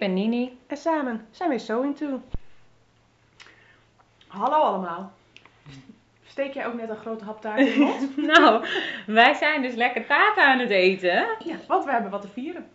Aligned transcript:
ben 0.00 0.14
Nini. 0.14 0.58
en 0.66 0.76
samen 0.76 1.26
zijn 1.30 1.50
we 1.50 1.58
So 1.58 1.82
Into. 1.82 2.20
Hallo 4.26 4.56
allemaal. 4.56 5.12
Steek 6.26 6.54
jij 6.54 6.66
ook 6.66 6.74
net 6.74 6.88
een 6.88 6.96
grote 6.96 7.24
hap 7.24 7.40
taart 7.40 7.58
in 7.58 7.66
je 7.66 7.78
mond? 7.78 8.16
Nou, 8.36 8.66
wij 9.06 9.34
zijn 9.34 9.62
dus 9.62 9.74
lekker 9.74 10.06
taart 10.06 10.36
aan 10.36 10.58
het 10.58 10.70
eten. 10.70 11.28
ja, 11.44 11.56
want 11.66 11.84
we 11.84 11.90
hebben 11.90 12.10
wat 12.10 12.22
te 12.22 12.28
vieren. 12.28 12.68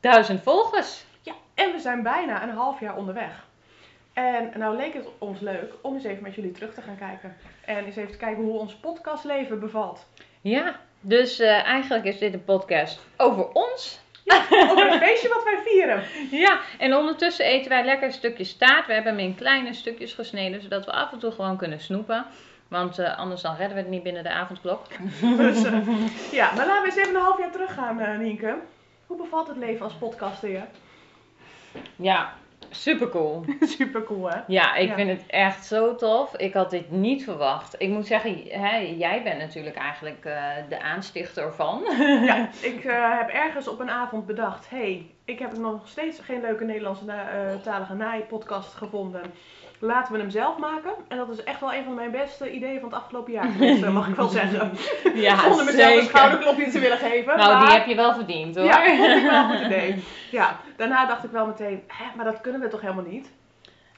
Duizend 0.00 0.42
volgers. 0.42 1.04
Ja, 1.22 1.32
en 1.54 1.72
we 1.72 1.78
zijn 1.78 2.02
bijna 2.02 2.42
een 2.42 2.54
half 2.54 2.80
jaar 2.80 2.96
onderweg. 2.96 3.46
En 4.12 4.52
nou 4.58 4.76
leek 4.76 4.94
het 4.94 5.08
ons 5.18 5.40
leuk 5.40 5.72
om 5.80 5.94
eens 5.94 6.04
even 6.04 6.22
met 6.22 6.34
jullie 6.34 6.52
terug 6.52 6.74
te 6.74 6.82
gaan 6.82 6.98
kijken. 6.98 7.36
En 7.64 7.84
eens 7.84 7.96
even 7.96 8.12
te 8.12 8.18
kijken 8.18 8.42
hoe 8.42 8.58
ons 8.58 8.74
podcastleven 8.74 9.60
bevalt. 9.60 10.06
Ja, 10.40 10.80
dus 11.00 11.38
eh, 11.38 11.64
eigenlijk 11.64 12.04
is 12.04 12.18
dit 12.18 12.34
een 12.34 12.44
podcast 12.44 13.00
over 13.16 13.48
ons. 13.52 14.00
Over 14.70 14.90
het 14.90 15.02
feestje 15.02 15.28
wat 15.28 15.44
wij 15.44 15.58
vieren. 15.64 16.02
Ja, 16.30 16.60
en 16.78 16.96
ondertussen 16.96 17.44
eten 17.44 17.68
wij 17.68 17.84
lekker 17.84 18.06
een 18.06 18.12
stukje 18.12 18.44
staart. 18.44 18.86
We 18.86 18.92
hebben 18.92 19.16
hem 19.16 19.24
in 19.24 19.34
kleine 19.34 19.74
stukjes 19.74 20.12
gesneden, 20.12 20.62
zodat 20.62 20.84
we 20.84 20.92
af 20.92 21.12
en 21.12 21.18
toe 21.18 21.30
gewoon 21.32 21.56
kunnen 21.56 21.80
snoepen. 21.80 22.26
Want 22.68 22.98
eh, 22.98 23.18
anders 23.18 23.42
dan 23.42 23.56
redden 23.56 23.76
we 23.76 23.82
het 23.82 23.90
niet 23.90 24.02
binnen 24.02 24.22
de 24.22 24.30
avondklok. 24.30 24.86
Dus, 25.36 25.64
eh, 25.64 25.86
ja, 26.30 26.52
maar 26.54 26.66
laten 26.66 26.82
we 26.82 26.88
eens 26.88 26.96
even 26.96 27.14
een 27.14 27.20
half 27.22 27.38
jaar 27.38 27.50
teruggaan, 27.50 28.00
eh 28.00 28.18
Nienke. 28.18 28.56
Hoe 29.06 29.16
bevalt 29.16 29.48
het 29.48 29.56
leven 29.56 29.84
als 29.84 29.94
podcaster 29.94 30.50
je? 30.50 30.60
Ja, 31.96 32.34
super 32.72 33.08
cool. 33.08 33.44
Super 33.60 34.02
cool, 34.02 34.30
hè? 34.30 34.40
Ja, 34.46 34.74
ik 34.74 34.88
Ja. 34.88 34.94
vind 34.94 35.08
het 35.10 35.24
echt 35.26 35.64
zo 35.66 35.94
tof. 35.94 36.36
Ik 36.36 36.52
had 36.54 36.70
dit 36.70 36.90
niet 36.90 37.24
verwacht. 37.24 37.74
Ik 37.78 37.88
moet 37.88 38.06
zeggen, 38.06 38.42
hè, 38.48 38.76
jij 38.76 39.22
bent 39.22 39.38
natuurlijk 39.38 39.76
eigenlijk 39.76 40.24
eh, 40.24 40.42
de 40.68 40.80
aanstichter 40.82 41.52
van. 41.54 41.82
Ja, 42.24 42.48
ik 42.72 42.84
eh, 42.84 43.18
heb 43.18 43.28
ergens 43.28 43.68
op 43.68 43.80
een 43.80 43.90
avond 43.90 44.26
bedacht: 44.26 44.70
hey, 44.70 45.06
ik 45.24 45.38
heb 45.38 45.56
nog 45.58 45.88
steeds 45.88 46.20
geen 46.20 46.40
leuke 46.40 46.64
Nederlandse 46.64 47.04
na- 47.04 47.30
eh, 47.30 47.54
talige 47.62 47.94
naai-podcast 47.94 48.74
gevonden. 48.74 49.22
Laten 49.84 50.12
we 50.12 50.18
hem 50.18 50.30
zelf 50.30 50.58
maken. 50.58 50.90
En 51.08 51.16
dat 51.16 51.28
is 51.28 51.44
echt 51.44 51.60
wel 51.60 51.74
een 51.74 51.84
van 51.84 51.94
mijn 51.94 52.10
beste 52.10 52.52
ideeën 52.52 52.80
van 52.80 52.88
het 52.88 52.98
afgelopen 52.98 53.32
jaar 53.32 53.60
eh, 53.60 53.94
mag 53.94 54.08
ik 54.08 54.14
wel 54.14 54.28
zeggen. 54.40 54.72
Ja, 55.14 55.36
Zonder 55.36 55.64
mezelf 55.64 55.96
een 55.96 56.02
schouderklopje 56.02 56.70
te 56.70 56.78
willen 56.78 56.98
geven. 56.98 57.36
Nou, 57.36 57.52
maar... 57.52 57.66
die 57.66 57.78
heb 57.78 57.86
je 57.86 57.94
wel 57.94 58.14
verdiend 58.14 58.56
hoor. 58.56 58.64
Ja, 58.64 58.84
vond 58.84 59.16
ik 59.16 59.22
wel 59.22 59.34
een 59.34 59.48
goed 59.48 59.66
idee. 59.70 60.04
Ja, 60.30 60.56
daarna 60.76 61.06
dacht 61.06 61.24
ik 61.24 61.30
wel 61.30 61.46
meteen: 61.46 61.82
hè, 61.86 62.04
maar 62.16 62.24
dat 62.24 62.40
kunnen 62.40 62.60
we 62.60 62.68
toch 62.68 62.80
helemaal 62.80 63.04
niet? 63.04 63.30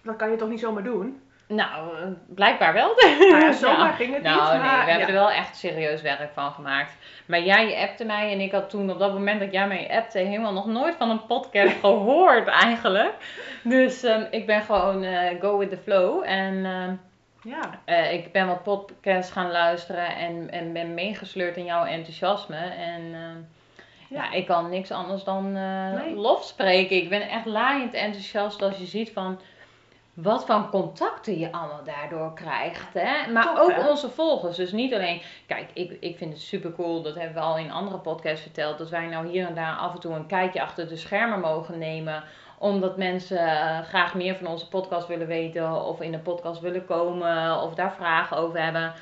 Dat 0.02 0.16
kan 0.16 0.30
je 0.30 0.36
toch 0.36 0.48
niet 0.48 0.60
zomaar 0.60 0.82
doen? 0.82 1.20
Nou, 1.48 1.96
eh, 1.96 2.06
blijkbaar 2.26 2.72
wel. 2.72 2.94
Nou 3.18 3.40
ja, 3.44 3.52
zomaar 3.52 3.92
ging 3.92 4.14
het 4.14 4.22
nou, 4.22 4.40
niet. 4.42 4.50
nee, 4.50 4.58
Maar, 4.70 4.84
we 4.84 4.90
hebben 4.90 5.08
er 5.08 5.14
wel 5.14 5.30
echt 5.30 5.56
serieus 5.56 6.02
werk 6.02 6.30
van 6.32 6.50
gemaakt. 6.52 6.92
Maar 7.26 7.42
jij 7.42 7.88
appte 7.88 8.04
mij 8.04 8.32
en 8.32 8.40
ik 8.40 8.52
had 8.52 8.70
toen 8.70 8.90
op 8.90 8.98
dat 8.98 9.12
moment 9.12 9.40
dat 9.40 9.52
jij 9.52 9.66
mij 9.66 9.90
appte 9.90 10.18
helemaal 10.18 10.52
nog 10.52 10.66
nooit 10.66 10.94
van 10.96 11.10
een 11.10 11.26
podcast 11.26 11.76
gehoord 11.80 12.46
eigenlijk. 12.46 13.12
Dus 13.62 14.02
ehm, 14.02 14.24
ik 14.30 14.46
ben 14.46 14.62
gewoon 14.62 15.02
eh, 15.02 15.40
go 15.40 15.58
with 15.58 15.70
the 15.70 15.76
flow. 15.76 16.22
En 16.26 16.64
ehm, 16.64 16.94
ja. 17.54 17.80
eh, 17.84 18.12
ik 18.12 18.32
ben 18.32 18.46
wat 18.46 18.62
podcasts 18.62 19.32
gaan 19.32 19.50
luisteren 19.50 20.16
en, 20.16 20.50
en 20.50 20.72
ben 20.72 20.94
meegesleurd 20.94 21.56
in 21.56 21.64
jouw 21.64 21.84
enthousiasme. 21.84 22.56
En 22.78 23.02
ehm, 23.14 23.38
ja. 24.08 24.32
ik 24.32 24.46
kan 24.46 24.70
niks 24.70 24.90
anders 24.90 25.24
dan 25.24 25.52
Nee. 25.52 26.14
lof 26.14 26.44
spreken. 26.44 26.96
Ik 26.96 27.08
ben 27.08 27.28
echt 27.28 27.46
laaiend 27.46 27.94
enthousiast 27.94 28.62
als 28.62 28.76
je 28.76 28.86
ziet 28.86 29.10
van 29.12 29.40
wat 30.14 30.46
voor 30.46 30.68
contacten 30.70 31.38
je 31.38 31.52
allemaal 31.52 31.84
daardoor 31.84 32.34
krijgt. 32.34 32.94
Hè? 32.94 33.32
Maar 33.32 33.62
ook 33.62 33.72
hè? 33.72 33.88
onze 33.88 34.10
volgers. 34.10 34.56
Dus 34.56 34.72
niet 34.72 34.94
alleen, 34.94 35.22
kijk, 35.46 35.70
ik, 35.72 35.96
ik 36.00 36.16
vind 36.16 36.32
het 36.32 36.42
super 36.42 36.72
cool, 36.72 37.02
dat 37.02 37.14
hebben 37.14 37.34
we 37.34 37.40
al 37.40 37.58
in 37.58 37.70
andere 37.70 37.98
podcasts 37.98 38.42
verteld, 38.42 38.78
dat 38.78 38.90
wij 38.90 39.06
nou 39.06 39.26
hier 39.26 39.46
en 39.46 39.54
daar 39.54 39.76
af 39.76 39.94
en 39.94 40.00
toe 40.00 40.14
een 40.14 40.26
kijkje 40.26 40.62
achter 40.62 40.88
de 40.88 40.96
schermen 40.96 41.40
mogen 41.40 41.78
nemen 41.78 42.24
omdat 42.58 42.96
mensen 42.96 43.38
eh, 43.38 43.80
graag 43.80 44.14
meer 44.14 44.36
van 44.36 44.46
onze 44.46 44.68
podcast 44.68 45.06
willen 45.06 45.26
weten 45.26 45.84
of 45.84 46.00
in 46.00 46.12
de 46.12 46.18
podcast 46.18 46.60
willen 46.60 46.84
komen 46.84 47.60
of 47.60 47.74
daar 47.74 47.92
vragen 47.92 48.36
over 48.36 48.62
hebben. 48.62 48.92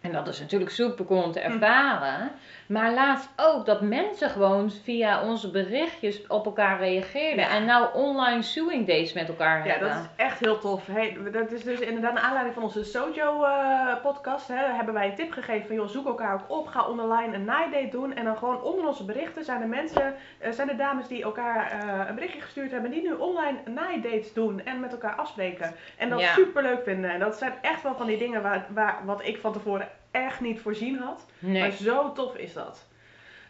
En 0.00 0.12
dat 0.12 0.28
is 0.28 0.40
natuurlijk 0.40 0.70
super 0.70 1.04
cool 1.04 1.22
om 1.22 1.32
te 1.32 1.40
ervaren. 1.40 2.30
Maar 2.68 2.92
laatst 2.92 3.28
ook 3.36 3.66
dat 3.66 3.80
mensen 3.80 4.30
gewoon 4.30 4.70
via 4.70 5.22
onze 5.22 5.50
berichtjes 5.50 6.26
op 6.26 6.44
elkaar 6.46 6.78
reageerden. 6.78 7.44
Ja. 7.44 7.50
En 7.50 7.64
nou 7.64 7.86
online 7.94 8.42
suing 8.42 8.86
days 8.86 9.12
met 9.12 9.28
elkaar 9.28 9.66
Ja, 9.66 9.70
hebben. 9.70 9.88
dat 9.88 9.98
is 9.98 10.06
echt 10.24 10.38
heel 10.40 10.58
tof. 10.58 10.86
Hey, 10.86 11.16
dat 11.32 11.50
is 11.52 11.62
dus 11.62 11.78
inderdaad 11.80 12.12
naar 12.12 12.22
aanleiding 12.22 12.54
van 12.54 12.62
onze 12.64 12.84
Sojo-podcast. 12.84 14.48
hebben 14.48 14.94
wij 14.94 15.06
een 15.08 15.14
tip 15.14 15.32
gegeven 15.32 15.66
van, 15.66 15.76
joh, 15.76 15.86
zoek 15.88 16.06
elkaar 16.06 16.34
ook 16.34 16.58
op. 16.58 16.66
Ga 16.66 16.86
online 16.88 17.34
een 17.34 17.44
naaidate 17.44 17.88
doen. 17.90 18.14
En 18.14 18.24
dan 18.24 18.36
gewoon 18.36 18.62
onder 18.62 18.86
onze 18.86 19.04
berichten 19.04 19.44
zijn 19.44 19.60
er 19.62 19.68
mensen, 19.68 20.14
eh, 20.38 20.50
zijn 20.52 20.68
er 20.70 20.76
dames 20.76 21.08
die 21.08 21.22
elkaar 21.22 21.70
eh, 21.70 22.08
een 22.08 22.14
berichtje 22.14 22.40
gestuurd 22.40 22.70
hebben. 22.70 22.90
Die 22.90 23.02
nu 23.02 23.12
online 23.12 23.58
naaidates 23.74 24.32
doen 24.32 24.64
en 24.64 24.80
met 24.80 24.92
elkaar 24.92 25.14
afspreken. 25.14 25.74
En 25.98 26.08
dat 26.10 26.20
Ja. 26.20 26.32
super 26.32 26.62
leuk 26.62 26.82
vinden. 26.84 27.10
En 27.10 27.18
dat 27.18 27.36
zijn 27.36 27.52
echt 27.62 27.82
wel 27.82 27.94
van 27.96 28.06
die 28.06 28.18
dingen 28.18 28.42
waar, 28.42 28.66
waar, 28.68 28.96
wat 29.04 29.26
ik 29.26 29.38
van 29.40 29.52
tevoren 29.52 29.88
echt 30.14 30.40
niet 30.40 30.60
voorzien 30.60 30.98
had. 30.98 31.26
Maar 31.38 31.50
Nee. 31.50 31.70
zo 31.72 32.12
tof 32.12 32.36
is 32.36 32.52
dat. 32.52 32.86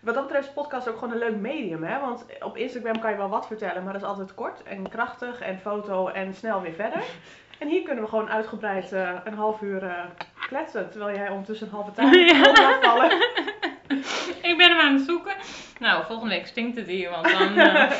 Wat 0.00 0.14
dat 0.14 0.22
betreft 0.26 0.46
is 0.48 0.52
podcast 0.54 0.88
ook 0.88 0.98
gewoon 0.98 1.12
een 1.12 1.18
leuk 1.18 1.36
medium, 1.36 1.82
hè? 1.84 2.00
Want 2.00 2.24
op 2.40 2.56
Instagram 2.56 2.98
kan 3.00 3.10
je 3.10 3.16
wel 3.16 3.28
wat 3.28 3.46
vertellen, 3.46 3.82
maar 3.84 3.92
dat 3.92 4.02
is 4.02 4.08
altijd 4.08 4.34
kort 4.34 4.62
en 4.62 4.88
krachtig 4.88 5.40
en 5.40 5.58
foto 5.58 6.08
en 6.08 6.34
snel 6.34 6.60
weer 6.60 6.72
verder. 6.74 7.02
En 7.58 7.68
hier 7.68 7.82
kunnen 7.82 8.04
we 8.04 8.10
gewoon 8.10 8.30
uitgebreid 8.30 8.92
eh, 8.92 9.10
een 9.24 9.34
half 9.34 9.60
uur 9.60 9.82
eh, 9.82 10.04
kletsen, 10.48 10.90
terwijl 10.90 11.16
jij 11.16 11.28
ondertussen 11.28 11.66
een 11.66 11.72
halve 11.72 11.92
tijd 12.00 12.30
Ja. 12.30 12.52
laat 12.52 12.84
vallen. 12.84 13.10
Ik 14.50 14.56
ben 14.56 14.68
hem 14.70 14.80
aan 14.80 14.94
het 14.94 15.04
zoeken. 15.06 15.34
Nou, 15.78 16.04
volgende 16.04 16.34
week 16.34 16.46
stinkt 16.46 16.76
het 16.76 16.86
hier, 16.86 17.10
want 17.10 17.30
dan... 17.30 17.56
eh, 17.56 17.92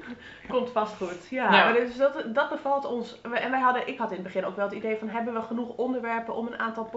Komt 0.48 0.70
vast 0.70 0.96
goed. 0.96 1.28
Ja, 1.30 1.44
Ja. 1.44 1.50
maar 1.64 1.72
dus 1.72 1.96
dat, 1.96 2.24
dat 2.26 2.48
bevalt 2.48 2.84
ons. 2.84 3.20
En 3.22 3.50
wij 3.50 3.60
hadden, 3.60 3.88
ik 3.88 3.98
had 3.98 4.08
in 4.10 4.14
het 4.14 4.24
begin 4.24 4.44
ook 4.44 4.56
wel 4.56 4.64
het 4.64 4.74
idee 4.74 4.96
van, 4.96 5.08
hebben 5.08 5.34
we 5.34 5.42
genoeg 5.42 5.68
onderwerpen 5.76 6.34
om 6.34 6.46
een 6.46 6.58
aantal 6.58 6.90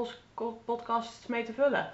podcasts 0.65 1.27
mee 1.27 1.43
te 1.43 1.53
vullen? 1.53 1.89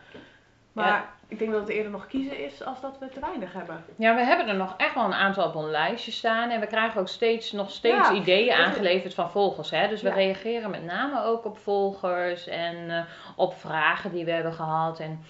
Maar 0.73 0.88
Ja. 0.88 1.09
ik 1.27 1.39
denk 1.39 1.51
dat 1.51 1.59
het 1.61 1.69
eerder 1.69 1.91
nog 1.91 2.07
kiezen 2.07 2.45
is 2.45 2.63
als 2.66 2.81
dat 2.81 2.97
we 2.99 3.09
te 3.09 3.19
weinig 3.19 3.53
hebben. 3.53 3.83
Ja, 3.95 4.16
we 4.16 4.22
hebben 4.22 4.47
er 4.47 4.55
nog 4.55 4.73
echt 4.78 4.93
wel 4.93 5.03
een 5.05 5.13
aantal 5.13 5.47
op 5.47 5.55
een 5.55 5.69
lijstje 5.69 6.11
staan. 6.11 6.49
En 6.49 6.59
we 6.59 6.67
krijgen 6.67 7.01
ook 7.01 7.07
steeds, 7.07 7.51
nog 7.51 7.72
steeds 7.72 8.07
Ja, 8.09 8.13
ideeën 8.13 8.53
aangeleverd 8.53 9.13
van 9.13 9.31
volgers. 9.31 9.69
Hè? 9.69 9.88
Dus 9.88 10.01
we 10.01 10.07
Ja. 10.09 10.16
reageren 10.16 10.69
met 10.69 10.83
name 10.83 11.23
ook 11.23 11.45
op 11.45 11.57
volgers 11.57 12.47
en 12.47 12.89
eh, 12.89 12.99
op 13.35 13.53
vragen 13.53 14.11
die 14.11 14.25
we 14.25 14.31
hebben 14.31 14.53
gehad. 14.53 14.99
En 14.99 15.23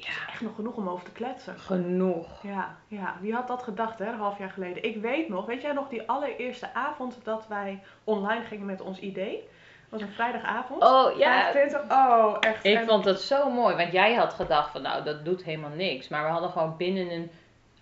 ja, 0.00 0.32
Echt 0.32 0.40
nog 0.40 0.54
genoeg 0.54 0.74
om 0.76 0.88
over 0.88 1.04
te 1.04 1.12
kletsen. 1.12 1.58
genoeg. 1.58 2.42
Ja, 2.42 2.76
ja, 2.88 3.14
wie 3.20 3.34
had 3.34 3.48
dat 3.48 3.62
gedacht, 3.62 3.98
hè, 3.98 4.06
een 4.06 4.18
half 4.18 4.38
jaar 4.38 4.50
geleden? 4.50 4.82
Ik 4.84 4.96
weet 5.02 5.28
nog, 5.28 5.46
weet 5.46 5.62
jij 5.62 5.72
nog 5.72 5.88
die 5.88 6.08
allereerste 6.08 6.74
avond 6.74 7.18
dat 7.22 7.46
wij 7.48 7.82
online 8.04 8.44
gingen 8.44 8.66
met 8.66 8.80
ons 8.80 8.98
idee? 8.98 9.48
Dat 9.90 10.00
was 10.00 10.08
een 10.08 10.14
vrijdagavond. 10.14 10.82
Oh 10.82 11.18
ja, 11.18 11.50
25, 11.52 11.96
oh 11.98 12.36
echt. 12.40 12.64
ik 12.64 12.76
En- 12.76 12.86
vond 12.86 13.04
dat 13.04 13.20
zo 13.20 13.50
mooi. 13.50 13.76
Want 13.76 13.92
jij 13.92 14.14
had 14.14 14.32
gedacht 14.34 14.70
van 14.70 14.82
nou, 14.82 15.04
dat 15.04 15.24
doet 15.24 15.44
helemaal 15.44 15.70
niks. 15.76 16.08
Maar 16.08 16.24
we 16.24 16.30
hadden 16.30 16.50
gewoon 16.50 16.76
binnen 16.76 17.10
een 17.10 17.30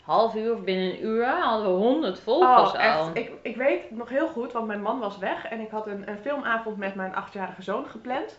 half 0.02 0.34
uur 0.34 0.52
of 0.54 0.60
binnen 0.60 0.84
een 0.90 1.04
uur 1.04 1.26
hadden 1.26 1.66
we 1.66 1.78
honderd 1.84 2.20
volgers 2.20 2.72
Oh, 2.72 2.80
echt. 2.84 2.98
al. 2.98 3.10
Ik, 3.12 3.32
ik 3.42 3.56
weet 3.56 3.90
nog 3.90 4.08
heel 4.08 4.28
goed, 4.28 4.52
want 4.52 4.66
mijn 4.66 4.82
man 4.82 4.98
was 4.98 5.18
weg 5.18 5.44
en 5.46 5.60
ik 5.60 5.70
had 5.70 5.86
een, 5.86 6.08
een 6.10 6.18
filmavond 6.18 6.76
met 6.76 6.94
mijn 6.94 7.14
achtjarige 7.14 7.62
zoon 7.62 7.86
gepland. 7.86 8.38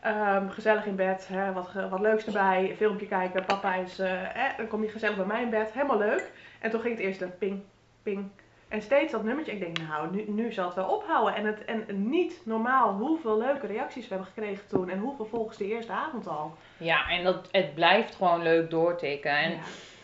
Ehm, 0.00 0.48
gezellig 0.48 0.86
in 0.86 0.96
bed, 0.96 1.28
hè, 1.28 1.52
wat, 1.52 1.72
wat 1.90 2.00
leuks 2.00 2.26
erbij, 2.26 2.70
een 2.70 2.76
filmpje 2.76 3.06
kijken, 3.06 3.44
papa 3.44 3.74
is, 3.74 3.98
eh, 3.98 4.12
dan 4.56 4.68
kom 4.68 4.82
je 4.82 4.88
gezellig 4.88 5.16
bij 5.16 5.26
mij 5.26 5.42
in 5.42 5.50
bed, 5.50 5.72
helemaal 5.72 5.98
leuk. 5.98 6.30
En 6.60 6.70
toen 6.70 6.80
ging 6.80 6.96
het 6.96 7.04
eerst 7.04 7.20
een 7.20 7.38
ping, 7.38 7.62
ping. 8.02 8.28
En 8.68 8.82
steeds 8.82 9.12
dat 9.12 9.24
nummertje, 9.24 9.52
ik 9.52 9.60
denk 9.60 9.78
nou, 9.88 10.10
nu, 10.10 10.24
nu 10.26 10.52
zal 10.52 10.66
het 10.66 10.74
wel 10.74 10.88
ophouden. 10.88 11.34
En, 11.34 11.44
het, 11.44 11.64
en 11.64 12.08
niet 12.08 12.40
normaal 12.44 12.92
hoeveel 12.92 13.38
leuke 13.38 13.66
reacties 13.66 14.08
we 14.08 14.14
hebben 14.14 14.32
gekregen 14.34 14.66
toen 14.68 14.88
en 14.90 14.98
hoeveel 14.98 15.26
volgens 15.26 15.56
de 15.56 15.66
eerste 15.66 15.92
avond 15.92 16.28
al. 16.28 16.54
Ja, 16.76 17.08
en 17.08 17.24
dat, 17.24 17.48
het 17.50 17.74
blijft 17.74 18.14
gewoon 18.14 18.42
leuk 18.42 18.70
doortikken. 18.70 19.36
En 19.36 19.50
Ja. 19.50 19.58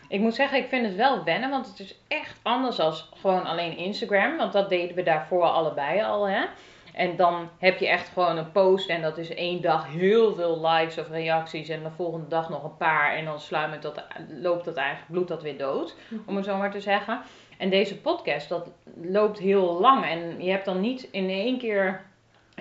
Ik 0.09 0.20
moet 0.20 0.35
zeggen, 0.35 0.59
ik 0.59 0.69
vind 0.69 0.87
het 0.87 0.97
wel 0.97 1.25
wennen, 1.25 1.50
want 1.50 1.67
het 1.67 1.81
is 1.81 1.99
echt 2.09 2.41
anders 2.43 2.81
als 2.81 3.11
gewoon 3.17 3.44
alleen 3.44 3.76
Instagram. 3.76 4.37
Want 4.37 4.53
dat 4.53 4.69
deden 4.69 4.97
we 4.97 5.03
daarvoor 5.03 5.43
allebei 5.43 6.03
al, 6.03 6.29
hè. 6.29 6.44
En 6.96 7.16
dan 7.16 7.48
heb 7.58 7.78
je 7.78 7.88
echt 7.88 8.08
gewoon 8.08 8.37
een 8.37 8.52
post 8.52 8.88
en 8.88 9.02
dat 9.02 9.19
is 9.19 9.34
één 9.34 9.60
dag 9.60 9.87
heel 9.87 10.34
veel 10.34 10.69
likes 10.69 10.98
of 10.98 11.08
reacties. 11.08 11.69
En 11.69 11.82
de 11.82 11.90
volgende 11.90 12.28
dag 12.28 12.48
nog 12.48 12.64
een 12.64 12.76
paar 12.76 13.14
en 13.14 13.25
dan 13.25 13.40
sluimert 13.40 13.82
dat, 13.82 14.04
loopt 14.28 14.64
dat 14.64 14.76
eigenlijk, 14.76 15.10
bloedt 15.10 15.28
dat 15.28 15.43
weer 15.43 15.58
dood, 15.58 15.96
om 16.26 16.37
het 16.37 16.44
zo 16.44 16.56
maar 16.56 16.70
te 16.70 16.81
zeggen. 16.81 17.20
En 17.58 17.70
deze 17.70 18.00
podcast, 18.00 18.48
dat 18.48 18.70
loopt 19.02 19.38
heel 19.38 19.81
lang 19.81 20.04
en 20.04 20.43
je 20.43 20.50
hebt 20.50 20.64
dan 20.64 20.81
niet 20.81 21.08
in 21.10 21.28
één 21.28 21.58
keer 21.58 22.02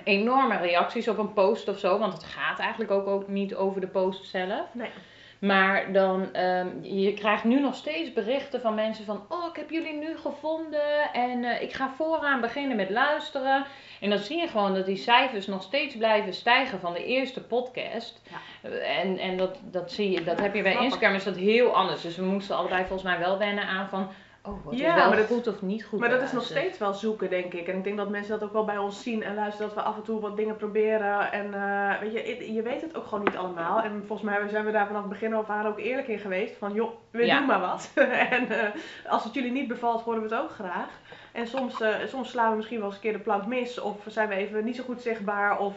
enorme 0.04 0.56
reacties 0.56 1.08
op 1.08 1.18
een 1.18 1.32
post 1.32 1.68
of 1.68 1.78
zo. 1.78 1.98
Want 1.98 2.12
het 2.12 2.24
gaat 2.24 2.58
eigenlijk 2.58 2.90
ook, 2.90 3.06
ook 3.06 3.28
niet 3.28 3.54
over 3.54 3.80
de 3.80 3.86
post 3.86 4.24
zelf. 4.24 4.74
Nee. 4.74 4.90
Maar 5.38 5.92
dan, 5.92 6.32
ehm, 6.32 6.66
je 6.82 7.14
krijgt 7.14 7.44
nu 7.44 7.60
nog 7.60 7.74
steeds 7.74 8.12
berichten 8.12 8.60
van 8.60 8.74
mensen 8.74 9.04
van, 9.04 9.24
oh, 9.28 9.46
ik 9.48 9.56
heb 9.56 9.70
jullie 9.70 9.96
nu 9.96 10.16
gevonden 10.16 11.12
en 11.12 11.44
eh, 11.44 11.62
ik 11.62 11.72
ga 11.72 11.90
vooraan 11.96 12.40
beginnen 12.40 12.76
met 12.76 12.90
luisteren. 12.90 13.64
En 14.00 14.10
dan 14.10 14.18
zie 14.18 14.40
je 14.40 14.48
gewoon 14.48 14.74
dat 14.74 14.86
die 14.86 14.96
cijfers 14.96 15.46
nog 15.46 15.62
steeds 15.62 15.96
blijven 15.96 16.34
stijgen 16.34 16.80
van 16.80 16.92
de 16.92 17.04
eerste 17.04 17.40
podcast. 17.40 18.22
Ja. 18.30 18.68
En, 18.78 19.18
en 19.18 19.36
dat, 19.36 19.58
dat 19.62 19.92
zie 19.92 20.10
je, 20.10 20.24
dat 20.24 20.40
heb 20.40 20.54
je 20.54 20.62
bij. 20.62 20.76
Instagram 20.82 21.14
is 21.14 21.24
dat 21.24 21.36
heel 21.36 21.74
anders. 21.74 22.02
Dus 22.02 22.16
we 22.16 22.24
moesten 22.24 22.56
allebei 22.56 22.84
volgens 22.84 23.02
mij 23.02 23.18
wel 23.18 23.38
wennen 23.38 23.64
aan 23.64 23.88
van, 23.88 24.10
oh, 24.46 24.64
wat 24.64 24.78
Ja, 24.78 24.88
is 24.88 24.94
wel 24.94 25.08
maar 25.08 25.16
dat- 25.16 25.26
goed 25.26 25.46
of 25.46 25.62
niet 25.62 25.84
goed 25.84 26.00
Maar 26.00 26.08
dat 26.08 26.22
is 26.22 26.32
nog 26.32 26.44
steeds 26.44 26.78
wel 26.78 26.94
zoeken, 26.94 27.30
denk 27.30 27.52
ik. 27.54 27.68
En 27.68 27.76
ik 27.76 27.84
denk 27.84 27.96
dat 27.96 28.08
mensen 28.08 28.38
dat 28.38 28.48
ook 28.48 28.52
wel 28.52 28.64
bij 28.64 28.78
ons 28.78 29.02
zien 29.02 29.22
en 29.22 29.34
luisteren 29.34 29.66
dat 29.68 29.76
we 29.76 29.82
af 29.90 29.96
en 29.96 30.02
toe 30.02 30.20
wat 30.20 30.36
dingen 30.36 30.56
proberen. 30.56 31.32
En 31.32 31.54
eh, 31.54 32.00
weet 32.00 32.12
je, 32.12 32.52
je 32.52 32.62
weet 32.62 32.80
het 32.80 32.96
ook 32.96 33.04
gewoon 33.06 33.24
niet 33.24 33.36
allemaal. 33.36 33.82
En 33.82 34.04
volgens 34.06 34.28
mij 34.30 34.48
zijn 34.48 34.64
we 34.64 34.70
daar 34.70 34.86
vanaf 34.86 35.00
het 35.00 35.10
begin 35.10 35.34
af 35.34 35.48
aan 35.50 35.66
ook 35.66 35.78
eerlijk 35.78 36.08
in 36.08 36.18
geweest. 36.18 36.56
Van 36.56 36.72
joh, 36.72 36.90
we 37.10 37.26
Ja. 37.26 37.38
doen 37.38 37.46
maar 37.46 37.60
wat. 37.60 37.90
en 38.30 38.48
eh, 38.50 38.68
als 39.08 39.24
het 39.24 39.34
jullie 39.34 39.52
niet 39.52 39.68
bevalt, 39.68 40.02
horen 40.02 40.22
we 40.22 40.28
het 40.34 40.42
ook 40.42 40.50
graag. 40.50 40.88
En 41.32 41.46
soms, 41.46 41.80
eh, 41.80 41.94
soms 42.06 42.30
slaan 42.30 42.50
we 42.50 42.56
misschien 42.56 42.78
wel 42.78 42.86
eens 42.86 42.96
een 42.96 43.02
keer 43.02 43.12
de 43.12 43.18
plank 43.18 43.46
mis. 43.46 43.80
Of 43.80 43.96
zijn 44.06 44.28
we 44.28 44.34
even 44.34 44.64
niet 44.64 44.76
zo 44.76 44.82
goed 44.84 45.02
zichtbaar. 45.02 45.58
Of 45.58 45.74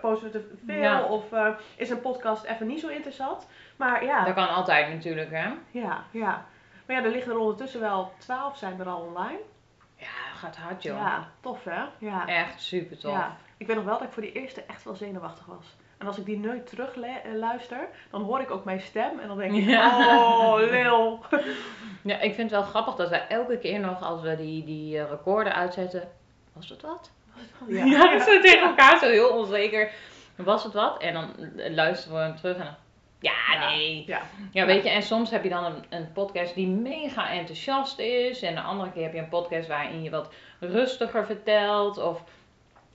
posten 0.00 0.30
we 0.32 0.38
te 0.38 0.54
veel. 0.66 0.80
Ja. 0.80 1.02
Of 1.02 1.24
is 1.76 1.90
een 1.90 2.00
podcast 2.00 2.44
even 2.44 2.66
niet 2.66 2.80
zo 2.80 2.88
interessant. 2.88 3.46
Maar 3.76 4.04
ja, 4.04 4.24
Dat 4.24 4.34
kan 4.34 4.48
altijd 4.48 4.88
natuurlijk, 4.88 5.30
hè? 5.30 5.48
ja, 5.70 6.02
ja. 6.10 6.44
Maar 6.88 6.96
ja, 6.96 7.04
er 7.04 7.10
liggen 7.10 7.32
er 7.32 7.38
ondertussen 7.38 7.80
wel 7.80 8.12
twaalf 8.18 8.56
zijn 8.56 8.80
er 8.80 8.88
al 8.88 9.00
online. 9.00 9.38
Ja, 9.96 10.06
gaat 10.34 10.56
hard, 10.56 10.82
joh. 10.82 10.96
Ja, 10.96 11.28
tof 11.40 11.64
hè? 11.64 11.82
Ja. 11.98 12.26
Echt 12.26 12.62
super 12.62 12.98
tof. 12.98 13.12
ja. 13.12 13.36
Ik 13.56 13.66
weet 13.66 13.76
nog 13.76 13.84
wel 13.84 13.98
dat 13.98 14.06
ik 14.06 14.12
voor 14.12 14.22
die 14.22 14.32
eerste 14.32 14.62
echt 14.62 14.84
wel 14.84 14.94
zenuwachtig 14.94 15.46
was. 15.46 15.76
En 15.98 16.06
als 16.06 16.18
ik 16.18 16.24
die 16.24 16.38
nu 16.38 16.62
terug 16.62 16.96
eh, 17.00 17.10
luister, 17.34 17.88
dan 18.10 18.22
hoor 18.22 18.40
ik 18.40 18.50
ook 18.50 18.64
mijn 18.64 18.80
stem 18.80 19.18
en 19.18 19.28
dan 19.28 19.36
denk 19.38 19.52
ik, 19.54 19.64
Ja. 19.64 20.16
oh, 20.18 20.58
lil. 20.70 21.20
Ja, 22.02 22.14
ik 22.20 22.34
vind 22.34 22.50
het 22.50 22.60
wel 22.60 22.68
grappig 22.70 22.94
dat 22.94 23.08
wij 23.08 23.26
elke 23.28 23.58
keer 23.58 23.80
nog, 23.80 24.02
als 24.02 24.22
we 24.22 24.36
die, 24.36 24.64
die 24.64 24.98
eh, 24.98 25.10
recorder 25.10 25.52
uitzetten, 25.52 26.08
was 26.52 26.68
het 26.68 26.82
wat? 26.82 27.10
Ja. 27.66 27.84
Ja, 27.94 28.18
we 28.24 28.40
tegen 28.42 28.68
elkaar 28.68 28.98
zo 28.98 29.06
heel 29.06 29.28
onzeker. 29.28 29.90
Was 30.36 30.64
het 30.64 30.72
wat? 30.72 31.02
En 31.02 31.14
dan 31.14 31.34
eh, 31.56 31.74
luisteren 31.74 32.16
we 32.18 32.22
hem 32.22 32.36
terug 32.36 32.56
en 32.56 32.64
dan, 32.64 32.74
ja, 33.20 33.32
Ja. 33.52 33.68
nee. 33.68 34.04
Ja. 34.06 34.20
Ja, 34.52 34.66
weet 34.66 34.82
je, 34.82 34.88
en 34.90 35.02
soms 35.02 35.30
heb 35.30 35.42
je 35.42 35.48
dan 35.48 35.64
een, 35.64 35.84
een 35.88 36.12
podcast 36.12 36.54
die 36.54 36.66
mega 36.66 37.30
enthousiast 37.30 37.98
is. 37.98 38.42
En 38.42 38.54
de 38.54 38.60
andere 38.60 38.90
keer 38.92 39.02
heb 39.02 39.12
je 39.12 39.18
een 39.18 39.28
podcast 39.28 39.68
waarin 39.68 40.02
je 40.02 40.10
wat 40.10 40.32
rustiger 40.60 41.26
vertelt. 41.26 41.98
Of, 41.98 42.22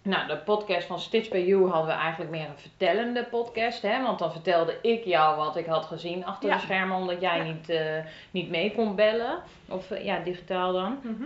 nou, 0.01 0.27
de 0.27 0.37
podcast 0.37 0.87
van 0.87 0.99
Stitch 0.99 1.29
by 1.29 1.37
You 1.37 1.69
hadden 1.69 1.95
we 1.95 2.01
eigenlijk 2.01 2.31
meer 2.31 2.45
een 2.49 2.57
vertellende 2.57 3.23
podcast. 3.23 3.81
Hè? 3.81 4.01
Want 4.01 4.19
dan 4.19 4.31
vertelde 4.31 4.77
ik 4.81 5.03
jou 5.05 5.37
wat 5.37 5.55
ik 5.55 5.65
had 5.65 5.85
gezien 5.85 6.25
achter 6.25 6.49
Ja. 6.49 6.55
de 6.55 6.61
schermen, 6.61 6.97
omdat 6.97 7.21
jij 7.21 7.41
niet, 7.41 7.69
eh, 7.69 7.97
niet 8.31 8.49
mee 8.49 8.71
kon 8.75 8.95
bellen. 8.95 9.39
Of 9.69 9.91
eh, 9.91 10.05
ja, 10.05 10.19
digitaal 10.19 10.73
dan. 10.73 10.99
Mhm. 11.03 11.23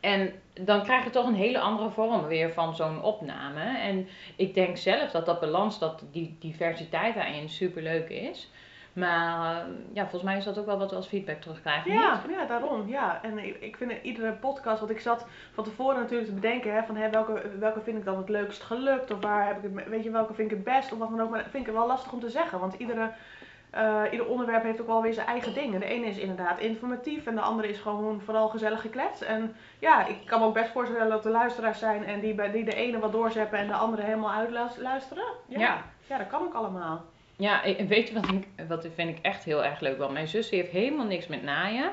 En 0.00 0.32
dan 0.60 0.82
krijg 0.82 1.04
je 1.04 1.10
toch 1.10 1.26
een 1.26 1.34
hele 1.34 1.58
andere 1.58 1.90
vorm 1.90 2.26
weer 2.26 2.52
van 2.52 2.76
zo'n 2.76 3.02
opname. 3.02 3.78
En 3.78 4.08
ik 4.36 4.54
denk 4.54 4.76
zelf 4.76 5.10
dat 5.10 5.26
dat 5.26 5.40
balans, 5.40 5.78
dat 5.78 6.04
die 6.12 6.36
diversiteit 6.40 7.14
daarin 7.14 7.48
super 7.48 7.82
leuk 7.82 8.08
is. 8.08 8.50
Maar 8.96 9.56
eh, 9.56 9.66
ja, 9.92 10.02
volgens 10.02 10.22
mij 10.22 10.36
is 10.36 10.44
dat 10.44 10.58
ook 10.58 10.66
wel 10.66 10.78
wat 10.78 10.90
we 10.90 10.96
als 10.96 11.06
feedback 11.06 11.40
terugkrijgen. 11.40 11.92
Ja, 11.92 12.22
niet? 12.26 12.36
ja, 12.36 12.44
daarom. 12.44 12.88
Ja. 12.88 13.22
En 13.22 13.62
ik, 13.62 13.76
vind 13.76 13.92
iedere 14.02 14.32
podcast, 14.32 14.78
want 14.78 14.90
ik 14.90 15.00
zat 15.00 15.26
van 15.52 15.64
tevoren 15.64 16.00
natuurlijk 16.00 16.28
te 16.28 16.34
bedenken, 16.34 16.74
hè, 16.74 16.82
van 16.82 16.96
hè, 16.96 17.10
welke, 17.10 17.42
welke 17.58 17.80
vind 17.80 17.98
ik 17.98 18.04
dan 18.04 18.16
het 18.16 18.28
leukst 18.28 18.62
gelukt, 18.62 19.10
of 19.10 19.20
waar 19.20 19.46
heb 19.46 19.64
ik 19.64 19.70
het, 19.74 19.88
weet 19.88 20.04
je, 20.04 20.10
welke 20.10 20.34
vind 20.34 20.50
ik 20.50 20.56
het 20.56 20.64
best, 20.64 20.92
of 20.92 20.98
wat 20.98 21.10
dan 21.10 21.20
ook. 21.20 21.30
Maar 21.30 21.42
dat 21.42 21.50
vind 21.50 21.66
ik 21.66 21.72
wel 21.72 21.86
lastig 21.86 22.12
om 22.12 22.20
te 22.20 22.30
zeggen, 22.30 22.58
want 22.58 22.74
iedere, 22.74 23.12
eh, 23.70 24.02
ieder 24.10 24.26
onderwerp 24.26 24.62
heeft 24.62 24.80
ook 24.80 24.86
wel 24.86 25.02
weer 25.02 25.14
zijn 25.14 25.26
eigen 25.26 25.54
dingen. 25.54 25.80
De 25.80 25.86
ene 25.86 26.06
is 26.06 26.18
inderdaad 26.18 26.58
informatief 26.58 27.26
en 27.26 27.34
de 27.34 27.40
andere 27.40 27.68
is 27.68 27.78
gewoon 27.78 28.20
vooral 28.20 28.48
gezellig 28.48 28.80
gekletst. 28.80 29.22
En 29.22 29.56
ja, 29.78 30.06
ik 30.06 30.16
kan 30.24 30.40
me 30.40 30.46
ook 30.46 30.54
best 30.54 30.70
voorstellen 30.70 31.08
dat 31.08 31.24
er 31.24 31.30
luisteraars 31.30 31.78
zijn 31.78 32.04
en 32.04 32.20
die, 32.20 32.34
bij, 32.34 32.50
die 32.50 32.64
de 32.64 32.74
ene 32.74 32.98
wat 32.98 33.12
doorzeppen 33.12 33.58
en 33.58 33.66
de 33.66 33.74
andere 33.74 34.02
helemaal 34.02 34.32
uitluisteren. 34.32 35.24
Ja. 35.48 35.58
Ja. 35.58 35.84
ja, 36.06 36.18
dat 36.18 36.26
kan 36.26 36.42
ook 36.42 36.54
allemaal. 36.54 37.04
Ja, 37.36 37.60
weet 37.86 38.08
je 38.08 38.14
wat 38.14 38.28
ik, 38.28 38.48
wat 38.68 38.88
vind 38.94 39.16
ik 39.16 39.18
echt 39.22 39.44
heel 39.44 39.64
erg 39.64 39.80
leuk? 39.80 39.98
Want 39.98 40.12
mijn 40.12 40.28
zus 40.28 40.50
heeft 40.50 40.70
helemaal 40.70 41.06
niks 41.06 41.26
met 41.26 41.42
naaien. 41.42 41.90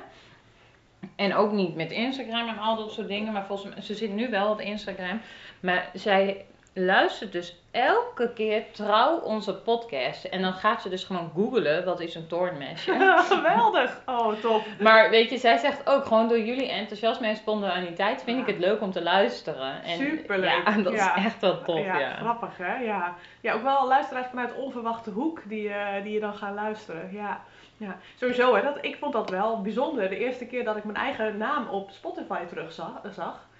En 1.16 1.36
ook 1.36 1.52
niet 1.52 1.76
met 1.76 1.92
Instagram 1.92 2.48
en 2.48 2.58
al 2.58 2.76
dat 2.76 2.92
soort 2.92 3.08
dingen. 3.08 3.34
Maar 3.34 3.46
volgens 3.46 3.74
mij, 3.74 3.84
ze 3.84 3.96
zit 3.96 4.14
nu 4.14 4.30
wel 4.30 4.52
op 4.52 4.60
Instagram. 4.60 5.22
Maar 5.60 5.90
zij 5.94 6.46
luistert 6.74 7.32
dus 7.32 7.63
elke 7.74 8.34
keer 8.34 8.72
trouw 8.72 9.18
onze 9.18 9.56
podcast. 9.56 10.24
En 10.24 10.42
dan 10.42 10.54
gaat 10.54 10.82
ze 10.82 10.90
dus 10.90 11.04
gewoon 11.04 11.32
googlen, 11.36 11.86
wat 11.86 12.00
is 12.00 12.16
een 12.16 12.28
toornmesje? 12.28 12.92
Geweldig! 13.34 14.02
Oh, 14.06 14.34
top. 14.42 14.66
Maar 14.80 15.10
weet 15.10 15.30
je, 15.30 15.38
zij 15.38 15.58
zegt 15.58 15.90
ook 15.90 16.06
gewoon 16.06 16.28
door 16.28 16.40
jullie 16.40 16.70
enthousiasme 16.70 17.28
en 17.28 17.36
spontaniteit 17.36 18.24
vind 18.24 18.40
ik 18.40 18.48
het 18.48 18.60
leuk 18.60 18.82
om 18.82 18.92
te 18.92 19.04
luisteren. 19.04 19.84
En, 19.84 19.98
Superleuk, 19.98 20.62
Ja, 20.66 20.78
dat 20.78 20.94
ja. 20.94 21.16
is 21.16 21.26
echt 21.26 21.42
wel 21.42 21.62
tof, 21.62 21.86
ja, 21.86 22.00
ja. 22.00 22.16
grappig 22.16 22.58
hè? 22.58 22.76
Ja. 22.76 23.16
ja, 23.42 23.54
ook 23.54 23.64
wel 23.64 23.88
luisteraars 23.88 24.28
vanuit 24.28 24.56
onverwachte 24.56 25.10
hoek 25.10 25.42
die, 25.46 25.70
eh, 25.70 26.04
die 26.04 26.14
je 26.14 26.20
dan 26.20 26.34
gaan 26.34 26.54
luisteren. 26.54 27.10
Ja, 27.12 27.42
ja. 27.78 27.98
sowieso 28.16 28.56
hè, 28.56 28.62
dat, 28.62 28.78
ik 28.82 28.96
vond 28.96 29.14
dat 29.14 29.30
wel 29.30 29.62
bijzonder. 29.62 30.10
De 30.10 30.18
eerste 30.18 30.46
keer 30.46 30.64
dat 30.64 30.78
ik 30.78 30.84
mijn 30.84 30.98
eigen 30.98 31.38
naam 31.38 31.68
op 31.68 31.92
Spotify 31.92 32.46
terugzag. 32.46 33.02
zag. 33.12 33.52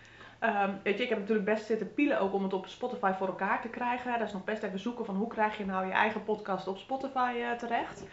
Ehm, 0.44 0.72
weet 0.84 0.98
je, 0.98 1.04
ik 1.04 1.10
heb 1.10 1.20
natuurlijk 1.20 1.46
best 1.46 1.66
zitten 1.66 1.94
pielen 1.94 2.20
ook 2.20 2.34
om 2.34 2.44
het 2.44 2.54
op 2.54 2.68
Spotify 2.68 3.12
voor 3.18 3.28
elkaar 3.28 3.62
te 3.62 3.68
krijgen. 3.68 4.20
Dat 4.20 4.28
is 4.28 4.34
nog 4.34 4.44
best 4.44 4.64
even 4.64 4.80
zoeken 4.80 5.06
van 5.06 5.16
hoe 5.16 5.28
krijg 5.28 5.58
je 5.58 5.66
nou 5.66 5.86
je 5.86 5.92
eigen 5.92 6.24
podcast 6.24 6.68
op 6.68 6.78
Spotify 6.78 7.34
eh, 7.38 7.52
terecht. 7.52 8.04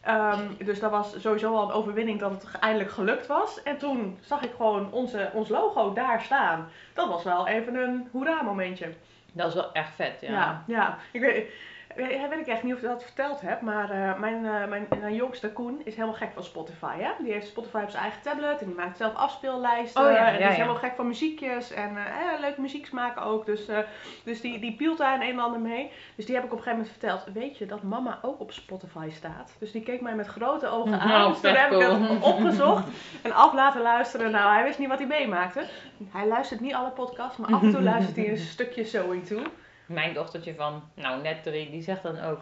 Ehm, 0.00 0.40
dus 0.64 0.80
dat 0.80 0.90
was 0.90 1.20
sowieso 1.20 1.54
al 1.54 1.68
een 1.68 1.74
overwinning 1.74 2.20
dat 2.20 2.30
het 2.30 2.58
eindelijk 2.60 2.90
gelukt 2.90 3.26
was. 3.26 3.62
En 3.62 3.78
toen 3.78 4.18
zag 4.20 4.42
ik 4.42 4.50
gewoon 4.56 4.92
onze, 4.92 5.30
ons 5.32 5.48
logo 5.48 5.92
daar 5.92 6.20
staan. 6.20 6.68
Dat 6.94 7.08
was 7.08 7.24
wel 7.24 7.46
even 7.46 7.74
een 7.74 8.08
hoera 8.12 8.42
momentje. 8.42 8.92
Dat 9.32 9.48
is 9.48 9.54
wel 9.54 9.72
echt 9.72 9.94
vet, 9.94 10.20
ja. 10.20 10.30
Ja, 10.30 10.64
ja. 10.66 10.98
Ik 11.12 11.20
weet, 11.20 11.50
weet, 11.98 12.28
weet 12.28 12.38
ik 12.38 12.46
echt 12.46 12.62
niet 12.62 12.74
of 12.74 12.80
ik 12.80 12.88
dat 12.88 13.02
verteld 13.02 13.40
heb, 13.40 13.60
maar 13.60 13.90
eh, 13.90 14.20
mijn, 14.20 14.46
eh, 14.46 14.68
mijn, 14.68 14.86
mijn 15.00 15.14
jongste 15.14 15.52
Koen 15.52 15.80
is 15.84 15.94
helemaal 15.94 16.16
gek 16.16 16.32
van 16.32 16.44
Spotify. 16.44 16.98
Hè? 16.98 17.10
Die 17.18 17.32
heeft 17.32 17.46
Spotify 17.46 17.80
op 17.82 17.90
zijn 17.90 18.02
eigen 18.02 18.22
tablet 18.22 18.60
en 18.60 18.66
die 18.66 18.74
maakt 18.74 18.96
zelf 18.96 19.14
afspeellijsten. 19.14 20.04
Oh 20.04 20.10
ja, 20.12 20.26
en 20.26 20.36
die 20.36 20.46
is 20.46 20.54
helemaal 20.54 20.74
gek 20.74 20.94
van 20.96 21.06
muziekjes 21.06 21.72
en 21.72 21.96
eh, 21.96 22.40
leuke 22.40 22.60
muzieksmaken 22.60 23.22
ook. 23.22 23.46
Dus, 23.46 23.68
eh, 23.68 23.78
dus 24.24 24.40
die, 24.40 24.58
die 24.58 24.76
pielt 24.76 24.98
daar 24.98 25.14
een 25.14 25.28
en 25.28 25.38
ander 25.38 25.60
mee. 25.60 25.90
Dus 26.14 26.26
die 26.26 26.34
heb 26.34 26.44
ik 26.44 26.52
op 26.52 26.58
een 26.58 26.64
gegeven 26.64 26.84
moment 26.84 26.98
verteld. 26.98 27.34
Weet 27.34 27.58
je 27.58 27.66
dat 27.66 27.82
mama 27.82 28.18
ook 28.22 28.40
op 28.40 28.52
Spotify 28.52 29.08
staat? 29.10 29.56
Dus 29.58 29.72
die 29.72 29.82
keek 29.82 30.00
mij 30.00 30.14
met 30.14 30.26
grote 30.26 30.68
ogen 30.68 30.98
aan. 31.00 31.08
Nou, 31.08 31.32
dus 31.32 31.40
toen 31.40 31.54
heb 31.54 31.72
ik 31.72 31.80
het 31.80 32.22
opgezocht 32.22 32.88
en 33.22 33.32
af 33.32 33.54
laten 33.54 33.82
luisteren. 33.82 34.30
Nou, 34.30 34.54
hij 34.54 34.64
wist 34.64 34.78
niet 34.78 34.88
wat 34.88 34.98
hij 34.98 35.06
meemaakte. 35.06 35.64
Hij 36.10 36.26
luistert 36.26 36.60
niet 36.60 36.74
alle 36.74 36.90
podcasts, 36.90 37.36
maar 37.36 37.52
af 37.52 37.62
en 37.62 37.70
toe 37.70 37.82
luistert 37.92 38.16
hij 38.16 38.28
een 38.28 38.38
stukje 38.38 38.84
Sewing 38.84 39.26
toe. 39.26 39.42
Mijn 39.88 40.14
dochtertje 40.14 40.54
van, 40.54 40.82
nou 40.94 41.22
net 41.22 41.42
drie, 41.42 41.70
die 41.70 41.82
zegt 41.82 42.02
dan 42.02 42.20
ook... 42.20 42.40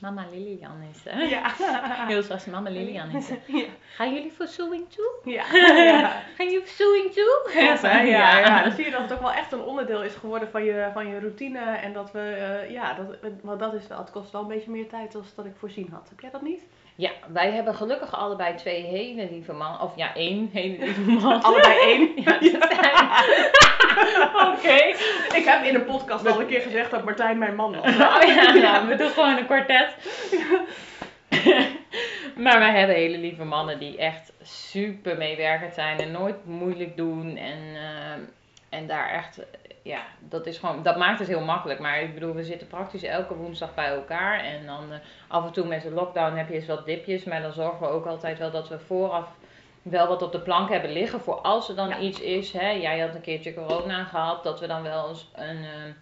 Mama 0.00 0.26
Lilian 0.30 0.82
is 0.94 1.06
er. 1.06 1.28
Ja. 1.28 1.54
Heel 2.08 2.22
straks, 2.22 2.44
mama 2.44 2.70
Lilian 2.70 3.10
is. 3.10 3.28
Ja. 3.46 3.66
Gaan 3.94 4.14
jullie 4.14 4.32
voor 4.32 4.46
sewing 4.46 4.88
toe? 4.88 5.10
Ja. 5.24 5.44
ja. 5.54 6.22
Gaan 6.36 6.46
jullie 6.46 6.58
voor 6.58 6.68
sewing 6.68 7.12
toe? 7.12 7.50
Ja, 7.54 7.78
ja, 7.82 8.00
ja, 8.00 8.38
ja. 8.38 8.62
Dan 8.62 8.72
zie 8.72 8.84
je 8.84 8.90
dat 8.90 9.00
het 9.00 9.12
ook 9.12 9.20
wel 9.20 9.32
echt 9.32 9.52
een 9.52 9.62
onderdeel 9.62 10.02
is 10.02 10.14
geworden 10.14 10.50
van 10.50 10.64
je, 10.64 10.90
van 10.92 11.06
je 11.06 11.18
routine. 11.18 11.58
En 11.58 11.92
dat 11.92 12.12
we, 12.12 12.20
eh, 12.20 12.70
ja, 12.70 12.94
dat, 12.94 13.32
want 13.42 13.60
dat 13.60 13.74
is 13.74 13.86
wel, 13.86 13.98
het 13.98 14.10
kost 14.10 14.30
wel 14.30 14.40
een 14.40 14.48
beetje 14.48 14.70
meer 14.70 14.88
tijd 14.88 15.12
dan 15.12 15.24
dat 15.34 15.44
ik 15.44 15.56
voorzien 15.58 15.88
had. 15.92 16.08
Heb 16.08 16.20
jij 16.20 16.30
dat 16.30 16.42
niet? 16.42 16.62
Ja, 16.98 17.10
wij 17.32 17.50
hebben 17.50 17.74
gelukkig 17.74 18.14
allebei 18.14 18.54
twee 18.54 18.82
hele 18.82 19.28
lieve 19.30 19.52
mannen. 19.52 19.80
Of 19.80 19.96
ja, 19.96 20.14
één 20.14 20.50
hele 20.52 20.84
lieve 20.84 21.00
man. 21.00 21.42
Allebei 21.48 21.78
één. 21.78 22.10
Ja. 22.24 22.34
Oké. 24.52 24.74
Ik 25.36 25.44
heb 25.44 25.64
in 25.64 25.74
een 25.74 25.84
podcast 25.84 26.26
al 26.26 26.40
een 26.40 26.46
keer 26.46 26.60
gezegd 26.60 26.90
dat 26.90 27.04
Martijn 27.04 27.38
mijn 27.38 27.54
man 27.54 27.80
was. 27.80 27.92
Oh 27.92 28.22
ja, 28.22 28.54
ja, 28.54 28.86
we 28.86 28.96
doen 28.96 29.10
gewoon 29.10 29.36
een 29.36 29.46
kwartet. 29.46 29.94
maar 32.44 32.58
wij 32.58 32.78
hebben 32.78 32.96
hele 32.96 33.18
lieve 33.18 33.44
mannen 33.44 33.78
die 33.78 33.96
echt 33.96 34.32
super 34.42 35.16
meewerkend 35.16 35.74
zijn 35.74 35.98
en 35.98 36.10
nooit 36.10 36.46
moeilijk 36.46 36.96
doen. 36.96 37.36
En, 37.36 37.58
eh, 37.74 38.78
en 38.78 38.86
daar 38.86 39.10
echt, 39.10 39.40
ja, 39.88 40.00
dat 40.18 40.46
is 40.46 40.58
gewoon, 40.58 40.82
dat 40.82 40.96
maakt 40.96 41.18
het 41.18 41.28
heel 41.28 41.44
makkelijk. 41.44 41.80
Maar 41.80 42.00
ik 42.00 42.14
bedoel, 42.14 42.34
we 42.34 42.44
zitten 42.44 42.66
praktisch 42.66 43.02
elke 43.02 43.34
woensdag 43.34 43.74
bij 43.74 43.86
elkaar. 43.88 44.40
En 44.40 44.66
dan 44.66 44.92
eh, 44.92 44.98
af 45.28 45.44
en 45.44 45.52
toe 45.52 45.66
met 45.66 45.82
de 45.82 45.90
lockdown 45.90 46.36
heb 46.36 46.48
je 46.48 46.54
eens 46.54 46.66
wat 46.66 46.86
dipjes. 46.86 47.24
Maar 47.24 47.42
dan 47.42 47.52
zorgen 47.52 47.80
we 47.80 47.86
ook 47.92 48.06
altijd 48.06 48.38
wel 48.38 48.50
dat 48.50 48.68
we 48.68 48.78
vooraf 48.78 49.28
wel 49.82 50.06
wat 50.08 50.22
op 50.22 50.32
de 50.32 50.40
plank 50.40 50.68
hebben 50.70 50.92
liggen 50.92 51.20
voor 51.20 51.34
als 51.40 51.68
er 51.68 51.76
dan 51.76 51.88
Ja. 51.88 51.98
iets 51.98 52.20
is. 52.20 52.52
Hè. 52.52 52.70
Jij 52.70 52.98
had 52.98 53.14
een 53.14 53.20
keertje 53.20 53.54
corona 53.54 54.04
gehad, 54.04 54.44
dat 54.44 54.60
we 54.60 54.66
dan 54.66 54.82
wel 54.82 55.08
eens 55.08 55.30
een 55.34 55.58
eh, 55.64 55.92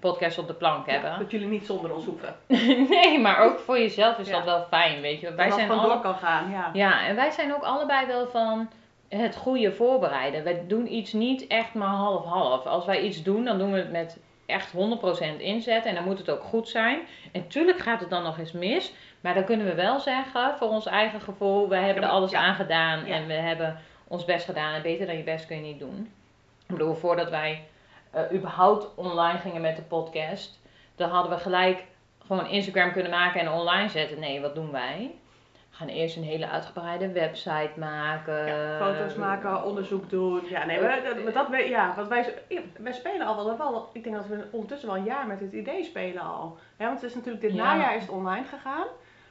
podcast 0.00 0.38
op 0.38 0.46
de 0.46 0.54
plank 0.54 0.86
hebben. 0.90 1.18
Dat 1.18 1.30
jullie 1.30 1.48
niet 1.48 1.66
zonder 1.66 1.94
ons 1.94 2.04
hoeven. 2.04 2.36
nee, 2.90 3.18
maar 3.20 3.38
ook 3.38 3.58
voor 3.58 3.78
jezelf 3.78 4.18
is 4.18 4.28
Ja. 4.28 4.32
dat 4.36 4.44
wel 4.44 4.64
fijn, 4.70 5.00
weet 5.00 5.20
je. 5.20 5.26
Dat 5.26 5.34
Wij 5.34 5.48
dat 5.48 5.58
zijn 5.58 5.70
alle... 5.70 5.88
door 5.88 6.00
kan 6.00 6.14
gaan, 6.14 6.50
ja. 6.50 6.70
Ja, 6.72 7.06
en 7.06 7.16
wij 7.16 7.30
zijn 7.30 7.54
ook 7.54 7.62
allebei 7.62 8.06
wel 8.06 8.26
van 8.26 8.68
het 9.08 9.36
goede 9.36 9.72
voorbereiden. 9.72 10.44
Wij 10.44 10.64
doen 10.66 10.92
iets 10.92 11.12
niet 11.12 11.46
echt 11.46 11.74
maar 11.74 11.88
half-half. 11.94 12.66
Als 12.66 12.84
wij 12.84 13.00
iets 13.00 13.22
doen, 13.22 13.44
dan 13.44 13.58
doen 13.58 13.72
we 13.72 13.78
het 13.78 13.90
met 13.90 14.18
echt 14.46 14.72
100% 14.72 14.76
inzet 15.38 15.84
en 15.84 15.94
dan 15.94 16.04
moet 16.04 16.18
het 16.18 16.30
ook 16.30 16.42
goed 16.42 16.68
zijn. 16.68 17.00
En 17.32 17.48
tuurlijk 17.48 17.78
gaat 17.78 18.00
het 18.00 18.10
dan 18.10 18.22
nog 18.22 18.38
eens 18.38 18.52
mis, 18.52 18.92
maar 19.20 19.34
dan 19.34 19.44
kunnen 19.44 19.66
we 19.66 19.74
wel 19.74 20.00
zeggen, 20.00 20.56
voor 20.58 20.68
ons 20.68 20.86
eigen 20.86 21.20
gevoel, 21.20 21.68
wij 21.68 21.82
hebben 21.82 22.02
er 22.02 22.08
alles 22.08 22.30
ja. 22.30 22.38
aan 22.40 22.54
gedaan 22.54 23.06
Ja. 23.06 23.14
en 23.14 23.26
we 23.26 23.32
hebben 23.32 23.78
ons 24.08 24.24
best 24.24 24.44
gedaan. 24.44 24.74
En 24.74 24.82
beter 24.82 25.06
dan 25.06 25.16
je 25.16 25.22
best 25.22 25.46
kun 25.46 25.56
je 25.56 25.62
niet 25.62 25.78
doen. 25.78 26.12
Ik 26.66 26.74
bedoel, 26.76 26.94
voordat 26.94 27.30
wij 27.30 27.64
eh, 28.10 28.22
überhaupt 28.32 28.94
online 28.94 29.38
gingen 29.38 29.60
met 29.60 29.76
de 29.76 29.82
podcast, 29.82 30.60
dan 30.96 31.10
hadden 31.10 31.32
we 31.32 31.38
gelijk 31.38 31.84
gewoon 32.26 32.48
Instagram 32.48 32.92
kunnen 32.92 33.10
maken 33.10 33.40
en 33.40 33.52
online 33.52 33.88
zetten. 33.88 34.20
Nee, 34.20 34.40
wat 34.40 34.54
doen 34.54 34.72
wij? 34.72 35.14
Gaan 35.76 35.88
eerst 35.88 36.16
een 36.16 36.22
hele 36.22 36.48
uitgebreide 36.48 37.12
website 37.12 37.70
maken. 37.76 38.46
Ja, 38.46 38.78
foto's 38.78 39.14
maken, 39.14 39.64
onderzoek 39.64 40.10
doen. 40.10 40.40
Ja, 40.48 40.64
nee, 40.64 40.78
we, 40.80 41.22
dat, 41.24 41.34
dat, 41.34 41.48
we- 41.48 41.68
ja, 41.68 41.92
want 41.96 42.08
wij, 42.08 42.34
wij 42.78 42.92
spelen 42.92 43.26
al 43.26 43.36
wel, 43.44 43.56
wel, 43.58 43.88
ik 43.92 44.04
denk 44.04 44.16
dat 44.16 44.26
we 44.26 44.44
ondertussen 44.50 44.88
wel 44.88 44.96
een 44.96 45.04
jaar 45.04 45.26
met 45.26 45.40
het 45.40 45.52
idee 45.52 45.84
spelen 45.84 46.22
al. 46.22 46.58
Hè, 46.76 46.86
want 46.86 47.00
het 47.00 47.10
is 47.10 47.14
natuurlijk, 47.16 47.42
dit 47.44 47.52
Ja. 47.54 47.62
najaar 47.64 47.94
is 47.96 48.02
het 48.02 48.10
online 48.10 48.44
gegaan. 48.46 48.86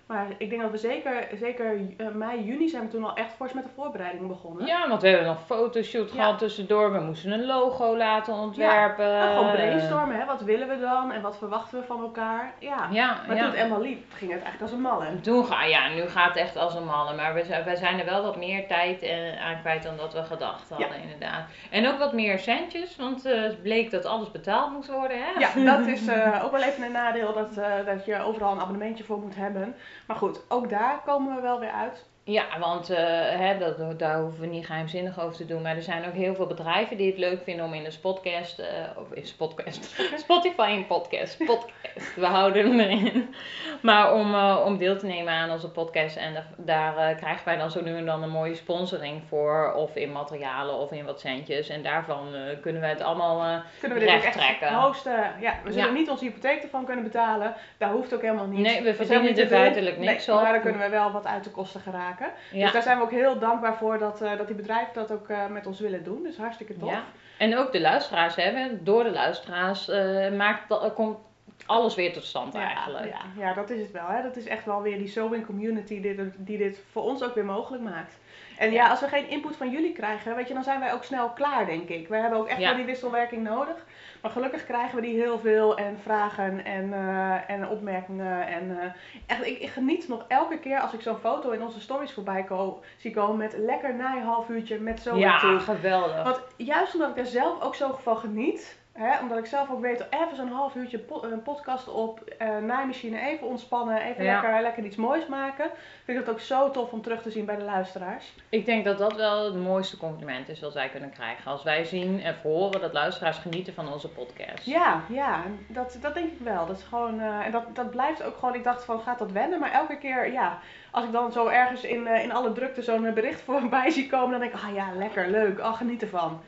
Maar 0.06 0.28
ik 0.38 0.50
denk 0.50 0.62
dat 0.62 0.72
we 0.72 0.78
zeker, 0.78 1.28
zeker 1.40 1.80
eh, 1.98 2.08
mei, 2.14 2.44
juni 2.44 2.68
zijn 2.70 2.84
we 2.84 2.90
toen 2.90 3.04
al 3.04 3.16
echt 3.16 3.34
fors 3.34 3.54
met 3.54 3.64
de 3.64 3.70
voorbereidingen 3.76 4.28
begonnen. 4.28 4.66
Ja, 4.66 4.88
want 4.90 5.02
we 5.02 5.08
hebben 5.08 5.28
nog 5.28 5.46
fotoshoot 5.46 6.12
Ja. 6.14 6.16
gehad 6.24 6.40
tussendoor. 6.40 6.92
We 6.92 7.00
moesten 7.00 7.32
een 7.32 7.46
logo 7.46 7.98
laten 7.98 8.34
ontwerpen. 8.34 9.06
En 9.20 9.34
gewoon 9.34 9.52
brainstormen, 9.52 10.16
hè? 10.20 10.26
wat 10.26 10.42
willen 10.42 10.68
we 10.68 10.80
dan 10.80 11.12
en 11.12 11.22
wat 11.22 11.38
verwachten 11.38 11.80
we 11.80 11.86
van 11.86 12.02
elkaar. 12.02 12.54
Ja, 12.60 12.88
Ja, 12.92 13.22
maar 13.28 13.36
ja. 13.36 13.42
toen 13.44 13.52
het 13.52 13.62
eenmaal 13.64 13.82
liep, 13.82 14.04
ging 14.14 14.32
het 14.32 14.42
eigenlijk 14.42 14.62
als 14.62 14.72
een 14.72 14.82
malle. 14.82 15.20
Toen 15.22 15.46
ga, 15.46 15.64
ja, 15.64 15.90
nu 15.90 16.02
gaat 16.02 16.28
het 16.28 16.38
echt 16.38 16.58
als 16.58 16.76
een 16.76 16.86
malle. 16.86 17.16
Maar 17.16 17.34
we 17.34 17.44
zijn, 17.44 17.64
wij 17.64 17.76
zijn 17.76 18.00
er 18.00 18.06
wel 18.06 18.24
wat 18.24 18.38
meer 18.38 18.68
tijd 18.68 19.02
eh, 19.02 19.46
aan 19.46 19.60
kwijt 19.62 19.84
dan 19.84 19.98
dat 19.98 20.14
we 20.14 20.24
gedacht 20.24 20.70
hadden, 20.70 21.02
inderdaad. 21.02 21.46
En 21.72 21.88
ook 21.88 21.98
wat 21.98 22.14
meer 22.14 22.40
centjes, 22.40 22.96
want 22.96 23.26
eh, 23.26 23.42
het 23.42 23.62
bleek 23.62 23.92
dat 23.92 24.06
alles 24.06 24.32
betaald 24.32 24.72
moest 24.72 24.92
worden, 24.92 25.18
hè? 25.18 25.40
Ja, 25.40 25.78
dat 25.78 25.88
is 25.98 26.02
ook 26.44 26.52
wel 26.52 26.62
even 26.64 26.84
een 26.84 26.92
nadeel 26.92 27.34
dat, 27.34 27.56
dat 27.86 28.06
je 28.06 28.22
overal 28.22 28.52
een 28.52 28.60
abonnementje 28.62 29.04
voor 29.04 29.20
moet 29.20 29.36
hebben. 29.36 29.76
Maar 30.08 30.18
goed, 30.18 30.44
ook 30.48 30.70
daar 30.70 31.02
komen 31.06 31.36
we 31.36 31.42
wel 31.42 31.60
weer 31.60 31.72
uit. 31.72 32.06
Ja, 32.28 32.46
want 32.60 32.90
eh, 32.90 32.98
hè, 33.30 33.58
dat, 33.58 34.00
daar 34.00 34.20
hoeven 34.20 34.40
we 34.42 34.48
niet 34.48 34.66
geheimzinnig 34.66 35.20
over 35.22 35.36
te 35.38 35.46
doen. 35.46 35.62
Maar 35.62 35.76
er 35.76 35.82
zijn 35.82 36.06
ook 36.06 36.14
heel 36.14 36.36
veel 36.36 36.46
bedrijven 36.48 36.98
die 36.98 37.08
het 37.08 37.18
leuk 37.18 37.44
vinden 37.44 37.66
om 37.66 37.74
in 37.74 37.86
een 37.86 38.00
podcast, 38.02 38.60
eh, 38.60 38.68
of 38.98 39.12
in 39.14 39.24
podcast, 39.38 39.96
Spotify 40.26 40.70
een 40.70 40.88
podcast, 40.88 41.38
podcast, 41.46 42.16
we 42.16 42.26
houden 42.26 42.66
hem 42.68 42.80
erin. 42.80 43.36
Maar 43.82 44.14
om, 44.14 44.34
eh, 44.36 44.62
om 44.66 44.78
deel 44.78 44.98
te 44.98 45.06
nemen 45.06 45.34
aan 45.34 45.50
onze 45.52 45.70
podcast. 45.72 46.16
En 46.18 46.34
da- 46.34 46.46
daar 46.94 47.16
krijgen 47.16 47.46
wij 47.46 47.58
dan 47.58 47.72
zo 47.72 47.82
nu 47.84 47.96
en 47.98 48.06
dan 48.06 48.24
een 48.24 48.30
mooie 48.30 48.56
sponsoring 48.56 49.22
voor. 49.28 49.74
Of 49.74 49.96
in 49.96 50.12
materialen 50.12 50.76
of 50.76 50.92
in 50.92 51.06
wat 51.06 51.20
centjes. 51.20 51.70
En 51.70 51.84
daarvan 51.84 52.28
kunnen 52.62 52.82
we 52.82 52.88
het 52.88 53.02
allemaal... 53.02 53.62
Kunnen 53.80 53.98
we 53.98 54.04
dit 54.04 54.14
Recht 54.14 54.26
echt 54.26 54.38
trekken. 54.38 54.74
hosten? 54.74 55.32
Ja, 55.40 55.54
we 55.64 55.72
zullen 55.72 55.88
Ja. 55.88 55.94
niet 55.94 56.10
onze 56.10 56.24
hypotheek 56.24 56.64
ervan 56.64 56.86
kunnen 56.86 57.04
betalen. 57.04 57.54
Dat 57.78 57.90
hoeft 57.90 58.14
ook 58.14 58.22
helemaal 58.22 58.48
niet. 58.48 58.60
Nee, 58.60 58.82
we 58.82 58.94
verdienen 58.96 59.38
er 59.38 59.48
feitelijk 59.48 59.98
niks 59.98 60.26
nee, 60.28 60.36
op. 60.36 60.42
Maar 60.42 60.52
daar 60.52 60.62
kunnen 60.62 60.82
we 60.82 60.90
wel 60.90 61.12
wat 61.12 61.26
uit 61.26 61.44
de 61.44 61.50
kosten 61.52 61.82
geraken. 61.82 62.14
Ja. 62.52 62.64
Dus 62.64 62.72
daar 62.72 62.82
zijn 62.82 62.98
we 62.98 63.04
ook 63.04 63.12
heel 63.12 63.40
dankbaar 63.40 63.76
voor 63.76 63.98
dat, 63.98 64.22
eh, 64.22 64.38
dat 64.38 64.48
die 64.48 64.56
bedrijven 64.56 64.94
dat 64.94 65.12
ook 65.12 65.30
eh, 65.30 65.48
met 65.48 65.68
ons 65.68 65.80
willen 65.80 66.04
doen. 66.04 66.24
Dus 66.24 66.38
hartstikke 66.38 66.78
tof. 66.78 66.90
Ja. 66.92 67.04
En 67.38 67.58
ook 67.58 67.72
de 67.72 67.82
luisteraars 67.82 68.36
hebben. 68.36 68.84
Door 68.84 69.04
de 69.04 69.12
luisteraars 69.12 69.90
eh, 69.90 70.32
maakt, 70.32 70.70
dat- 70.70 70.94
komt 70.94 71.18
alles 71.66 71.96
weer 71.96 72.14
tot 72.14 72.24
stand 72.24 72.56
eigenlijk. 72.56 73.06
Ja, 73.06 73.22
ja, 73.46 73.54
dat 73.54 73.70
is 73.70 73.82
het 73.82 73.92
wel. 73.92 74.08
Hè. 74.08 74.22
Dat 74.22 74.36
is 74.36 74.46
echt 74.48 74.66
wel 74.66 74.82
weer 74.82 74.98
die 74.98 75.08
sewing 75.08 75.46
community 75.46 76.02
die, 76.02 76.16
dit- 76.16 76.34
die 76.38 76.58
dit 76.58 76.84
voor 76.92 77.04
ons 77.04 77.24
ook 77.24 77.36
weer 77.36 77.46
mogelijk 77.46 77.84
maakt. 77.84 78.18
En 78.58 78.72
ja. 78.72 78.84
Ja. 78.84 78.90
als 78.90 79.00
we 79.00 79.08
geen 79.08 79.30
input 79.30 79.56
van 79.56 79.70
jullie 79.70 79.92
krijgen, 79.94 80.36
weet 80.36 80.48
je, 80.48 80.54
dan 80.54 80.64
zijn 80.64 80.80
wij 80.80 80.94
ook 80.94 81.04
snel 81.04 81.30
klaar, 81.30 81.66
denk 81.66 81.90
ik. 81.90 82.08
Wij 82.08 82.20
hebben 82.20 82.40
ook 82.40 82.48
echt 82.48 82.60
wel 82.60 82.76
die 82.76 82.86
wisselwerking 82.86 83.44
nodig. 83.44 83.86
Maar 84.26 84.34
gelukkig 84.34 84.66
krijgen 84.66 84.96
we 84.96 85.02
die 85.02 85.22
heel 85.22 85.40
veel 85.40 85.78
en 85.78 85.98
vragen 86.04 86.66
en, 86.66 86.94
eh, 86.94 87.50
en 87.50 87.68
opmerkingen. 87.68 88.48
En 88.48 88.80
eh, 88.80 88.92
echt, 89.26 89.46
ik, 89.46 89.60
ik 89.60 89.70
geniet 89.70 90.08
nog 90.08 90.26
elke 90.28 90.60
keer 90.60 90.80
als 90.80 90.94
ik 90.94 91.02
zo'n 91.02 91.18
foto 91.18 91.52
in 91.52 91.62
onze 91.62 91.82
stories 91.82 92.14
voorbij 92.14 92.44
ko- 92.44 92.82
zie 92.98 93.14
komen 93.14 93.38
met 93.38 93.56
lekker 93.58 93.96
naai 93.96 94.22
half 94.22 94.50
uurtje 94.50 94.80
met 94.80 95.00
zo 95.02 95.16
Ja, 95.18 95.60
geweldig. 95.60 96.24
want 96.24 96.42
juist 96.58 96.94
omdat 96.94 97.10
ik 97.10 97.18
er 97.18 97.26
zelf 97.26 97.62
ook 97.62 97.76
zo 97.76 97.98
van 98.02 98.18
geniet, 98.18 98.80
hè, 98.98 99.20
omdat 99.20 99.38
ik 99.38 99.46
zelf 99.46 99.70
ook 99.72 99.82
weet, 99.82 100.06
even 100.10 100.36
zo'n 100.36 100.48
half 100.52 100.76
uurtje 100.76 101.00
po- 101.00 101.24
een 101.24 101.42
podcast 101.42 101.88
op, 101.88 102.20
eh 102.20 102.58
naaimachine, 102.58 103.20
even 103.20 103.48
ontspannen, 103.48 104.02
even 104.02 104.24
Ja. 104.24 104.42
lekker, 104.42 104.62
lekker 104.62 104.84
iets 104.84 104.96
moois 104.96 105.26
maken, 105.28 105.70
vind 106.04 106.20
ik 106.20 106.26
het 106.26 106.34
ook 106.34 106.40
zo 106.40 106.72
tof 106.72 106.92
om 106.92 107.02
terug 107.02 107.22
te 107.22 107.32
zien 107.32 107.46
bij 107.46 107.56
de 107.56 107.64
luisteraars. 107.64 108.34
Ik 108.50 108.66
denk 108.66 108.86
dat 108.86 108.98
dat 108.98 109.16
wel 109.16 109.46
het 109.46 109.56
mooiste 109.64 109.98
compliment 109.98 110.50
is 110.50 110.60
wat 110.60 110.74
wij 110.74 110.90
kunnen 110.90 111.10
krijgen. 111.10 111.52
Als 111.52 111.64
wij 111.64 111.84
zien 111.84 112.22
en 112.24 112.36
horen 112.44 112.82
dat 112.82 112.94
luisteraars 112.94 113.38
genieten 113.38 113.74
van 113.74 113.92
onze 113.94 114.10
podcast. 114.10 114.66
Ja, 114.66 115.02
ja, 115.10 115.44
dat, 115.68 115.98
dat 116.02 116.14
denk 116.14 116.32
ik 116.32 116.40
wel. 116.40 116.66
Dat 116.66 116.78
is 116.78 116.84
gewoon, 116.84 117.20
eh, 117.22 117.46
en 117.46 117.52
dat, 117.52 117.76
dat 117.76 117.90
blijft 117.90 118.24
ook 118.24 118.38
gewoon, 118.38 118.56
ik 118.56 118.64
dacht 118.64 118.86
van 118.86 119.00
gaat 119.00 119.20
dat 119.20 119.32
wennen, 119.32 119.60
maar 119.60 119.72
elke 119.72 119.98
keer, 119.98 120.32
ja, 120.32 120.60
als 120.92 121.06
ik 121.06 121.12
dan 121.12 121.32
zo 121.32 121.48
ergens 121.48 121.84
in, 121.84 122.08
eh, 122.08 122.24
in 122.24 122.32
alle 122.32 122.52
drukte 122.52 122.82
zo'n 122.82 123.14
bericht 123.14 123.42
voorbij 123.48 123.90
zie 123.90 124.08
komen, 124.10 124.32
dan 124.32 124.40
denk 124.40 124.54
ik, 124.54 124.60
ah 124.64 124.74
ja, 124.76 124.88
lekker, 124.96 125.28
leuk, 125.30 125.60
ah, 125.60 125.74
geniet 125.78 126.02
ervan. 126.02 126.42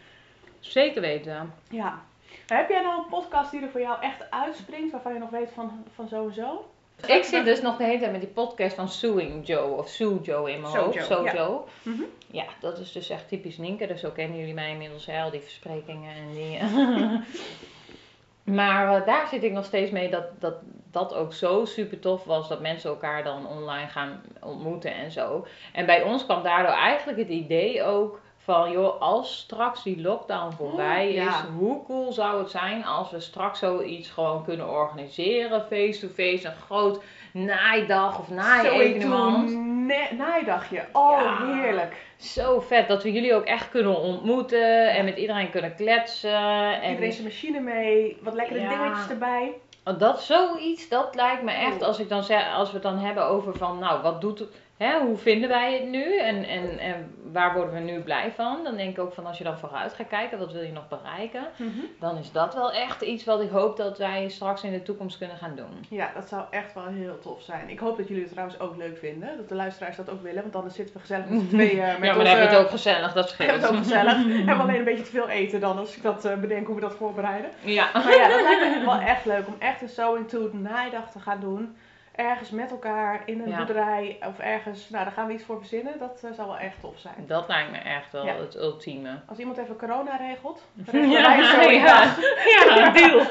Zeker 0.59 1.01
weten. 1.01 1.53
Ja. 1.69 1.99
Heb 2.47 2.69
jij 2.69 2.81
nou 2.81 2.99
een 2.99 3.09
podcast 3.09 3.51
die 3.51 3.61
er 3.61 3.69
voor 3.69 3.81
jou 3.81 4.01
echt 4.01 4.31
uitspringt, 4.31 4.91
waarvan 4.91 5.13
je 5.13 5.19
nog 5.19 5.29
weet 5.29 5.51
van, 5.53 5.85
van 5.95 6.07
zo? 6.07 6.31
Ik 7.05 7.23
zit 7.23 7.45
dus 7.45 7.61
nog 7.61 7.77
de 7.77 7.83
hele 7.83 7.99
tijd 7.99 8.11
met 8.11 8.21
die 8.21 8.29
podcast 8.29 8.75
van 8.75 8.89
Suing 8.89 9.47
Joe 9.47 9.77
of 9.77 9.87
Sue 9.87 10.21
Joe 10.21 10.51
in 10.51 10.61
mijn 10.61 10.73
hoofd. 10.73 11.05
Sojo. 11.05 11.67
Mhm. 11.83 12.03
Ja, 12.31 12.45
dat 12.59 12.79
is 12.79 12.91
dus 12.91 13.09
echt 13.09 13.27
typisch 13.27 13.57
Nienke. 13.57 13.87
Dus 13.87 13.99
zo 13.99 14.09
kennen 14.09 14.39
jullie 14.39 14.53
mij 14.53 14.71
inmiddels 14.71 15.05
wel, 15.05 15.29
die 15.29 15.39
versprekingen 15.39 16.15
en 16.15 16.33
die... 16.33 16.59
maar 18.55 18.95
eh, 18.95 19.05
daar 19.05 19.27
zit 19.27 19.43
ik 19.43 19.51
nog 19.51 19.65
steeds 19.65 19.91
mee 19.91 20.09
dat, 20.09 20.25
dat 20.39 20.55
dat 20.91 21.13
ook 21.13 21.33
zo 21.33 21.65
super 21.65 21.99
tof 21.99 22.23
was. 22.23 22.47
Dat 22.47 22.61
mensen 22.61 22.89
elkaar 22.89 23.23
dan 23.23 23.47
online 23.47 23.87
gaan 23.87 24.21
ontmoeten 24.41 24.95
en 24.95 25.11
zo. 25.11 25.47
En 25.73 25.85
bij 25.85 26.03
ons 26.03 26.25
kwam 26.25 26.43
daardoor 26.43 26.73
eigenlijk 26.73 27.19
het 27.19 27.29
idee 27.29 27.83
ook 27.83 28.19
van... 28.47 28.71
joh, 28.71 29.01
als 29.01 29.37
straks 29.37 29.83
die 29.83 30.01
lockdown 30.01 30.51
voorbij 30.55 31.07
Oh, 31.07 31.13
ja. 31.13 31.27
is... 31.27 31.35
hoe 31.57 31.83
cool 31.85 32.11
zou 32.11 32.39
het 32.39 32.49
zijn 32.51 32.85
als 32.85 33.11
we 33.11 33.19
straks 33.19 33.59
zoiets 33.59 34.09
gewoon 34.09 34.43
kunnen 34.43 34.69
organiseren... 34.69 35.61
face-to-face, 35.61 36.47
een 36.47 36.53
groot 36.65 37.03
naaidag 37.33 38.19
of 38.19 38.29
naai-evenement. 38.29 39.51
Naaidagje. 40.17 40.85
Oh, 40.93 41.19
Ja. 41.21 41.53
heerlijk. 41.53 42.05
Zo 42.17 42.59
vet 42.59 42.87
dat 42.87 43.03
we 43.03 43.11
jullie 43.11 43.35
ook 43.35 43.45
echt 43.45 43.69
kunnen 43.69 43.97
ontmoeten 43.99 44.89
en 44.89 45.05
met 45.05 45.17
iedereen 45.17 45.49
kunnen 45.49 45.75
kletsen. 45.75 46.81
En 46.81 46.89
Iedereen 46.89 47.11
zijn 47.13 47.23
machine 47.27 47.59
mee, 47.59 48.17
wat 48.21 48.33
lekkere 48.33 48.59
Ja. 48.59 48.69
dingetjes 48.69 49.09
erbij. 49.09 49.53
dat 49.97 50.21
zoiets, 50.21 50.89
dat 50.89 51.15
lijkt 51.15 51.43
me 51.43 51.51
echt, 51.51 51.81
Oh. 51.81 51.87
als, 51.87 51.99
ik 51.99 52.09
dan 52.09 52.23
zeg, 52.23 52.53
als 52.55 52.67
we 52.67 52.73
het 52.73 52.83
dan 52.83 52.97
hebben 52.97 53.25
over 53.25 53.57
van, 53.57 53.79
nou, 53.79 54.01
wat 54.01 54.21
doet 54.21 54.43
hè, 54.77 54.99
hoe 54.99 55.17
vinden 55.17 55.49
wij 55.49 55.73
het 55.73 55.87
nu 55.87 56.17
en, 56.17 56.43
en, 56.43 56.79
en 56.79 57.15
waar 57.31 57.53
worden 57.53 57.73
we 57.73 57.79
nu 57.79 57.99
blij 57.99 58.31
van? 58.35 58.63
Dan 58.63 58.75
denk 58.77 58.89
ik 58.97 59.03
ook 59.03 59.13
van, 59.13 59.25
als 59.25 59.37
je 59.37 59.43
dan 59.43 59.57
vooruit 59.57 59.93
gaat 59.93 60.07
kijken, 60.07 60.39
wat 60.39 60.51
wil 60.51 60.61
je 60.61 60.71
nog 60.71 60.87
bereiken? 60.87 61.43
Dan 61.99 62.17
is 62.17 62.31
dat 62.31 62.53
wel 62.53 62.71
echt 62.71 63.01
iets 63.01 63.23
wat 63.23 63.41
ik 63.41 63.49
hoop 63.49 63.77
dat 63.77 63.97
wij 63.97 64.29
straks 64.29 64.63
in 64.63 64.71
de 64.71 64.83
toekomst 64.83 65.17
kunnen 65.17 65.37
gaan 65.37 65.55
doen. 65.55 65.85
Ja, 65.89 66.11
dat 66.15 66.27
zou 66.27 66.43
echt 66.49 66.73
wel 66.73 66.85
heel 66.85 67.19
tof 67.19 67.41
zijn. 67.41 67.69
Ik 67.69 67.79
hoop 67.79 67.97
dat 67.97 68.07
jullie 68.07 68.23
het 68.23 68.31
trouwens 68.31 68.59
ook 68.59 68.77
leuk 68.77 68.97
vinden. 68.97 69.37
Dat 69.37 69.49
de 69.49 69.55
luisteraars 69.55 69.95
dat 69.97 70.09
ook 70.09 70.21
willen. 70.21 70.41
Want 70.41 70.55
anders 70.55 70.75
zitten 70.75 70.93
we 70.95 70.99
gezellig 71.01 71.25
met 71.29 71.39
z'n 71.39 71.47
tweeën. 71.47 71.79
eh, 71.83 71.87
met 71.87 71.87
ja, 71.87 71.99
maar 71.99 72.09
onze- 72.09 72.23
dan 72.23 72.39
heb 72.39 72.49
je 72.49 72.55
het 72.55 72.65
ook 72.65 72.69
gezellig, 72.69 73.13
dat 73.13 73.29
scheelt. 73.29 73.49
hebben 73.51 73.69
we 73.69 73.75
het 73.75 73.77
ook 73.77 73.83
gezellig. 73.83 74.15
Hebben 74.47 74.55
we 74.55 74.61
alleen 74.61 74.75
een 74.79 74.83
beetje 74.83 75.03
te 75.03 75.09
veel 75.11 75.29
eten 75.29 75.59
dan 75.59 75.77
als 75.77 75.95
ik 75.95 76.03
dat 76.03 76.25
eh, 76.25 76.35
bedenk 76.35 76.65
hoe 76.65 76.75
we 76.75 76.81
dat 76.81 76.95
voorbereiden. 76.95 77.49
Ja. 77.59 77.89
Maar 77.93 78.15
ja, 78.15 78.27
dat 78.27 78.41
lijkt 78.41 78.79
me 78.79 78.85
wel 78.85 78.99
echt 78.99 79.25
leuk 79.25 79.47
om 79.47 79.55
echt 79.59 79.81
een 79.81 79.89
sewing 79.89 80.29
to 80.29 80.49
naaidag 80.53 81.11
te 81.11 81.19
gaan 81.19 81.39
doen. 81.39 81.75
Ergens 82.17 82.49
met 82.49 82.71
elkaar 82.71 83.21
in 83.25 83.41
een 83.41 83.49
Ja. 83.49 83.57
boerderij 83.57 84.17
of 84.27 84.39
ergens. 84.39 84.89
Nou, 84.89 85.03
daar 85.03 85.13
gaan 85.13 85.27
we 85.27 85.33
iets 85.33 85.43
voor 85.43 85.57
verzinnen. 85.57 85.99
Dat 85.99 86.21
eh, 86.23 86.31
zou 86.31 86.47
wel 86.47 86.57
echt 86.57 86.79
tof 86.79 86.99
zijn. 86.99 87.15
Dat 87.27 87.47
lijkt 87.47 87.71
me 87.71 87.77
echt 87.77 88.11
wel 88.11 88.25
Ja. 88.25 88.35
het 88.35 88.55
ultieme. 88.55 89.19
Als 89.25 89.37
iemand 89.37 89.57
even 89.57 89.77
corona 89.77 90.15
regelt, 90.15 90.65
Ja, 90.91 91.43
sewing 91.43 91.83
ja. 91.85 92.15
Ja, 92.67 92.89
deal. 92.99 93.25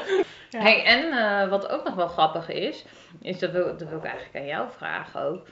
Hey, 0.57 0.83
en 0.85 1.11
eh, 1.11 1.49
wat 1.49 1.67
ook 1.69 1.83
nog 1.83 1.95
wel 1.95 2.07
grappig 2.07 2.49
is, 2.49 2.85
is 3.21 3.39
dat 3.39 3.51
wil, 3.51 3.77
dat 3.77 3.89
wil 3.89 3.97
ik 3.97 4.03
eigenlijk 4.03 4.35
aan 4.35 4.45
jou 4.45 4.67
vragen 4.77 5.21
ook. 5.21 5.47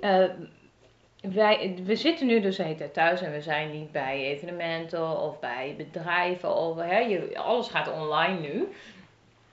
Eh, 0.00 0.24
wij, 1.20 1.78
we 1.84 1.96
zitten 1.96 2.26
nu 2.26 2.40
dus 2.40 2.56
de 2.56 2.90
thuis 2.92 3.20
en 3.22 3.32
we 3.32 3.40
zijn 3.40 3.70
niet 3.70 3.92
bij 3.92 4.20
evenementen 4.24 5.20
of 5.20 5.38
bij 5.40 5.74
bedrijven. 5.76 6.54
Of, 6.56 6.76
hè, 6.76 6.98
je, 6.98 7.38
alles 7.38 7.68
gaat 7.68 7.92
online 7.92 8.40
nu. 8.40 8.68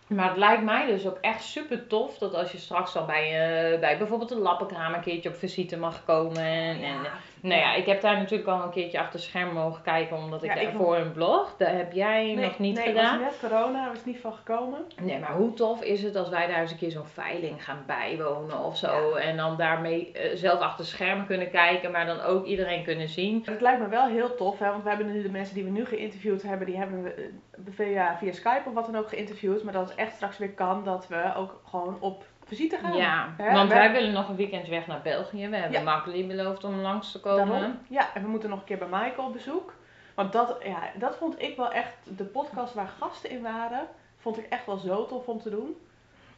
Maar 0.08 0.28
het 0.28 0.38
lijkt 0.38 0.64
mij 0.64 0.86
dus 0.86 1.08
ook 1.08 1.18
echt 1.22 1.44
super 1.44 1.88
tof 1.88 2.18
dat 2.18 2.34
als 2.34 2.52
je 2.52 2.58
straks 2.58 2.94
dan 2.94 3.06
bij, 3.06 3.24
eh, 3.24 3.80
bij 3.80 3.98
bijvoorbeeld 3.98 4.32
een 4.32 4.38
lappenkamer 4.38 4.98
een 4.98 5.04
keertje 5.04 5.30
op 5.30 5.36
visite 5.36 5.78
mag 5.78 6.06
komen. 6.06 6.44
En, 6.44 6.82
en 6.84 6.98
nou 7.41 7.62
ja, 7.62 7.74
ik 7.74 7.86
heb 7.86 8.01
daar 8.01 8.17
natuurlijk 8.17 8.50
al 8.50 8.63
een 8.63 8.70
keertje 8.70 9.00
achter 9.00 9.20
het 9.20 9.29
scherm 9.29 9.53
mogen 9.53 9.82
kijken, 9.84 10.17
omdat 10.17 10.44
ik 10.44 10.53
Ja, 10.53 10.60
ik 10.60 10.67
daarvoor 10.67 10.98
een 10.98 11.12
blog. 11.12 11.56
Dat 11.58 11.67
heb 11.67 11.91
jij 11.91 12.36
nog 12.36 12.60
niet 12.60 12.75
nee, 12.75 12.88
gedaan. 12.88 13.20
was 13.20 13.29
net 13.29 13.50
corona, 13.50 13.84
daar 13.84 13.94
was 13.94 14.06
niet 14.06 14.20
van 14.20 14.34
gekomen. 14.34 14.79
Nee, 15.01 15.20
maar 15.20 15.34
hoe 15.34 15.53
tof 15.53 15.84
is 15.84 16.03
het 16.03 16.15
als 16.15 16.29
wij 16.29 16.48
daar 16.48 16.62
eens 16.62 16.72
een 16.72 16.77
keer 16.77 16.91
zo'n 16.91 17.06
veiling 17.06 17.63
gaan 17.63 17.84
bijwonen 17.88 18.60
of 18.60 18.77
zo. 18.77 19.13
En 19.13 19.38
dan 19.38 19.58
daarmee 19.58 20.12
eh, 20.12 20.36
zelf 20.36 20.60
achter 20.60 20.86
schermen 20.86 21.25
kunnen 21.25 21.50
kijken, 21.50 21.91
maar 21.91 22.06
dan 22.06 22.22
ook 22.22 22.46
iedereen 22.46 22.84
kunnen 22.84 23.10
zien. 23.10 23.41
Het 23.46 23.62
lijkt 23.62 23.82
me 23.82 23.88
wel 23.88 24.08
heel 24.08 24.36
tof, 24.36 24.60
hè, 24.60 24.70
want 24.70 24.84
we 24.84 24.89
hebben 24.89 25.13
nu 25.13 25.22
de 25.22 25.32
mensen 25.32 25.56
die 25.56 25.63
we 25.63 25.70
nu 25.70 25.86
geïnterviewd 25.86 26.41
hebben, 26.41 26.67
die 26.67 26.77
hebben 26.77 27.03
we 27.03 27.10
eh, 27.12 27.24
via, 27.70 28.17
via 28.17 28.32
Skype 28.32 28.63
of 28.65 28.74
wat 28.74 28.86
dan 28.86 28.96
ook 28.96 29.10
geïnterviewd. 29.10 29.63
Maar 29.63 29.74
dat 29.74 29.89
het 29.89 29.98
echt 29.98 30.15
straks 30.15 30.38
weer 30.38 30.51
kan 30.51 30.84
dat 30.84 31.08
we 31.08 31.34
ook 31.36 31.62
gewoon 31.65 31.98
op 32.00 32.24
visite 32.48 32.77
gaan. 32.77 32.96
Ja, 32.98 33.34
Hè, 33.38 33.51
want 33.54 33.70
wij 33.72 33.92
willen 33.92 34.12
nog 34.13 34.30
een 34.30 34.36
weekend 34.36 34.68
weg 34.68 34.88
naar 34.88 35.01
België. 35.01 35.48
We 35.48 35.56
hebben 35.56 35.80
Ja. 35.80 35.84
Makkeli 35.84 36.27
beloofd 36.27 36.63
om 36.63 36.80
langs 36.80 37.12
te 37.12 37.20
komen. 37.20 37.48
Daarom. 37.48 37.80
Ja, 37.89 38.13
en 38.13 38.22
we 38.22 38.27
moeten 38.27 38.50
nog 38.50 38.60
een 38.60 38.66
keer 38.66 38.77
bij 38.77 38.88
Michael 38.88 39.27
op 39.27 39.34
bezoek. 39.34 39.74
Want 40.16 40.34
dat, 40.34 40.58
ja, 40.63 40.80
dat 40.96 41.16
vond 41.16 41.42
ik 41.42 41.58
wel 41.58 41.72
echt, 41.72 41.94
de 42.04 42.24
podcast 42.24 42.74
waar 42.74 42.92
gasten 43.00 43.30
in 43.30 43.42
waren, 43.42 43.88
vond 44.18 44.38
ik 44.38 44.46
echt 44.50 44.66
wel 44.66 44.77
zo 44.77 45.06
tof 45.06 45.27
om 45.27 45.39
te 45.42 45.50
doen. 45.50 45.77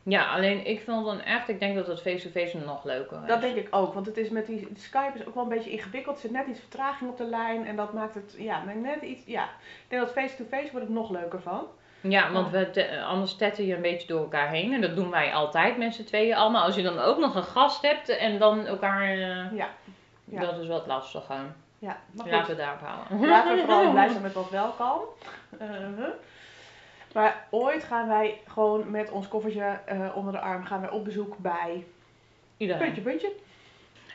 Ja, 0.04 0.28
alleen 0.34 0.66
ik 0.66 0.82
vond 0.82 1.06
dan 1.06 1.22
echt, 1.22 1.50
ik 1.50 1.60
denk 1.60 1.76
dat 1.76 1.88
het 1.88 2.02
face-to-face 2.02 2.58
nog 2.58 2.84
leuker 2.84 3.22
is. 3.22 3.28
Dat 3.28 3.42
denk 3.42 3.56
ik 3.56 3.68
ook, 3.72 3.94
want 3.94 4.06
het 4.06 4.18
is 4.18 4.30
met 4.30 4.46
die 4.46 4.68
Skype 4.76 5.12
is 5.20 5.26
ook 5.26 5.34
wel 5.34 5.44
een 5.44 5.50
beetje 5.50 5.72
ingewikkeld. 5.72 6.16
Er 6.16 6.22
zit 6.22 6.32
net 6.32 6.48
iets 6.48 6.60
vertraging 6.60 7.10
op 7.10 7.18
de 7.18 7.24
lijn 7.26 7.66
en 7.66 7.76
dat 7.76 7.94
maakt 7.94 8.16
het, 8.16 8.36
ja, 8.38 8.64
net 8.64 9.02
iets, 9.02 9.22
ja. 9.26 9.44
Ik 9.44 9.86
denk 9.88 10.02
dat 10.02 10.12
face-to-face 10.12 10.72
wordt 10.72 10.86
het 10.88 10.96
nog 10.96 11.10
leuker 11.10 11.42
van. 11.42 11.64
Ja, 12.02 12.32
want 12.32 12.52
we 12.52 12.70
te- 12.70 13.02
anders 13.04 13.36
tetten 13.36 13.66
je 13.66 13.76
een 13.76 13.82
beetje 13.82 14.08
door 14.08 14.20
elkaar 14.22 14.50
heen. 14.50 14.74
En 14.74 14.82
dat 14.82 14.96
doen 14.96 15.10
wij 15.10 15.34
altijd 15.34 15.78
met 15.78 15.94
z'n 15.96 16.04
tweeën 16.04 16.36
allemaal. 16.36 16.64
Als 16.64 16.76
je 16.76 16.82
dan 16.84 17.00
ook 17.00 17.18
nog 17.18 17.36
een 17.36 17.44
gast 17.44 17.82
hebt 17.82 18.10
en 18.10 18.40
dan 18.40 18.66
elkaar... 18.66 19.04
eh, 19.10 19.52
Ja. 19.58 19.68
Ja. 20.26 20.40
Dat 20.40 20.58
is 20.60 20.68
wat 20.68 20.88
lastiger. 20.88 21.36
Ja, 21.80 21.98
maar 22.12 22.24
goed. 22.26 22.32
Laten 22.34 22.56
we 22.56 22.62
daarop 22.62 22.80
houden. 22.82 23.30
Laten 23.30 23.56
we 23.56 23.62
vooral 23.62 23.92
blij 23.92 24.08
zijn 24.10 24.22
met 24.22 24.34
wat 24.34 24.50
wel 24.50 24.70
kan. 24.70 25.00
Eh, 25.60 25.68
huh. 25.98 26.06
Maar 27.14 27.48
ooit 27.50 27.84
gaan 27.84 28.08
wij 28.08 28.42
gewoon 28.48 28.92
met 28.92 29.12
ons 29.12 29.28
koffertje 29.28 29.80
eh, 29.86 30.00
onder 30.16 30.34
de 30.34 30.40
arm 30.40 30.66
gaan 30.66 30.82
wij 30.82 30.90
op 30.90 31.04
bezoek 31.06 31.38
bij 31.38 31.86
Iedereen. 32.58 32.82
puntje, 32.82 33.02
puntje. 33.02 33.32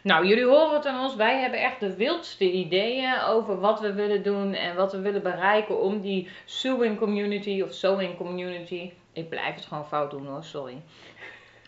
Nou, 0.04 0.26
jullie 0.26 0.44
horen 0.44 0.74
het 0.74 0.86
aan 0.86 1.04
ons. 1.04 1.14
Wij 1.14 1.40
hebben 1.40 1.60
echt 1.60 1.80
de 1.80 1.96
wildste 1.96 2.52
ideeën 2.52 3.20
over 3.20 3.60
wat 3.60 3.80
we 3.80 3.92
willen 3.92 4.22
doen 4.22 4.54
en 4.54 4.76
wat 4.76 4.92
we 4.92 4.98
willen 5.00 5.22
bereiken 5.22 5.80
om 5.80 6.00
die 6.00 6.28
sewing 6.44 6.98
community 6.98 7.62
of 7.62 7.72
sewing 7.72 8.16
community. 8.16 8.92
Ik 9.12 9.28
blijf 9.28 9.54
het 9.54 9.64
gewoon 9.64 9.86
fout 9.86 10.10
doen 10.10 10.26
hoor, 10.26 10.44
sorry. 10.44 10.82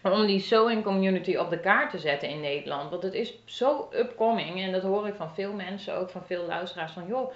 Om 0.03 0.27
die 0.27 0.41
sewing 0.41 0.85
community 0.85 1.37
op 1.37 1.51
de 1.51 1.61
kaart 1.61 1.91
te 1.91 1.99
zetten 1.99 2.29
in 2.29 2.41
Nederland. 2.41 2.91
Want 2.91 3.03
het 3.03 3.15
is 3.15 3.39
zo 3.45 3.89
upcoming 3.93 4.61
en 4.61 4.73
dat 4.73 4.83
hoor 4.83 5.07
ik 5.07 5.15
van 5.15 5.35
veel 5.35 5.53
mensen, 5.53 5.97
ook 5.97 6.11
van 6.11 6.25
veel 6.25 6.47
luisteraars. 6.47 6.93
Van 6.93 7.07
joh, 7.07 7.33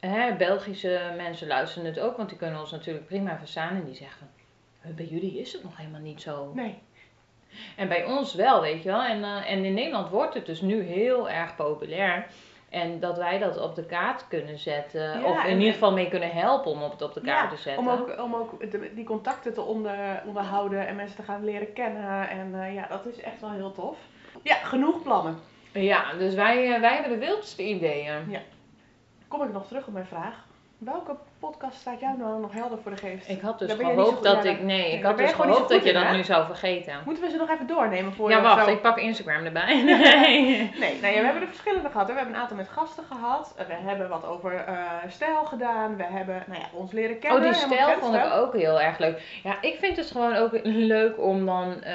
hè, 0.00 0.36
Belgische 0.36 1.12
mensen 1.16 1.46
luisteren 1.46 1.86
het 1.88 2.00
ook, 2.00 2.16
want 2.16 2.28
die 2.28 2.38
kunnen 2.38 2.60
ons 2.60 2.70
natuurlijk 2.70 3.06
prima 3.06 3.38
verstaan. 3.38 3.76
En 3.76 3.84
die 3.84 3.94
zeggen, 3.94 4.30
"Huh, 4.82 4.94
bij 4.94 5.06
jullie 5.06 5.38
is 5.38 5.52
het 5.52 5.62
nog 5.62 5.76
helemaal 5.76 6.00
niet 6.00 6.22
zo. 6.22 6.52
Nee. 6.54 6.78
En 7.76 7.88
bij 7.88 8.04
ons 8.04 8.34
wel, 8.34 8.60
weet 8.60 8.82
je 8.82 8.88
wel. 8.88 9.02
En, 9.02 9.24
eh, 9.24 9.50
en 9.50 9.64
in 9.64 9.74
Nederland 9.74 10.08
wordt 10.08 10.34
het 10.34 10.46
dus 10.46 10.60
nu 10.60 10.82
heel 10.82 11.30
erg 11.30 11.56
populair. 11.56 12.26
En 12.70 13.00
dat 13.00 13.16
wij 13.18 13.38
dat 13.38 13.60
op 13.60 13.74
de 13.74 13.84
kaart 13.86 14.28
kunnen 14.28 14.58
zetten. 14.58 15.20
Ja, 15.20 15.26
of 15.26 15.44
in 15.44 15.58
ieder 15.58 15.72
geval 15.72 15.92
mee 15.92 16.08
kunnen 16.08 16.30
helpen 16.30 16.70
om 16.70 16.82
het 16.82 17.02
op 17.02 17.14
de 17.14 17.20
kaart 17.20 17.50
Ja, 17.50 17.56
te 17.56 17.62
zetten. 17.62 17.82
om 17.82 17.88
ook, 17.88 18.20
om 18.22 18.34
ook 18.34 18.70
de- 18.70 18.90
die 18.94 19.04
contacten 19.04 19.54
te 19.54 19.60
onder, 19.60 20.22
onderhouden 20.26 20.86
en 20.86 20.96
mensen 20.96 21.16
te 21.16 21.22
gaan 21.22 21.44
leren 21.44 21.72
kennen. 21.72 22.28
En 22.28 22.62
eh, 22.62 22.74
ja, 22.74 22.86
dat 22.86 23.06
is 23.06 23.20
echt 23.20 23.40
wel 23.40 23.50
heel 23.50 23.72
tof. 23.72 23.96
Ja, 24.42 24.54
genoeg 24.54 25.02
plannen. 25.02 25.38
Ja, 25.72 26.12
dus 26.18 26.34
wij, 26.34 26.74
eh, 26.74 26.80
wij 26.80 26.92
hebben 26.92 27.10
de 27.20 27.26
wildste 27.26 27.62
ideeën. 27.62 28.42
Kom 29.28 29.42
ik 29.42 29.52
nog 29.52 29.66
terug 29.66 29.86
op 29.86 29.92
mijn 29.92 30.06
vraag. 30.06 30.44
Welke 30.84 31.16
podcast 31.38 31.76
staat 31.80 32.00
jou 32.00 32.18
nou 32.18 32.40
nog 32.40 32.52
helder 32.52 32.78
voor 32.82 32.90
de 32.90 32.96
geest? 32.96 33.28
Ik 33.28 33.40
had 33.40 33.58
dus 33.58 33.68
Daar 33.68 33.76
gehoopt 33.76 34.22
dat 34.22 34.44
ja, 34.44 34.50
ik. 34.50 34.62
Nee, 34.62 34.92
ik 34.92 35.02
had 35.02 35.16
dus 35.18 35.32
gehoopt 35.32 35.68
dat 35.68 35.84
je 35.84 35.92
dat 35.92 36.10
nu 36.10 36.24
zou 36.24 36.46
vergeten. 36.46 36.94
Moeten 37.04 37.24
we 37.24 37.30
ze 37.30 37.36
nog 37.36 37.50
even 37.50 37.66
doornemen 37.66 38.12
voor 38.12 38.30
Ja, 38.30 38.36
je 38.36 38.42
wacht, 38.42 38.64
zo- 38.64 38.70
ik 38.70 38.82
pak 38.82 38.98
Instagram 38.98 39.44
erbij. 39.44 39.82
Nee. 39.84 40.70
Nee, 40.78 41.00
nou 41.00 41.14
ja, 41.14 41.18
we 41.18 41.24
hebben 41.24 41.42
er 41.42 41.48
verschillende 41.48 41.90
gehad. 41.90 42.06
hè. 42.06 42.12
We 42.12 42.18
hebben 42.18 42.34
een 42.36 42.42
aantal 42.42 42.56
met 42.56 42.68
gasten 42.68 43.04
gehad. 43.04 43.54
We 43.56 43.74
hebben 43.74 44.08
wat 44.08 44.26
over 44.26 44.54
eh, 44.54 44.76
stijl 45.08 45.44
gedaan. 45.44 45.96
We 45.96 46.04
hebben 46.04 46.42
nou 46.46 46.60
ja, 46.60 46.66
ons 46.72 46.92
leren 46.92 47.18
kennen. 47.18 47.38
Oh, 47.38 47.44
die 47.44 47.54
stijl 47.54 47.98
vond 47.98 48.14
ik 48.14 48.32
ook 48.32 48.52
heel 48.52 48.80
erg 48.80 48.98
leuk. 48.98 49.40
Ja, 49.42 49.56
ik 49.60 49.76
vind 49.78 49.96
het 49.96 50.10
gewoon 50.10 50.36
ook 50.36 50.50
leuk 50.62 51.20
om 51.20 51.46
dan 51.46 51.82
eh, 51.82 51.94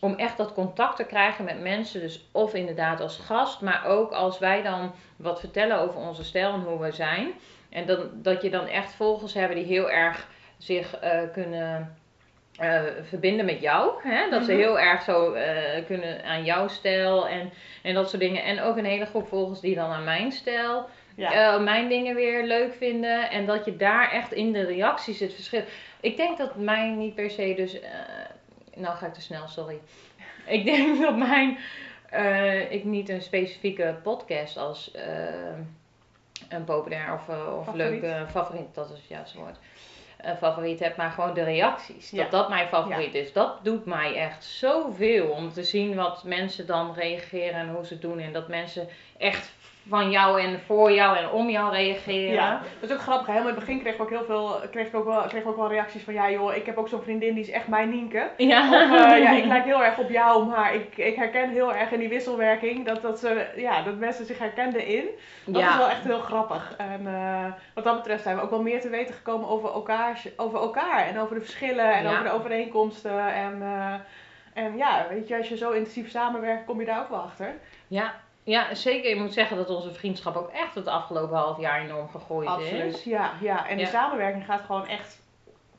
om 0.00 0.14
echt 0.14 0.36
dat 0.36 0.54
contact 0.54 0.96
te 0.96 1.04
krijgen 1.04 1.44
met 1.44 1.60
mensen. 1.60 2.00
Dus 2.00 2.28
of 2.32 2.54
inderdaad 2.54 3.00
als 3.00 3.18
gast, 3.18 3.60
maar 3.60 3.84
ook 3.86 4.12
als 4.12 4.38
wij 4.38 4.62
dan 4.62 4.92
wat 5.16 5.40
vertellen 5.40 5.78
over 5.78 6.00
onze 6.00 6.24
stijl 6.24 6.52
en 6.52 6.60
hoe 6.60 6.80
we 6.80 6.92
zijn. 6.92 7.28
En 7.70 7.86
dan, 7.86 8.10
dat 8.14 8.42
je 8.42 8.50
dan 8.50 8.66
echt 8.66 8.94
volgers 8.94 9.34
hebben 9.34 9.56
die 9.56 9.66
heel 9.66 9.90
erg 9.90 10.28
zich 10.58 10.96
eh, 10.98 11.20
kunnen 11.32 11.96
eh, 12.58 12.82
verbinden 13.02 13.44
met 13.44 13.60
jou. 13.60 13.92
Hè? 14.08 14.30
Dat 14.30 14.44
ze 14.44 14.52
Mhm. 14.52 14.60
heel 14.60 14.78
erg 14.80 15.02
zo 15.02 15.32
eh, 15.32 15.84
kunnen 15.86 16.24
aan 16.24 16.44
jouw 16.44 16.68
stijl 16.68 17.28
en, 17.28 17.52
en 17.82 17.94
dat 17.94 18.08
soort 18.08 18.22
dingen. 18.22 18.42
En 18.44 18.60
ook 18.60 18.76
een 18.76 18.84
hele 18.84 19.06
groep 19.06 19.28
volgers 19.28 19.60
die 19.60 19.74
dan 19.74 19.90
aan 19.90 20.04
mijn 20.04 20.32
stijl 20.32 20.88
Ja. 21.16 21.58
mijn 21.58 21.88
dingen 21.88 22.14
weer 22.14 22.44
leuk 22.44 22.74
vinden. 22.74 23.30
En 23.30 23.46
dat 23.46 23.64
je 23.64 23.76
daar 23.76 24.10
echt 24.12 24.32
in 24.32 24.52
de 24.52 24.64
reacties 24.64 25.20
het 25.20 25.34
verschil. 25.34 25.62
Ik 26.00 26.16
denk 26.16 26.38
dat 26.38 26.56
mij 26.56 26.88
niet 26.90 27.14
per 27.14 27.30
se 27.30 27.54
dus. 27.56 27.78
nou 28.76 28.96
ga 28.96 29.06
ik 29.06 29.12
te 29.14 29.20
snel, 29.20 29.48
sorry. 29.48 29.78
Ik 30.46 30.64
denk 30.64 31.00
dat 31.02 31.16
mijn. 31.16 31.58
ik 32.70 32.84
niet 32.84 33.08
een 33.08 33.22
specifieke 33.22 33.96
podcast 34.02 34.56
als 34.56 34.90
een 36.48 36.64
populair 36.64 37.12
of, 37.12 37.28
eh, 37.28 37.56
of 37.58 37.64
Favoriet. 37.64 38.00
leuke 38.02 38.26
favoriet, 38.30 38.74
dat 38.74 38.90
is 38.90 38.96
het 38.96 39.08
juiste 39.08 39.38
woord. 39.38 39.56
Een 40.18 40.36
favoriet 40.36 40.80
heb, 40.80 40.96
maar 40.96 41.10
gewoon 41.10 41.34
de 41.34 41.42
reacties. 41.42 42.10
Ja. 42.10 42.22
Dat 42.22 42.30
dat 42.30 42.48
mijn 42.48 42.68
favoriet 42.68 43.14
is. 43.14 43.32
Dat 43.32 43.64
doet 43.64 43.84
mij 43.84 44.14
echt 44.14 44.44
zoveel 44.44 45.28
om 45.28 45.52
te 45.52 45.64
zien 45.64 45.94
wat 45.94 46.24
mensen 46.24 46.66
dan 46.66 46.94
reageren 46.94 47.54
en 47.60 47.68
hoe 47.68 47.86
ze 47.86 47.92
het 47.92 48.02
doen. 48.02 48.18
En 48.18 48.32
dat 48.32 48.48
mensen 48.48 48.88
echt 49.18 49.52
van 49.88 50.10
jou 50.10 50.40
en 50.40 50.60
voor 50.66 50.92
jou 50.92 51.16
en 51.16 51.30
om 51.30 51.48
jou 51.50 51.72
reageren. 51.72 52.32
Ja, 52.34 52.60
dat 52.80 52.90
is 52.90 52.96
ook 52.96 53.02
grappig. 53.02 53.26
Helemaal 53.26 53.48
in 53.48 53.54
het 53.54 53.64
begin 53.64 53.80
kreeg 53.80 53.94
ik 53.94 54.00
ook 54.00 54.10
heel 54.10 54.24
veel, 54.24 54.60
kreeg 54.70 54.86
ik 54.86 54.94
ook 54.94 55.04
wel, 55.04 55.20
kreeg 55.22 55.40
ik 55.42 55.48
ook 55.48 55.56
wel 55.56 55.68
reacties 55.68 56.02
van 56.02 56.14
ja 56.14 56.30
joh, 56.30 56.54
ik 56.54 56.66
heb 56.66 56.76
ook 56.76 56.88
zo'n 56.88 57.02
vriendin 57.02 57.34
die 57.34 57.42
is 57.42 57.50
echt 57.50 57.68
mijn 57.68 57.88
Nienke. 57.90 58.30
Ja. 58.36 58.66
Of 58.66 59.00
eh, 59.12 59.18
ja, 59.22 59.30
ik 59.42 59.44
lijk 59.44 59.64
heel 59.64 59.84
erg 59.84 59.98
op 59.98 60.10
jou, 60.10 60.46
maar 60.46 60.74
ik, 60.74 60.96
ik 60.96 61.16
herken 61.16 61.50
heel 61.50 61.74
erg 61.74 61.90
in 61.92 61.98
die 61.98 62.08
wisselwerking 62.08 62.86
dat, 62.86 63.02
dat, 63.02 63.18
ze, 63.18 63.46
ja, 63.56 63.82
dat 63.82 63.96
mensen 63.96 64.24
zich 64.26 64.38
herkenden 64.38 64.86
in. 64.86 65.04
Dat 65.44 65.62
Ja. 65.62 65.70
is 65.70 65.76
wel 65.76 65.88
echt 65.90 66.04
heel 66.04 66.20
grappig. 66.20 66.74
En 66.76 67.06
eh, 67.06 67.44
wat 67.74 67.84
dat 67.84 67.96
betreft 67.96 68.22
zijn 68.22 68.36
we 68.36 68.42
ook 68.42 68.50
wel 68.50 68.62
meer 68.62 68.80
te 68.80 68.88
weten 68.88 69.14
gekomen 69.14 69.48
over 69.48 69.72
elkaar, 69.72 70.22
over 70.36 70.58
elkaar 70.60 71.06
en 71.06 71.18
over 71.18 71.34
de 71.34 71.40
verschillen 71.40 71.92
en 71.94 72.02
Ja. 72.02 72.10
over 72.10 72.24
de 72.24 72.30
overeenkomsten. 72.32 73.34
En, 73.34 73.62
eh, 73.62 73.94
en 74.64 74.76
ja, 74.76 75.06
weet 75.10 75.28
je, 75.28 75.36
als 75.36 75.48
je 75.48 75.56
zo 75.56 75.70
intensief 75.70 76.10
samenwerkt, 76.10 76.64
kom 76.64 76.80
je 76.80 76.86
daar 76.86 77.00
ook 77.00 77.08
wel 77.10 77.18
achter. 77.20 77.54
Ja. 77.86 78.14
Ja, 78.48 78.74
zeker. 78.74 79.08
Je 79.08 79.16
moet 79.16 79.32
zeggen 79.32 79.56
dat 79.56 79.70
onze 79.70 79.92
vriendschap 79.92 80.36
ook 80.36 80.48
echt 80.48 80.74
het 80.74 80.86
afgelopen 80.86 81.36
half 81.36 81.60
jaar 81.60 81.80
enorm 81.80 82.08
gegroeid 82.08 82.48
Absoluut. 82.48 82.94
is. 82.94 83.04
Ja, 83.04 83.32
ja, 83.40 83.68
en 83.68 83.78
de 83.78 83.86
samenwerking 83.86 84.44
gaat 84.44 84.60
gewoon 84.60 84.86
echt 84.86 85.17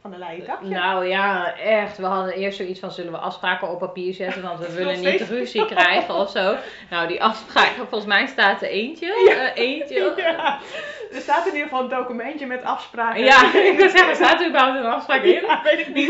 van 0.01 0.12
de 0.12 0.17
leien 0.17 0.45
dakje. 0.45 0.67
Nou 0.67 1.05
ja, 1.07 1.55
echt. 1.57 1.97
We 1.97 2.05
hadden 2.05 2.33
eerst 2.33 2.57
zoiets 2.57 2.79
van 2.79 2.91
zullen 2.91 3.12
we 3.12 3.17
afspraken 3.17 3.69
op 3.69 3.79
papier 3.79 4.13
zetten, 4.13 4.41
want 4.41 4.59
we 4.59 4.73
willen 4.73 4.99
niet 5.01 5.21
ruzie 5.21 5.65
krijgen 5.75 6.15
of 6.15 6.29
zo. 6.29 6.55
Nou, 6.89 7.07
die 7.07 7.23
afspraken, 7.23 7.75
volgens 7.75 8.05
mij 8.05 8.25
staat 8.25 8.62
er 8.62 8.69
eentje. 8.69 9.51
eh, 9.55 9.63
eentje. 9.63 10.13
Ja. 10.17 10.59
Er 11.13 11.21
staat 11.21 11.45
in 11.45 11.53
ieder 11.53 11.67
geval 11.69 11.83
een 11.83 11.89
documentje 11.89 12.45
met 12.45 12.63
afspraken. 12.63 13.23
Ja, 13.23 13.53
ik 13.71 13.77
wil 13.77 13.89
zeggen, 13.89 14.15
staat 14.15 14.39
er 14.41 14.47
überhaupt 14.47 14.77
een 14.77 14.85
afspraak 14.85 15.21
in? 15.21 15.41
Ja, 15.41 15.62
weet 15.63 15.79
ik 15.79 15.93
niet. 15.93 16.07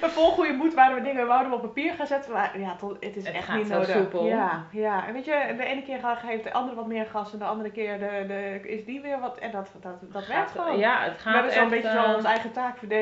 We 0.00 0.08
vol 0.10 0.30
goede 0.30 0.52
moed 0.52 0.74
waren 0.74 0.94
we 0.96 1.02
dingen 1.02 1.26
wouden 1.26 1.48
we 1.50 1.54
op 1.56 1.62
papier 1.62 1.92
gaan 1.94 2.06
zetten. 2.06 2.32
Maar 2.32 2.58
ja, 2.58 2.76
tot, 2.76 2.96
het 3.00 3.16
is 3.16 3.26
Het 3.26 3.34
echt 3.34 3.44
gaat 3.44 3.56
niet 3.56 3.66
zo 3.66 3.72
nodig. 3.72 3.90
soepel. 3.90 4.26
Ja, 4.26 4.66
ja. 4.72 5.06
En 5.06 5.12
weet 5.12 5.24
je, 5.24 5.54
de 5.56 5.64
ene 5.64 5.82
keer 5.82 5.98
geeft 6.26 6.44
de 6.44 6.52
andere 6.52 6.76
wat 6.76 6.86
meer 6.86 7.06
gas 7.06 7.32
en 7.32 7.38
de 7.38 7.44
andere 7.44 7.70
keer 7.70 7.98
de, 7.98 8.24
de, 8.26 8.68
is 8.68 8.84
die 8.84 9.00
weer 9.00 9.20
wat. 9.20 9.38
En 9.38 9.50
dat, 9.50 9.68
dat, 9.80 9.92
dat 10.12 10.26
werkt 10.26 10.50
gewoon. 10.50 10.78
Ja, 10.78 11.02
het 11.02 11.12
we 11.12 11.18
gaat 11.18 11.34
hebben 11.34 11.52
zo'n 11.52 11.68
beetje 11.68 11.88
eh, 11.88 12.04
zo 12.04 12.14
ons 12.14 12.24
eigen 12.24 12.52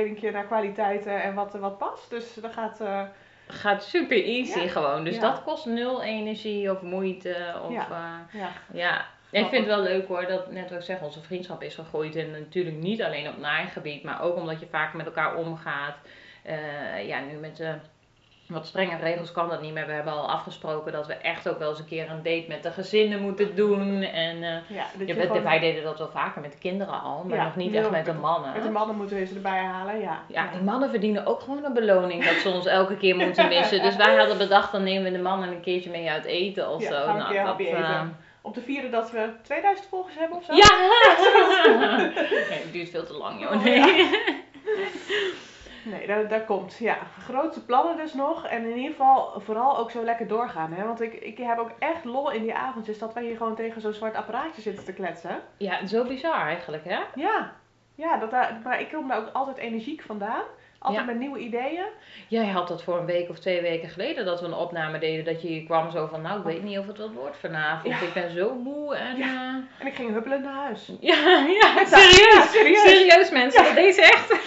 taakverdelingje 0.02 0.30
naar 0.30 0.44
kwaliteiten 0.46 1.22
en 1.22 1.34
wat, 1.34 1.52
wat 1.54 1.78
past. 1.78 2.10
Dus 2.10 2.34
dat 2.34 2.52
gaat. 2.52 2.80
eh, 2.80 3.02
gaat 3.46 3.84
super 3.84 4.24
easy 4.24 4.60
Ja. 4.60 4.68
gewoon. 4.68 5.04
Dus 5.04 5.14
Ja. 5.14 5.20
dat 5.20 5.42
kost 5.42 5.66
nul 5.66 6.02
energie 6.02 6.70
of 6.70 6.82
moeite. 6.82 7.36
Of, 7.64 7.72
Ja. 7.72 8.26
ja. 8.32 8.48
ja. 8.72 9.04
ik 9.30 9.48
vind 9.48 9.66
het 9.66 9.74
wel 9.74 9.82
leuk 9.82 10.06
hoor, 10.08 10.26
dat 10.26 10.50
net 10.52 10.70
wat 10.70 10.78
ik 10.78 10.84
zeg, 10.84 11.00
onze 11.00 11.20
vriendschap 11.22 11.62
is 11.62 11.74
gegroeid. 11.74 12.16
En 12.16 12.30
natuurlijk 12.30 12.76
niet 12.76 13.02
alleen 13.02 13.28
op 13.28 13.38
naaigebied, 13.38 14.02
maar 14.02 14.22
ook 14.22 14.36
omdat 14.36 14.60
je 14.60 14.66
vaak 14.66 14.94
met 14.94 15.06
elkaar 15.06 15.36
omgaat. 15.36 15.96
Eh, 16.42 17.06
ja, 17.06 17.20
nu 17.20 17.36
met 17.36 17.56
de 17.56 17.74
wat 18.52 18.66
strenge 18.66 18.96
regels 18.96 19.32
kan 19.32 19.48
dat 19.48 19.60
niet 19.62 19.72
meer. 19.72 19.86
We 19.86 19.92
hebben 19.92 20.12
al 20.12 20.28
afgesproken 20.30 20.92
dat 20.92 21.06
we 21.06 21.14
echt 21.14 21.48
ook 21.48 21.58
wel 21.58 21.68
eens 21.68 21.78
een 21.78 21.84
keer 21.86 22.10
een 22.10 22.16
date 22.22 22.44
met 22.48 22.62
de 22.62 22.70
gezinnen 22.70 23.20
moeten 23.20 23.54
doen. 23.56 24.02
En 24.02 24.42
eh, 24.42 24.50
ja, 24.76 24.84
je 25.06 25.14
gewoon- 25.14 25.42
wij 25.42 25.58
deden 25.58 25.82
dat 25.82 25.98
wel 25.98 26.08
vaker 26.08 26.40
met 26.40 26.52
de 26.52 26.58
kinderen 26.58 27.02
al, 27.02 27.24
maar 27.28 27.36
Ja, 27.38 27.44
nog 27.44 27.56
niet 27.56 27.74
echt 27.74 27.90
met 27.90 28.04
de 28.04 28.12
mannen. 28.12 28.52
Met 28.52 28.62
de 28.62 28.70
mannen 28.70 28.96
moeten 28.96 29.16
we 29.16 29.26
ze 29.26 29.34
erbij 29.34 29.58
halen, 29.64 30.00
ja. 30.00 30.22
Ja, 30.28 30.48
die 30.52 30.62
mannen 30.62 30.90
verdienen 30.90 31.26
ook 31.26 31.40
gewoon 31.40 31.64
een 31.64 31.72
beloning 31.72 32.24
dat 32.24 32.34
ze 32.34 32.48
ons 32.48 32.66
elke 32.66 32.96
keer 32.96 33.16
moeten 33.16 33.48
missen. 33.48 33.82
Dus 33.82 33.96
wij 33.96 34.16
hadden 34.16 34.38
bedacht, 34.38 34.72
dan 34.72 34.82
nemen 34.82 35.04
we 35.12 35.16
de 35.16 35.22
mannen 35.22 35.48
een 35.48 35.60
keertje 35.60 35.90
mee 35.90 36.10
uit 36.10 36.24
eten 36.24 36.68
of 36.70 36.82
zo. 36.82 36.90
gaan 37.04 37.16
Nou, 37.18 37.34
dat, 37.44 37.58
eten. 37.58 37.76
eh, 37.76 38.00
Om 38.44 38.52
te 38.52 38.60
vieren 38.60 38.90
dat 38.90 39.10
we 39.10 39.28
2000 39.42 39.88
volgers 39.88 40.14
hebben 40.18 40.38
of 40.38 40.44
zo. 40.44 40.54
Ja! 40.54 40.76
nee, 42.48 42.58
het 42.62 42.72
duurt 42.72 42.90
veel 42.90 43.04
te 43.06 43.12
lang, 43.14 43.40
joh. 43.40 43.50
Oh, 43.52 43.62
Nee. 43.64 44.10
Nee, 45.84 46.06
daar, 46.06 46.28
daar 46.28 46.44
komt. 46.44 46.76
Ja, 46.76 46.98
grote 47.18 47.64
plannen 47.64 47.96
dus 47.96 48.14
nog. 48.14 48.46
En 48.46 48.64
in 48.64 48.76
ieder 48.76 48.90
geval 48.90 49.40
vooral 49.40 49.78
ook 49.78 49.90
zo 49.90 50.04
lekker 50.04 50.26
doorgaan. 50.26 50.72
Hè? 50.72 50.84
Want 50.84 51.00
ik, 51.00 51.12
ik 51.12 51.38
heb 51.38 51.58
ook 51.58 51.72
echt 51.78 52.04
lol 52.04 52.30
in 52.30 52.42
die 52.42 52.54
avondjes 52.54 52.98
dat 52.98 53.14
wij 53.14 53.24
hier 53.24 53.36
gewoon 53.36 53.54
tegen 53.54 53.80
zo'n 53.80 53.92
zwart 53.92 54.14
apparaatje 54.14 54.62
zitten 54.62 54.84
te 54.84 54.92
kletsen. 54.92 55.40
Ja, 55.56 55.86
zo 55.86 56.04
bizar 56.04 56.46
eigenlijk, 56.46 56.84
hè? 56.84 57.00
Ja, 57.14 57.52
ja 57.94 58.16
dat 58.16 58.30
maar 58.64 58.80
ik 58.80 58.92
kom 58.92 59.08
daar 59.08 59.18
ook 59.18 59.32
altijd 59.32 59.56
energiek 59.56 60.02
vandaan. 60.02 60.42
Altijd 60.82 61.04
Ja. 61.06 61.10
met 61.12 61.18
nieuwe 61.20 61.38
ideeën. 61.38 61.84
Jij 62.28 62.46
had 62.46 62.68
dat 62.68 62.82
voor 62.82 62.98
een 62.98 63.06
week 63.06 63.28
of 63.28 63.38
twee 63.38 63.60
weken 63.60 63.88
geleden 63.88 64.24
dat 64.24 64.40
we 64.40 64.46
een 64.46 64.54
opname 64.54 64.98
deden. 64.98 65.24
Dat 65.24 65.42
je 65.42 65.64
kwam 65.64 65.90
zo 65.90 66.06
van, 66.06 66.22
nou 66.22 66.38
ik 66.38 66.44
weet 66.44 66.62
niet 66.62 66.78
of 66.78 66.86
het 66.86 66.98
wat 66.98 67.12
wordt 67.12 67.36
vanavond. 67.36 67.94
Ja. 68.00 68.06
Ik 68.06 68.12
ben 68.12 68.30
zo 68.30 68.54
moe 68.54 68.96
en... 68.96 69.16
Ja. 69.16 69.26
Ja, 69.32 69.60
En 69.78 69.86
ik 69.86 69.94
ging 69.94 70.12
huppelend 70.12 70.44
naar 70.44 70.54
huis. 70.54 70.90
ja, 71.00 71.14
ja, 71.60 71.84
serieus. 71.84 72.50
serieus. 72.52 72.82
Serieus 72.82 73.30
mensen, 73.30 73.64
dat 73.64 73.74
deed 73.74 73.94
ze 73.94 74.02
echt. 74.02 74.30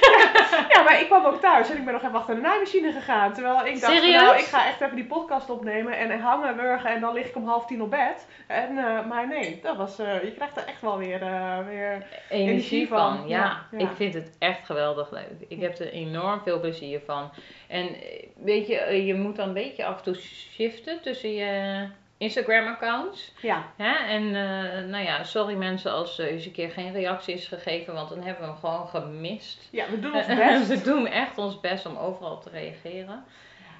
Ja, 0.69 0.83
maar 0.83 0.99
ik 1.01 1.05
kwam 1.05 1.25
ook 1.25 1.41
thuis 1.41 1.69
en 1.69 1.77
ik 1.77 1.83
ben 1.85 1.93
nog 1.93 2.03
even 2.03 2.15
achter 2.15 2.35
de 2.35 2.41
naaimachine 2.41 2.91
gegaan. 2.91 3.33
Terwijl 3.33 3.65
ik 3.65 3.81
dacht, 3.81 3.93
Serieus? 3.93 4.21
nou, 4.21 4.37
ik 4.37 4.43
ga 4.43 4.67
echt 4.67 4.81
even 4.81 4.95
die 4.95 5.05
podcast 5.05 5.49
opnemen 5.49 5.97
en 5.97 6.19
hangen, 6.19 6.55
wurgen 6.57 6.89
en 6.89 7.01
dan 7.01 7.13
lig 7.13 7.27
ik 7.27 7.35
om 7.35 7.47
half 7.47 7.65
tien 7.65 7.81
op 7.81 7.89
bed. 7.89 8.27
En, 8.47 8.77
eh, 8.77 9.05
maar 9.05 9.27
nee, 9.27 9.59
dat 9.63 9.77
was, 9.77 9.99
eh, 9.99 10.23
je 10.23 10.31
krijgt 10.31 10.57
er 10.57 10.65
echt 10.67 10.81
wel 10.81 10.97
weer, 10.97 11.21
eh, 11.21 11.57
weer 11.67 12.05
energie 12.29 12.87
van. 12.87 13.17
van. 13.17 13.27
Ja. 13.27 13.65
ik 13.77 13.89
vind 13.95 14.13
het 14.13 14.35
echt 14.39 14.65
geweldig 14.65 15.11
leuk. 15.11 15.31
Ik 15.47 15.61
heb 15.61 15.77
er 15.79 15.91
enorm 15.91 16.24
veel 16.43 16.59
plezier 16.59 16.99
van. 17.05 17.29
En 17.67 17.87
eh, 17.87 18.27
weet 18.35 18.67
je, 18.67 18.77
eh, 18.77 19.07
je 19.07 19.13
moet 19.13 19.35
dan 19.35 19.47
een 19.47 19.53
beetje 19.53 19.85
af 19.85 19.97
en 19.97 20.03
toe 20.03 20.15
shiften 20.15 21.01
tussen 21.01 21.33
je 21.33 21.87
Instagram-accounts. 22.17 23.33
ja, 23.41 23.71
Hè? 23.75 23.93
En 24.07 24.23
eh, 24.23 24.85
nou 24.85 25.03
ja, 25.03 25.23
sorry 25.23 25.55
mensen 25.55 25.91
als 25.91 26.19
er 26.19 26.27
eens 26.27 26.45
een 26.45 26.51
keer 26.51 26.71
geen 26.71 26.93
reactie 26.93 27.33
is 27.33 27.47
gegeven, 27.47 27.93
want 27.93 28.09
dan 28.09 28.21
hebben 28.21 28.43
we 28.43 28.49
hem 28.49 28.59
gewoon 28.59 28.87
gemist. 28.87 29.67
ja, 29.71 29.89
we 29.89 29.99
doen 29.99 30.15
ons 30.15 30.27
best. 30.45 30.67
we 30.67 30.81
doen 30.81 31.07
echt 31.07 31.37
ons 31.37 31.59
best 31.59 31.85
om 31.85 31.97
overal 31.97 32.39
te 32.39 32.49
reageren. 32.49 33.23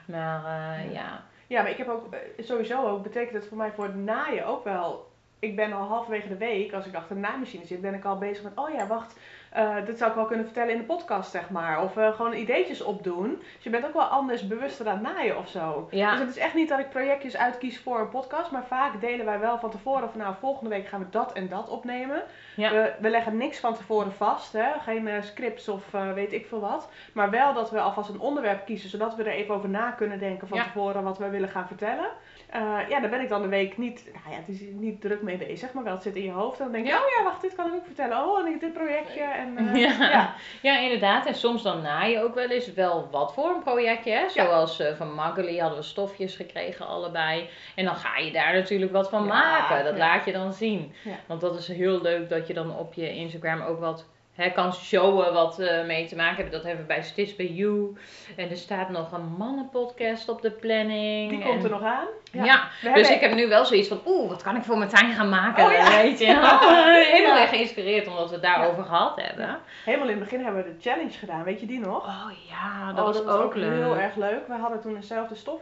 Maar 0.06 0.92
ja. 0.92 1.24
Ja, 1.48 1.62
maar 1.62 1.72
ik 1.72 1.78
heb 1.78 1.88
ook 1.88 2.16
sowieso 2.38 2.88
ook, 2.88 3.04
betekent 3.04 3.34
het 3.34 3.48
voor 3.48 3.58
mij 3.58 3.72
voor 3.72 3.86
het 3.86 3.96
naaien 3.96 4.46
ook 4.46 4.64
wel. 4.64 5.14
Ik 5.40 5.56
ben 5.56 5.74
al 5.74 5.88
halverwege 5.88 6.28
de 6.28 6.38
week, 6.38 6.74
als 6.74 6.86
ik 6.86 6.96
achter 6.96 7.16
de 7.16 7.22
naaimachine 7.22 7.66
zit, 7.66 7.82
ben 7.82 7.94
ik 7.94 8.06
al 8.06 8.18
bezig 8.18 8.44
met, 8.44 8.52
oh 8.56 8.74
ja, 8.74 8.88
wacht, 8.88 9.20
eh 9.56 9.86
dit 9.86 9.98
zou 9.98 10.10
ik 10.10 10.16
wel 10.16 10.26
kunnen 10.26 10.46
vertellen 10.46 10.72
in 10.72 10.78
de 10.78 10.84
podcast, 10.84 11.32
zeg 11.32 11.50
maar. 11.50 11.84
Of 11.84 11.98
eh, 11.98 12.14
gewoon 12.14 12.34
ideetjes 12.34 12.82
opdoen. 12.82 13.38
Dus 13.56 13.64
je 13.64 13.70
bent 13.70 13.86
ook 13.86 13.94
wel 13.94 14.04
anders 14.04 14.48
bewuster 14.48 14.88
aan 14.88 14.94
het 15.06 15.14
naaien 15.16 15.38
of 15.38 15.48
zo. 15.48 15.88
Ja. 15.92 16.12
Dus 16.12 16.20
het 16.20 16.30
is 16.30 16.38
echt 16.38 16.54
niet 16.54 16.70
dat 16.70 16.80
ik 16.80 16.90
projectjes 16.90 17.38
uitkies 17.38 17.80
voor 17.80 18.00
een 18.00 18.10
podcast, 18.10 18.52
maar 18.52 18.66
vaak 18.66 19.02
delen 19.02 19.26
wij 19.26 19.40
wel 19.40 19.60
van 19.60 19.70
tevoren 19.70 20.10
van, 20.10 20.20
nou, 20.20 20.36
volgende 20.40 20.70
week 20.70 20.88
gaan 20.88 21.00
we 21.00 21.10
dat 21.10 21.34
en 21.34 21.50
dat 21.50 21.70
opnemen. 21.70 22.24
Ja. 22.56 22.72
We, 22.72 22.94
we 23.00 23.10
leggen 23.10 23.38
niks 23.38 23.60
van 23.60 23.76
tevoren 23.76 24.14
vast, 24.14 24.54
hè? 24.54 24.72
geen 24.80 25.08
eh, 25.08 25.22
scripts 25.22 25.68
of 25.68 25.92
weet 25.92 26.34
ik 26.34 26.46
veel 26.46 26.60
wat. 26.60 26.90
Maar 27.14 27.30
wel 27.30 27.54
dat 27.54 27.72
we 27.72 27.80
alvast 27.80 28.10
een 28.10 28.20
onderwerp 28.20 28.66
kiezen, 28.66 28.90
zodat 28.90 29.16
we 29.16 29.24
er 29.24 29.32
even 29.32 29.56
over 29.56 29.70
na 29.70 29.92
kunnen 29.92 30.20
denken 30.20 30.48
van 30.48 30.58
Ja. 30.58 30.64
tevoren 30.64 31.04
wat 31.04 31.18
we 31.18 31.30
willen 31.30 31.50
gaan 31.50 31.68
vertellen. 31.68 32.08
Eh, 32.56 32.90
ja, 32.90 33.00
daar 33.00 33.10
ben 33.10 33.22
ik 33.22 33.30
dan 33.30 33.42
de 33.42 33.48
week 33.48 33.78
niet, 33.78 34.04
nou 34.14 34.36
ja, 34.36 34.42
het 34.46 34.48
is 34.48 34.62
niet 34.72 35.02
druk 35.02 35.22
mee 35.22 35.38
bezig, 35.38 35.74
maar 35.74 35.84
wel 35.84 35.94
het 35.94 36.04
zit 36.04 36.16
in 36.16 36.24
je 36.24 36.32
hoofd. 36.32 36.58
En 36.60 36.64
dan 36.64 36.74
denk 36.74 36.86
je, 36.86 36.92
Ja. 36.92 36.98
oh 37.00 37.06
ja, 37.18 37.24
wacht, 37.24 37.42
dit 37.42 37.56
kan 37.56 37.68
ik 37.68 37.74
ook 37.74 37.86
vertellen. 37.86 38.18
Oh, 38.18 38.40
en 38.40 38.54
ik 38.54 38.60
dit 38.60 38.74
projectje. 38.74 39.22
En, 39.22 39.58
eh, 39.58 39.76
Ja. 39.86 40.10
ja. 40.10 40.34
Ja, 40.62 40.78
inderdaad. 40.78 41.26
En 41.26 41.36
soms 41.36 41.64
dan 41.64 41.82
na 41.82 42.04
je 42.04 42.24
ook 42.24 42.36
wel 42.36 42.50
eens 42.50 42.74
wel 42.74 43.08
wat 43.12 43.34
voor 43.34 43.50
een 43.50 43.64
projectje. 43.64 44.12
Hè? 44.12 44.30
Zoals 44.30 44.80
eh, 44.80 44.96
van 44.96 45.14
Magali 45.14 45.60
hadden 45.60 45.78
we 45.80 45.84
stofjes 45.86 46.36
gekregen 46.36 46.88
allebei. 46.88 47.50
En 47.76 47.86
dan 47.86 47.96
ga 47.96 48.18
je 48.18 48.32
daar 48.32 48.54
natuurlijk 48.54 48.92
wat 48.92 49.10
van 49.10 49.22
Ja, 49.26 49.28
maken. 49.28 49.84
Dat 49.84 49.98
ja. 49.98 50.00
laat 50.00 50.26
je 50.26 50.32
dan 50.32 50.54
zien. 50.54 50.94
Ja. 51.04 51.16
Want 51.28 51.42
dat 51.42 51.58
is 51.58 51.68
heel 51.68 52.02
leuk 52.02 52.30
dat 52.30 52.48
je 52.48 52.54
dan 52.54 52.78
op 52.78 52.94
je 52.94 53.10
Instagram 53.16 53.62
ook 53.62 53.80
wat 53.80 54.06
hè, 54.36 54.50
kan 54.50 54.74
showen 54.74 55.34
wat 55.34 55.60
eh, 55.60 55.86
mee 55.86 56.06
te 56.08 56.16
maken 56.16 56.36
hebben. 56.36 56.54
Dat 56.54 56.64
hebben 56.64 56.82
we 56.82 56.94
bij 56.94 57.04
Stitch 57.04 57.36
by 57.36 57.44
You. 57.54 57.98
En 58.36 58.50
er 58.50 58.58
staat 58.58 58.90
nog 58.90 59.12
een 59.12 59.26
mannenpodcast 59.38 60.30
op 60.30 60.42
de 60.42 60.52
planning. 60.52 61.30
Die 61.30 61.42
komt 61.42 61.58
En- 61.58 61.64
er 61.64 61.70
nog 61.70 61.84
aan. 61.84 62.08
Ja, 62.32 62.44
dus 62.82 62.92
hebben- 62.92 63.14
ik 63.14 63.20
heb 63.20 63.34
nu 63.34 63.48
wel 63.48 63.66
zoiets 63.66 63.88
van, 63.88 64.02
oeh, 64.06 64.30
wat 64.30 64.44
kan 64.44 64.56
ik 64.56 64.64
voor 64.64 64.78
Martijn 64.78 65.12
gaan 65.14 65.30
maken? 65.30 65.66
Oh 65.66 65.72
ja. 65.72 66.02
Weet 66.02 66.20
je, 66.20 66.26
helemaal 67.14 67.36
Ja. 67.36 67.42
erg 67.42 67.50
geïnspireerd 67.50 68.08
omdat 68.08 68.28
we 68.28 68.34
het 68.34 68.44
daarover 68.44 68.84
gehad 68.84 69.22
hebben. 69.22 69.60
Helemaal 69.86 70.08
in 70.10 70.14
het 70.16 70.24
begin 70.24 70.44
hebben 70.44 70.64
we 70.64 70.70
de 70.70 70.90
challenge 70.90 71.12
gedaan, 71.18 71.44
weet 71.44 71.60
je 71.60 71.66
die 71.66 71.80
nog? 71.80 72.06
Oh 72.06 72.32
ja, 72.50 72.90
Oh, 72.90 72.96
dat 72.96 73.06
was 73.06 73.26
ook 73.36 73.56
leuk. 73.56 73.74
heel 73.84 73.98
erg 73.98 74.16
leuk. 74.16 74.48
We 74.48 74.54
hadden 74.54 74.82
toen 74.82 74.94
dezelfde 74.94 75.36
stof. 75.36 75.62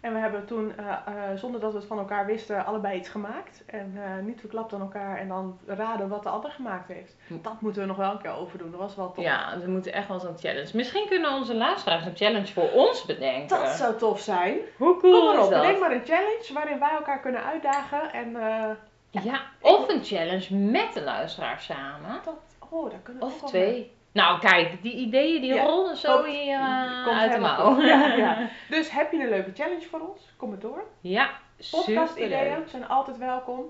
En 0.00 0.12
we 0.12 0.18
hebben 0.18 0.46
toen, 0.46 0.76
eh, 0.76 0.86
eh, 1.06 1.36
zonder 1.36 1.60
dat 1.60 1.72
we 1.72 1.78
het 1.78 1.86
van 1.86 1.98
elkaar 1.98 2.26
wisten, 2.26 2.66
allebei 2.66 2.98
iets 2.98 3.08
gemaakt. 3.08 3.62
En 3.66 3.92
eh, 3.96 4.24
niet 4.24 4.40
verklapt 4.40 4.72
aan 4.72 4.80
elkaar 4.80 5.18
en 5.18 5.28
dan 5.28 5.58
raden 5.66 6.08
wat 6.08 6.22
de 6.22 6.28
ander 6.28 6.50
gemaakt 6.50 6.88
heeft. 6.88 7.16
Dat 7.28 7.60
moeten 7.60 7.82
we 7.82 7.88
nog 7.88 7.96
wel 7.96 8.10
een 8.10 8.18
keer 8.22 8.30
overdoen. 8.36 8.70
Dat 8.70 8.80
was 8.80 8.96
wel 8.96 9.12
tof. 9.12 9.24
Ja, 9.24 9.58
we 9.60 9.70
moeten 9.70 9.92
echt 9.92 10.08
wel 10.08 10.20
zo'n 10.20 10.38
challenge. 10.38 10.70
Misschien 10.74 11.06
kunnen 11.08 11.32
onze 11.32 11.54
luisteraars 11.54 12.04
een 12.06 12.16
challenge 12.16 12.52
voor 12.52 12.70
ons 12.70 13.04
bedenken. 13.04 13.58
Dat 13.58 13.68
zou 13.68 13.96
tof 13.96 14.20
zijn. 14.20 14.58
Hoe 14.76 14.90
Kom 14.90 15.00
cool 15.00 15.26
maar 15.26 15.38
is 15.38 15.44
op, 15.44 15.50
bedenk 15.50 15.80
maar 15.80 15.92
een 15.92 16.04
challenge 16.04 16.50
waarin 16.52 16.78
wij 16.78 16.90
elkaar 16.90 17.20
kunnen 17.20 17.44
uitdagen. 17.44 18.12
En 18.12 18.36
eh, 18.36 19.22
Ja, 19.24 19.40
of 19.60 19.88
een 19.88 20.04
challenge 20.04 20.54
met 20.54 20.92
de 20.92 21.02
luisteraar 21.02 21.60
samen. 21.60 22.20
dat, 22.24 22.34
oh, 22.68 22.90
daar 22.90 23.00
kunnen 23.00 23.22
we 23.22 23.28
ook 23.28 23.34
Of 23.34 23.40
wel 23.40 23.50
twee. 23.50 23.96
Nou 24.18 24.38
kijk, 24.40 24.82
die 24.82 24.94
ideeën 24.94 25.40
die 25.40 25.54
Ja, 25.54 25.62
rollen 25.64 25.96
zo 25.96 26.14
komt- 26.14 26.26
hier 26.34 26.58
eh, 26.58 27.04
Komt 27.04 27.16
uit 27.16 27.32
de 27.32 27.38
mouw. 27.38 27.80
Ja, 27.80 28.06
ja. 28.14 28.48
Dus 28.70 28.90
heb 28.90 29.12
je 29.12 29.18
een 29.22 29.28
leuke 29.28 29.50
challenge 29.54 29.86
voor 29.90 30.00
ons? 30.00 30.32
Kom 30.36 30.50
het 30.50 30.60
door. 30.60 30.84
Ja, 31.00 31.30
Podcast 31.70 32.08
superleuk. 32.12 32.40
ideeën 32.40 32.68
zijn 32.68 32.88
altijd 32.88 33.18
welkom. 33.18 33.64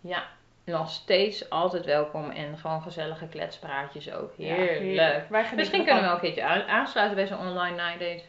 Ja, 0.00 0.22
nog 0.64 0.90
steeds 0.90 1.50
altijd 1.50 1.84
welkom 1.84 2.30
en 2.30 2.58
gewoon 2.58 2.82
gezellige 2.82 3.26
kletspraatjes 3.28 4.12
ook. 4.12 4.32
Ja, 4.36 4.54
Heerlijk. 4.54 5.26
Wij 5.28 5.44
Misschien 5.54 5.84
kunnen 5.84 6.02
we 6.02 6.06
wel 6.06 6.14
een 6.14 6.20
keertje 6.20 6.44
aan- 6.44 6.66
aansluiten 6.68 7.16
bij 7.16 7.26
zo'n 7.26 7.38
online 7.48 7.76
night 7.76 8.00
date. 8.00 8.22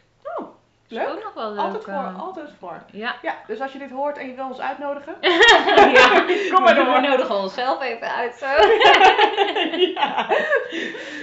Leuk. 0.92 1.08
ook 1.08 1.22
nog 1.22 1.34
wel 1.34 1.50
leuk. 1.50 1.58
Altijd 1.60 1.84
voor, 1.84 1.92
eh. 1.92 2.20
altijd 2.20 2.48
voor. 2.58 2.82
Ja. 2.90 3.14
Ja, 3.22 3.34
dus 3.46 3.60
als 3.60 3.72
je 3.72 3.78
dit 3.78 3.90
hoort 3.90 4.18
en 4.18 4.26
je 4.28 4.34
wil 4.34 4.46
ons 4.46 4.60
uitnodigen. 4.60 5.14
ja, 5.92 6.24
Kom 6.52 6.62
maar 6.62 6.74
door. 6.74 6.92
We 6.92 7.00
nodigen 7.00 7.34
onszelf 7.36 7.82
even 7.82 8.14
uit 8.14 8.34
zo. 8.34 8.46
ja. 9.94 10.26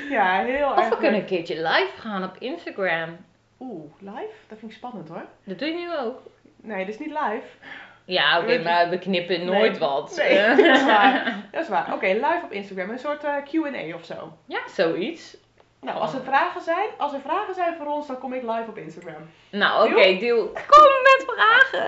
ja, 0.10 0.44
heel 0.44 0.70
Of 0.70 0.78
erg. 0.78 0.90
we 0.90 0.98
kunnen 0.98 1.20
een 1.20 1.26
keertje 1.26 1.56
live 1.56 1.92
gaan 1.98 2.24
op 2.24 2.36
Instagram. 2.40 3.18
Oeh, 3.60 3.92
live? 4.00 4.32
Dat 4.48 4.60
vind 4.60 4.72
ik 4.72 4.78
spannend 4.78 5.10
hoor. 5.10 5.26
Dat 5.44 5.60
doe 5.60 5.68
je 5.68 5.74
nu 5.74 5.98
ook. 5.98 6.22
Nee, 6.62 6.86
dit 6.86 6.94
is 6.94 7.00
niet 7.06 7.10
live. 7.24 7.48
Ja, 8.06 8.40
oké, 8.40 8.62
maar 8.64 8.90
we 8.90 8.98
knippen 9.00 9.46
nooit 9.46 9.72
Nee. 9.72 9.80
wat. 9.80 10.16
Nee, 10.18 10.48
dat 10.48 10.58
is 10.76 10.86
waar. 10.96 11.36
Dat 11.52 11.62
is 11.62 11.70
waar. 11.70 11.94
Oké, 11.94 12.06
live 12.06 12.42
op 12.44 12.52
Instagram. 12.52 12.90
Een 12.90 13.00
soort 13.00 13.24
eh, 13.24 13.34
Q&A 13.52 13.96
of 13.96 14.06
zo. 14.06 14.34
Ja, 14.46 14.60
zoiets. 14.68 15.38
Nou, 15.82 16.00
als 16.00 16.14
er 16.14 16.24
vragen 16.24 16.62
zijn, 16.62 16.88
als 16.98 17.14
er 17.14 17.20
vragen 17.20 17.54
zijn 17.54 17.76
voor 17.78 17.86
ons, 17.86 18.08
dan 18.08 18.18
kom 18.18 18.34
ik 18.34 18.42
live 18.42 18.66
op 18.68 18.78
Instagram. 18.78 19.30
Nou, 19.52 19.92
oké, 19.92 20.18
deal. 20.18 20.46
Kom 20.74 20.88
met 21.04 21.26
vragen. 21.26 21.88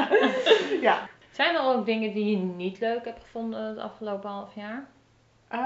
ja. 0.86 1.08
Zijn 1.30 1.54
er 1.54 1.62
ook 1.62 1.86
dingen 1.86 2.12
die 2.12 2.30
je 2.30 2.36
niet 2.36 2.80
leuk 2.80 3.04
hebt 3.04 3.22
gevonden 3.22 3.64
het 3.64 3.78
afgelopen 3.78 4.30
half 4.30 4.54
jaar? 4.54 4.86
Ehm, 5.48 5.64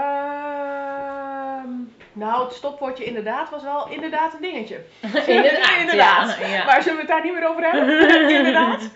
nou, 2.13 2.45
het 2.45 2.55
stopwoordje 2.55 3.05
inderdaad 3.05 3.51
was 3.51 3.63
wel 3.63 3.89
inderdaad 3.89 4.35
een 4.35 4.41
dingetje. 4.41 4.85
Inderdaad, 5.27 5.81
Inderdaad. 5.81 6.39
Ja, 6.41 6.47
ja. 6.47 6.65
Maar 6.65 6.83
zullen 6.83 6.99
we 6.99 7.05
het 7.05 7.11
daar 7.11 7.25
niet 7.25 7.35
meer 7.35 7.49
over 7.49 7.71
hebben? 7.71 8.31
inderdaad. 8.31 8.91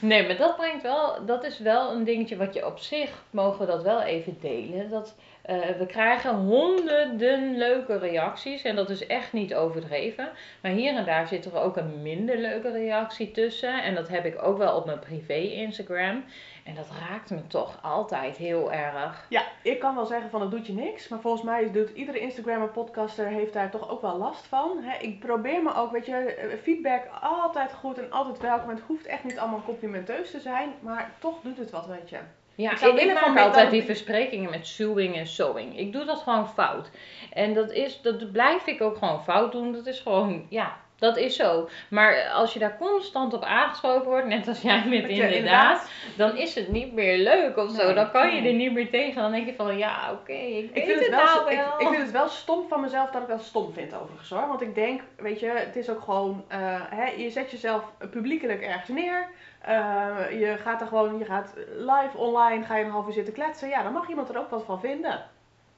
Nee, 0.00 0.26
maar 0.26 0.36
dat 0.36 0.56
brengt 0.56 0.82
wel, 0.82 1.26
dat 1.26 1.44
is 1.44 1.58
wel 1.58 1.90
een 1.92 2.04
dingetje 2.04 2.36
wat 2.36 2.54
je 2.54 2.66
op 2.66 2.78
zich, 2.78 3.22
mogen 3.30 3.60
we 3.60 3.66
dat 3.66 3.82
wel 3.82 4.02
even 4.02 4.36
delen. 4.40 4.90
Dat, 4.90 5.14
eh, 5.42 5.58
we 5.78 5.86
krijgen 5.86 6.34
honderden 6.34 7.56
leuke 7.56 7.98
reacties 7.98 8.62
en 8.62 8.76
dat 8.76 8.90
is 8.90 9.06
echt 9.06 9.32
niet 9.32 9.54
overdreven. 9.54 10.28
Maar 10.60 10.72
hier 10.72 10.96
en 10.96 11.04
daar 11.04 11.28
zit 11.28 11.44
er 11.44 11.60
ook 11.60 11.76
een 11.76 12.02
minder 12.02 12.38
leuke 12.38 12.70
reactie 12.70 13.30
tussen. 13.30 13.82
En 13.82 13.94
dat 13.94 14.08
heb 14.08 14.24
ik 14.24 14.42
ook 14.42 14.58
wel 14.58 14.76
op 14.76 14.86
mijn 14.86 14.98
privé 14.98 15.34
Instagram. 15.34 16.24
En 16.64 16.74
dat 16.74 16.88
raakt 17.08 17.30
me 17.30 17.46
toch 17.46 17.78
altijd 17.82 18.36
heel 18.36 18.72
erg. 18.72 19.26
Ja, 19.28 19.42
ik 19.62 19.78
kan 19.80 19.94
wel 19.94 20.06
zeggen 20.06 20.30
van 20.30 20.40
het 20.40 20.50
doet 20.50 20.66
je 20.66 20.72
niks. 20.72 21.08
Maar 21.08 21.20
volgens 21.20 21.42
mij 21.42 21.70
doet 21.72 21.90
iedere 21.90 22.18
Instagrammer 22.18 22.68
podcaster 22.68 23.26
heeft 23.26 23.52
daar 23.52 23.70
toch 23.70 23.90
ook 23.90 24.00
wel 24.00 24.16
last 24.16 24.46
van. 24.46 24.84
Ik 25.00 25.20
probeer 25.20 25.62
me 25.62 25.74
ook, 25.74 25.92
weet 25.92 26.06
je, 26.06 26.34
eh, 26.34 26.58
feedback 26.62 27.02
altijd 27.20 27.72
goed 27.72 27.98
en 27.98 28.10
altijd 28.10 28.40
welkom. 28.40 28.68
Het 28.68 28.80
hoeft 28.86 29.06
echt 29.06 29.24
niet 29.24 29.38
allemaal 29.38 29.62
complimenteus 29.82 30.30
te 30.30 30.40
zijn. 30.40 30.74
Maar 30.80 31.12
toch 31.18 31.40
doet 31.42 31.58
het 31.58 31.70
wat 31.70 31.88
met 31.88 32.08
je. 32.08 32.18
Ja, 32.54 32.70
Ik 32.72 32.80
ik, 32.80 33.06
met 33.06 33.36
altijd 33.36 33.70
die 33.70 33.82
versprekingen 33.82 34.50
met 34.50 34.66
sewing 34.66 35.16
en 35.16 35.26
sewing. 35.26 35.78
Ik 35.78 35.92
doe 35.92 36.04
dat 36.04 36.18
gewoon 36.18 36.48
fout. 36.48 36.90
En 37.32 37.54
dat, 37.54 37.72
is, 37.72 38.00
dat 38.00 38.32
blijf 38.32 38.66
ik 38.66 38.80
ook 38.80 38.96
gewoon 38.96 39.22
fout 39.22 39.52
doen. 39.52 39.72
Dat 39.72 39.86
is 39.86 40.00
gewoon, 40.00 40.46
ja, 40.48 40.76
dat 41.02 41.16
is 41.16 41.36
zo. 41.36 41.68
Maar 41.90 42.28
als 42.28 42.52
je 42.52 42.58
daar 42.58 42.76
constant 42.78 43.34
op 43.34 43.42
aangesproken 43.42 44.08
wordt, 44.08 44.26
net 44.26 44.48
als 44.48 44.62
jij 44.62 44.84
met 44.86 45.08
inderdaad, 45.18 45.90
dan 46.16 46.36
is 46.36 46.54
het 46.54 46.68
niet 46.68 46.92
meer 46.92 47.18
leuk 47.18 47.56
of 47.56 47.70
zo. 47.70 47.84
Nee, 47.84 47.94
dan 47.94 48.10
kan 48.10 48.34
je 48.34 48.48
er 48.48 48.54
niet 48.54 48.72
meer 48.72 48.90
tegen. 48.90 49.22
Dan 49.22 49.32
denk 49.32 49.46
je 49.46 49.54
van, 49.54 49.78
ja, 49.78 50.12
oké, 50.12 50.32
ik 50.32 50.70
weet 50.74 50.76
Ik 50.76 50.84
vind, 50.84 51.00
het, 51.00 51.08
wel, 51.08 51.24
nou 51.24 51.50
ik, 51.50 51.56
wel. 51.56 51.80
ik 51.80 51.88
vind 51.88 52.02
het 52.02 52.10
wel 52.10 52.28
stom 52.28 52.68
van 52.68 52.80
mezelf 52.80 53.10
dat 53.10 53.22
ik 53.22 53.28
dat 53.28 53.42
stom 53.42 53.72
vind 53.72 53.94
overigens 53.94 54.30
hoor. 54.30 54.48
Want 54.48 54.60
ik 54.60 54.74
denk, 54.74 55.00
weet 55.16 55.40
je, 55.40 55.46
het 55.46 55.76
is 55.76 55.90
ook 55.90 56.00
gewoon, 56.00 56.44
eh, 56.48 56.58
hè, 56.90 57.10
je 57.10 57.30
zet 57.30 57.50
jezelf 57.50 57.84
publiekelijk 58.10 58.62
ergens 58.62 58.88
neer. 58.88 59.28
Eh, 59.64 60.40
je 60.40 60.56
gaat 60.58 60.80
er 60.80 60.86
gewoon, 60.86 61.18
je 61.18 61.24
gaat 61.24 61.52
live 61.76 62.16
online, 62.18 62.64
ga 62.64 62.76
je 62.76 62.84
een 62.84 62.90
half 62.90 63.06
uur 63.06 63.12
zitten 63.12 63.32
kletsen. 63.34 63.68
Ja, 63.68 63.82
dan 63.82 63.92
mag 63.92 64.08
iemand 64.08 64.28
er 64.28 64.38
ook 64.38 64.50
wat 64.50 64.64
van 64.64 64.80
vinden. 64.80 65.22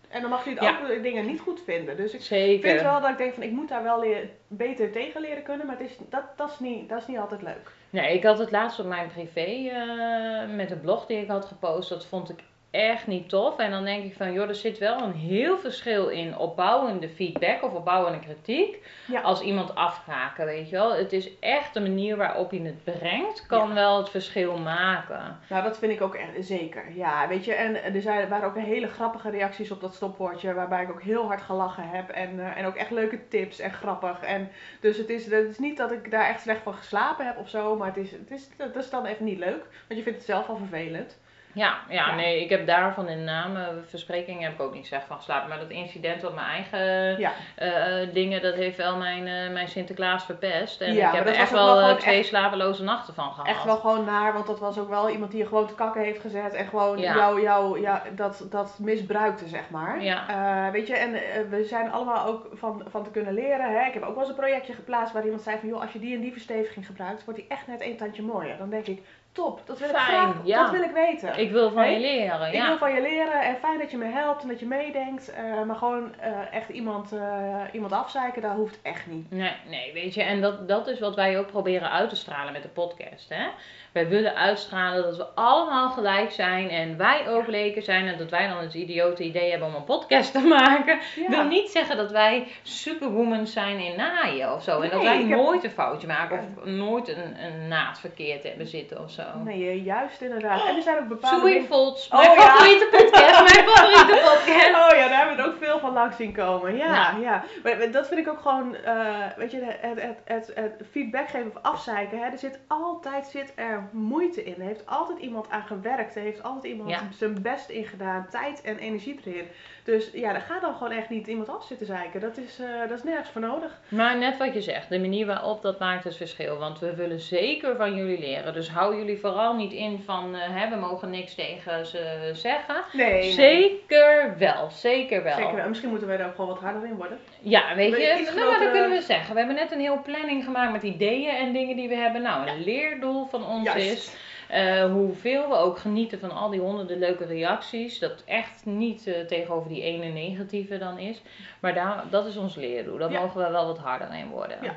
En 0.08 0.20
dan 0.20 0.30
mag 0.30 0.44
je 0.44 0.54
Ja. 0.60 0.78
ook 0.82 1.02
dingen 1.02 1.26
niet 1.26 1.40
goed 1.40 1.60
vinden. 1.64 1.96
Dus 1.96 2.14
ik 2.14 2.20
Zeker. 2.22 2.68
vind 2.70 2.82
wel 2.82 3.00
dat 3.00 3.10
ik 3.10 3.16
denk 3.18 3.34
van, 3.34 3.42
ik 3.42 3.50
moet 3.50 3.68
daar 3.68 3.82
wel 3.82 4.00
leer- 4.00 4.28
beter 4.48 4.92
tegen 4.92 5.20
leren 5.20 5.42
kunnen. 5.42 5.66
Maar 5.66 5.78
het 5.78 5.90
is, 5.90 5.96
dat, 6.08 6.22
dat, 6.36 6.50
is 6.50 6.58
niet, 6.58 6.88
dat 6.88 7.00
is 7.00 7.06
niet 7.06 7.18
altijd 7.18 7.42
leuk. 7.42 7.70
Nee, 7.90 8.14
ik 8.14 8.24
had 8.24 8.38
het 8.38 8.50
laatst 8.50 8.78
op 8.80 8.86
mijn 8.86 9.08
privé 9.08 9.40
eh, 9.70 10.54
met 10.56 10.70
een 10.70 10.80
blog 10.80 11.06
die 11.06 11.18
ik 11.18 11.28
had 11.28 11.44
gepost. 11.44 11.88
Dat 11.88 12.06
vond 12.06 12.30
ik 12.30 12.42
echt 12.74 13.06
niet 13.06 13.28
tof. 13.28 13.58
En 13.58 13.70
dan 13.70 13.84
denk 13.84 14.04
ik 14.04 14.14
van, 14.14 14.32
joh, 14.32 14.48
er 14.48 14.54
zit 14.54 14.78
wel 14.78 15.02
een 15.02 15.12
heel 15.12 15.58
verschil 15.58 16.08
in 16.08 16.36
opbouwende 16.38 17.08
feedback 17.08 17.62
of 17.62 17.72
opbouwende 17.72 18.18
kritiek. 18.18 18.86
Ja. 19.06 19.20
Als 19.20 19.40
iemand 19.40 19.74
afkraken, 19.74 20.44
weet 20.46 20.68
je 20.68 20.76
wel. 20.76 20.94
Het 20.94 21.12
is 21.12 21.38
echt 21.38 21.74
de 21.74 21.80
manier 21.80 22.16
waarop 22.16 22.52
je 22.52 22.62
het 22.62 22.84
brengt, 22.84 23.46
kan 23.46 23.68
Ja. 23.68 23.74
wel 23.74 23.96
het 23.98 24.08
verschil 24.10 24.58
maken. 24.58 25.38
Nou, 25.48 25.62
dat 25.62 25.78
vind 25.78 25.92
ik 25.92 26.02
ook 26.02 26.14
echt 26.14 26.46
zeker. 26.46 26.82
Ja, 26.94 27.28
weet 27.28 27.44
je, 27.44 27.54
en 27.54 27.94
er 27.94 28.00
zijn, 28.02 28.28
waren 28.28 28.48
ook 28.48 28.56
hele 28.58 28.88
grappige 28.88 29.30
reacties 29.30 29.70
op 29.70 29.80
dat 29.80 29.94
stopwoordje, 29.94 30.54
waarbij 30.54 30.82
ik 30.82 30.90
ook 30.90 31.02
heel 31.02 31.26
hard 31.26 31.42
gelachen 31.42 31.88
heb. 31.88 32.08
En, 32.10 32.40
eh, 32.40 32.56
en 32.56 32.66
ook 32.66 32.76
echt 32.76 32.90
leuke 32.90 33.28
tips 33.28 33.58
en 33.58 33.72
grappig. 33.72 34.20
En 34.20 34.50
dus 34.80 34.96
het 34.96 35.08
is, 35.10 35.24
het 35.30 35.48
is 35.48 35.58
niet 35.58 35.76
dat 35.76 35.92
ik 35.92 36.10
daar 36.10 36.28
echt 36.28 36.40
slecht 36.40 36.62
van 36.62 36.74
geslapen 36.74 37.26
heb 37.26 37.38
of 37.38 37.48
zo, 37.48 37.76
maar 37.76 37.86
het 37.88 37.96
is, 37.96 38.10
het 38.10 38.30
is, 38.30 38.48
dat 38.56 38.76
is 38.76 38.90
dan 38.90 39.06
even 39.06 39.24
niet 39.24 39.38
leuk. 39.38 39.62
Want 39.88 39.98
je 39.98 40.02
vindt 40.02 40.18
het 40.18 40.26
zelf 40.26 40.48
al 40.48 40.56
vervelend. 40.56 41.22
Ja, 41.54 41.74
ja, 41.88 42.08
Ja. 42.08 42.14
nee, 42.14 42.40
ik 42.42 42.48
heb 42.50 42.66
daarvan 42.66 43.08
in 43.08 43.24
name 43.24 43.68
versprekingen 43.88 44.42
heb 44.42 44.52
ik 44.52 44.60
ook 44.60 44.74
niet 44.74 44.86
slecht 44.86 45.06
van 45.06 45.16
geslapen. 45.16 45.48
Maar 45.48 45.58
dat 45.58 45.70
incident 45.70 46.24
op 46.24 46.34
mijn 46.34 46.46
eigen 46.46 47.18
Ja, 47.20 47.32
eh, 47.54 48.08
dingen, 48.12 48.42
dat 48.42 48.54
heeft 48.54 48.76
wel 48.76 48.96
mijn, 48.96 49.26
eh, 49.26 49.52
mijn 49.52 49.68
Sinterklaas 49.68 50.24
verpest. 50.24 50.80
En 50.80 50.94
Ja, 50.94 51.08
ik 51.08 51.14
heb 51.14 51.26
er 51.26 51.34
echt 51.34 51.50
wel 51.50 51.76
wel 51.76 51.88
eh, 51.88 51.96
twee 51.96 52.18
echt- 52.18 52.26
slapeloze 52.28 52.82
nachten 52.82 53.14
van 53.14 53.30
gehad. 53.32 53.46
echt 53.48 53.64
wel 53.64 53.76
gewoon 53.76 54.04
naar, 54.04 54.32
want 54.32 54.46
dat 54.46 54.58
was 54.58 54.78
ook 54.78 54.88
wel 54.88 55.10
iemand 55.10 55.30
die 55.30 55.40
je 55.40 55.46
gewoon 55.46 55.66
te 55.66 55.74
kakken 55.74 56.02
heeft 56.02 56.20
gezet 56.20 56.52
en 56.52 56.66
gewoon 56.66 56.98
jou, 56.98 57.42
jou, 57.42 57.80
ja, 57.80 58.02
dat, 58.14 58.46
dat 58.50 58.78
misbruikte, 58.80 59.48
zeg 59.48 59.70
maar. 59.70 60.02
Ja. 60.02 60.28
Eh, 60.66 60.72
weet 60.72 60.86
je, 60.86 60.96
en 60.96 61.12
we 61.50 61.64
zijn 61.64 61.90
allemaal 61.92 62.26
ook 62.26 62.46
van, 62.52 62.82
van 62.88 63.04
te 63.04 63.10
kunnen 63.10 63.34
leren. 63.34 63.72
Hè? 63.80 63.86
Ik 63.86 63.94
heb 63.94 64.02
ook 64.02 64.12
wel 64.14 64.20
eens 64.20 64.28
een 64.28 64.34
projectje 64.38 64.72
geplaatst 64.72 65.12
waar 65.14 65.24
iemand 65.24 65.42
zei 65.42 65.58
van, 65.58 65.68
joh, 65.68 65.80
als 65.80 65.92
je 65.92 65.98
die 65.98 66.14
en 66.14 66.20
die 66.20 66.32
versteviging 66.32 66.86
gebruikt, 66.86 67.24
wordt 67.24 67.40
die 67.40 67.48
echt 67.48 67.66
net 67.66 67.80
een 67.80 67.96
tandje 67.96 68.22
mooier. 68.22 68.56
Dan 68.58 68.70
denk 68.70 68.86
ik, 68.86 69.02
top, 69.34 69.60
dat 69.66 69.78
wil 69.78 69.88
ik 69.88 69.94
graag, 69.96 70.34
ja. 70.44 70.62
dat 70.62 70.70
wil 70.70 70.82
ik 70.82 70.90
weten. 70.90 71.38
Ik 71.38 71.50
wil 71.50 71.70
van 71.70 71.82
Hey, 71.82 71.92
je 71.92 72.00
leren, 72.00 72.46
Ik 72.48 72.54
ja. 72.54 72.66
wil 72.68 72.78
van 72.78 72.94
je 72.94 73.00
leren 73.00 73.40
en 73.42 73.56
fijn 73.56 73.78
dat 73.78 73.90
je 73.90 73.96
me 73.96 74.04
helpt 74.06 74.42
en 74.42 74.48
dat 74.48 74.60
je 74.60 74.66
meedenkt. 74.66 75.32
eh, 75.32 75.62
maar 75.62 75.76
gewoon 75.76 76.14
eh, 76.20 76.30
echt 76.52 76.68
iemand, 76.68 77.12
eh, 77.12 77.60
iemand 77.72 77.92
afzeiken, 77.92 78.42
dat 78.42 78.52
hoeft 78.52 78.78
echt 78.82 79.06
niet. 79.06 79.30
Nee, 79.30 79.52
nee, 79.68 79.92
weet 79.92 80.14
je, 80.14 80.22
en 80.22 80.40
dat, 80.40 80.68
dat 80.68 80.86
is 80.86 80.98
wat 81.00 81.14
wij 81.14 81.38
ook 81.38 81.46
proberen 81.46 81.90
uit 81.90 82.08
te 82.08 82.16
stralen 82.16 82.52
met 82.52 82.62
de 82.62 82.68
podcast. 82.68 83.28
Hè? 83.28 83.46
Wij 83.92 84.08
willen 84.08 84.34
uitstralen 84.34 85.02
dat 85.02 85.16
we 85.16 85.24
allemaal 85.34 85.90
gelijk 85.90 86.30
zijn 86.30 86.68
en 86.70 86.96
wij 86.96 87.28
ook 87.28 87.46
leken 87.46 87.82
zijn 87.82 88.06
en 88.06 88.18
dat 88.18 88.30
wij 88.30 88.48
dan 88.48 88.58
het 88.58 88.74
idiote 88.74 89.22
idee 89.24 89.50
hebben 89.50 89.68
om 89.68 89.74
een 89.74 89.84
podcast 89.84 90.32
te 90.32 90.40
maken. 90.58 90.98
Ja. 91.16 91.28
wil 91.28 91.44
niet 91.44 91.70
zeggen 91.70 91.96
dat 91.96 92.10
wij 92.10 92.46
superwoman 92.62 93.46
zijn 93.46 93.78
in 93.78 93.96
naaien 93.96 94.52
of 94.54 94.62
zo. 94.62 94.80
En 94.80 94.90
dat 94.90 95.02
wij 95.02 95.20
ik 95.20 95.28
heb- 95.28 95.38
nooit 95.38 95.64
een 95.64 95.70
foutje 95.70 96.06
maken 96.06 96.38
of 96.38 96.64
nooit 96.64 97.08
een, 97.08 97.44
een 97.44 97.68
naad 97.68 98.00
verkeerd 98.00 98.42
hebben 98.42 98.66
zitten 98.66 99.00
of 99.02 99.10
zo. 99.10 99.23
Nee, 99.44 99.68
eh, 99.68 99.84
juist 99.84 100.20
inderdaad. 100.20 100.66
En 100.66 100.76
er 100.76 100.82
zijn 100.82 100.98
ook 100.98 101.08
bepaalde 101.08 101.40
Zoe 101.40 101.50
dingen- 101.50 101.66
Volts, 101.66 102.08
Oh, 102.08 102.18
mijn 102.18 102.30
ja. 102.30 102.40
favoriete 102.40 102.88
podcast, 102.90 103.54
mijn 103.54 103.68
favoriete 103.70 104.20
podcast. 104.22 104.68
Oh 104.92 104.96
ja, 104.98 105.08
daar 105.08 105.18
hebben 105.18 105.36
we 105.36 105.42
er 105.42 105.48
ook 105.48 105.58
veel 105.62 105.78
van 105.78 105.92
langs 105.92 106.16
zien 106.16 106.32
komen. 106.32 106.76
Ja, 106.76 106.86
Ja. 106.86 107.16
ja. 107.20 107.44
Maar 107.62 107.90
dat 107.90 108.08
vind 108.08 108.20
ik 108.20 108.28
ook 108.28 108.40
gewoon, 108.40 108.74
eh, 108.76 109.26
weet 109.36 109.50
je, 109.50 109.76
het, 109.80 110.02
het, 110.02 110.18
het, 110.24 110.50
het 110.54 110.82
feedback 110.90 111.28
geven 111.28 111.50
of 111.56 111.62
afzeiken. 111.62 112.18
Hè, 112.18 112.24
er 112.24 112.38
zit 112.38 112.58
altijd 112.68 113.26
zit 113.26 113.52
er 113.56 113.88
moeite 113.92 114.44
in. 114.44 114.54
Er 114.58 114.66
heeft 114.66 114.86
altijd 114.86 115.18
iemand 115.18 115.50
aan 115.50 115.62
gewerkt. 115.66 116.16
Er 116.16 116.22
heeft 116.22 116.42
altijd 116.42 116.64
iemand 116.64 116.90
Ja. 116.90 117.00
zijn 117.16 117.42
best 117.42 117.68
in 117.68 117.84
gedaan. 117.84 118.26
Tijd 118.30 118.60
en 118.62 118.78
energie 118.78 119.20
erin. 119.24 119.46
Dus 119.84 120.10
ja, 120.12 120.32
daar 120.32 120.40
gaat 120.40 120.60
dan 120.60 120.74
gewoon 120.74 120.92
echt 120.92 121.08
niet 121.08 121.26
iemand 121.26 121.48
af 121.48 121.64
zitten 121.64 121.86
zeiken. 121.86 122.20
Dat 122.20 122.36
is, 122.36 122.58
eh, 122.58 122.88
dat 122.88 122.98
is 122.98 123.02
nergens 123.02 123.28
voor 123.28 123.40
nodig. 123.40 123.80
Maar 123.88 124.18
net 124.18 124.36
wat 124.36 124.54
je 124.54 124.60
zegt, 124.60 124.88
de 124.88 124.98
manier 124.98 125.26
waarop 125.26 125.62
dat 125.62 125.78
maakt 125.78 126.04
het 126.04 126.16
verschil. 126.16 126.58
Want 126.58 126.78
we 126.78 126.94
willen 126.94 127.20
zeker 127.20 127.76
van 127.76 127.94
jullie 127.94 128.18
leren. 128.18 128.52
Dus 128.52 128.70
hou 128.70 128.96
jullie 128.96 129.18
vooral 129.20 129.54
niet 129.54 129.72
in 129.72 130.02
van 130.04 130.34
eh, 130.34 130.40
hè, 130.48 130.68
we 130.68 130.76
mogen 130.76 131.10
niks 131.10 131.34
tegen 131.34 131.86
ze 131.86 132.30
zeggen. 132.32 132.76
Nee, 132.92 133.30
Zeker 133.30 134.34
wel, 134.38 134.70
zeker 134.70 135.22
wel. 135.22 135.36
Zeker 135.36 135.54
wel. 135.54 135.68
Misschien 135.68 135.90
moeten 135.90 136.08
wij 136.08 136.18
er 136.18 136.26
ook 136.26 136.34
gewoon 136.34 136.50
wat 136.50 136.60
harder 136.60 136.84
in 136.84 136.96
worden. 136.96 137.18
Ja, 137.40 137.74
weet 137.74 137.96
je, 137.96 138.30
nou, 138.34 138.50
maar 138.50 138.58
dat 138.58 138.70
kunnen 138.70 138.90
we 138.90 139.00
zeggen. 139.00 139.32
We 139.32 139.38
hebben 139.38 139.56
net 139.56 139.72
een 139.72 139.80
heel 139.80 140.02
planning 140.02 140.44
gemaakt 140.44 140.72
met 140.72 140.82
ideeën 140.82 141.36
en 141.36 141.52
dingen 141.52 141.76
die 141.76 141.88
we 141.88 141.94
hebben. 141.94 142.22
Nou, 142.22 142.48
een 142.48 142.64
leerdoel 142.64 143.26
van 143.26 143.46
ons 143.46 143.64
Juist. 143.64 143.92
is 143.92 144.16
eh, 144.54 144.92
hoeveel 144.92 145.48
we 145.48 145.54
ook 145.54 145.78
genieten 145.78 146.18
van 146.20 146.30
al 146.30 146.50
die 146.50 146.60
honderden 146.60 146.98
leuke 146.98 147.24
reacties. 147.24 147.98
Dat 147.98 148.22
echt 148.24 148.64
niet 148.66 149.06
eh, 149.06 149.20
tegenover 149.20 149.68
die 149.68 149.82
ene 149.82 150.04
negatieve 150.06 150.78
dan 150.78 150.98
is. 150.98 151.22
Maar 151.60 151.74
daar, 151.74 152.04
dat 152.10 152.26
is 152.26 152.36
ons 152.36 152.54
leerdoel. 152.54 152.98
Daar 152.98 153.10
Ja. 153.10 153.20
mogen 153.20 153.44
we 153.44 153.50
wel 153.50 153.66
wat 153.66 153.78
harder 153.78 154.14
in 154.14 154.28
worden. 154.28 154.58
Ja. 154.62 154.76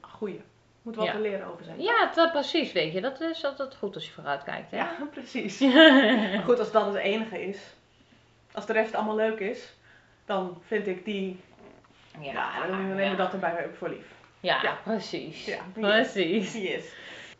Goeie. 0.00 0.40
Moet 0.82 0.96
wat 0.96 1.04
Ja. 1.06 1.12
te 1.12 1.20
leren 1.20 1.46
over 1.52 1.64
zijn. 1.64 1.82
Ja, 1.82 2.10
dat, 2.14 2.32
precies, 2.32 2.72
weet 2.72 2.92
je. 2.92 3.00
Dat 3.00 3.20
is 3.20 3.44
altijd 3.44 3.74
goed 3.76 3.94
als 3.94 4.06
je 4.06 4.12
vooruit 4.12 4.42
kijkt, 4.42 4.70
hè? 4.70 4.76
Ja, 4.76 4.96
precies. 5.14 5.60
Maar 6.34 6.42
goed, 6.44 6.58
als 6.58 6.72
dat 6.72 6.86
het 6.86 6.94
enige 6.94 7.46
is. 7.48 7.58
Als 8.52 8.66
de 8.66 8.72
rest 8.72 8.94
allemaal 8.94 9.16
leuk 9.16 9.38
is. 9.38 9.74
Dan 10.26 10.62
vind 10.66 10.86
ik 10.86 11.04
die 11.04 11.40
Ja, 12.20 12.66
dan 12.66 12.76
nemen 12.80 12.96
we 12.96 13.02
ja. 13.02 13.14
dat 13.14 13.32
erbij 13.32 13.68
voor 13.78 13.88
lief. 13.88 14.06
Ja, 14.40 14.62
Ja. 14.62 14.78
precies. 14.84 15.44
Ja. 15.44 15.58
Precies. 15.72 16.52
Yes. 16.54 16.92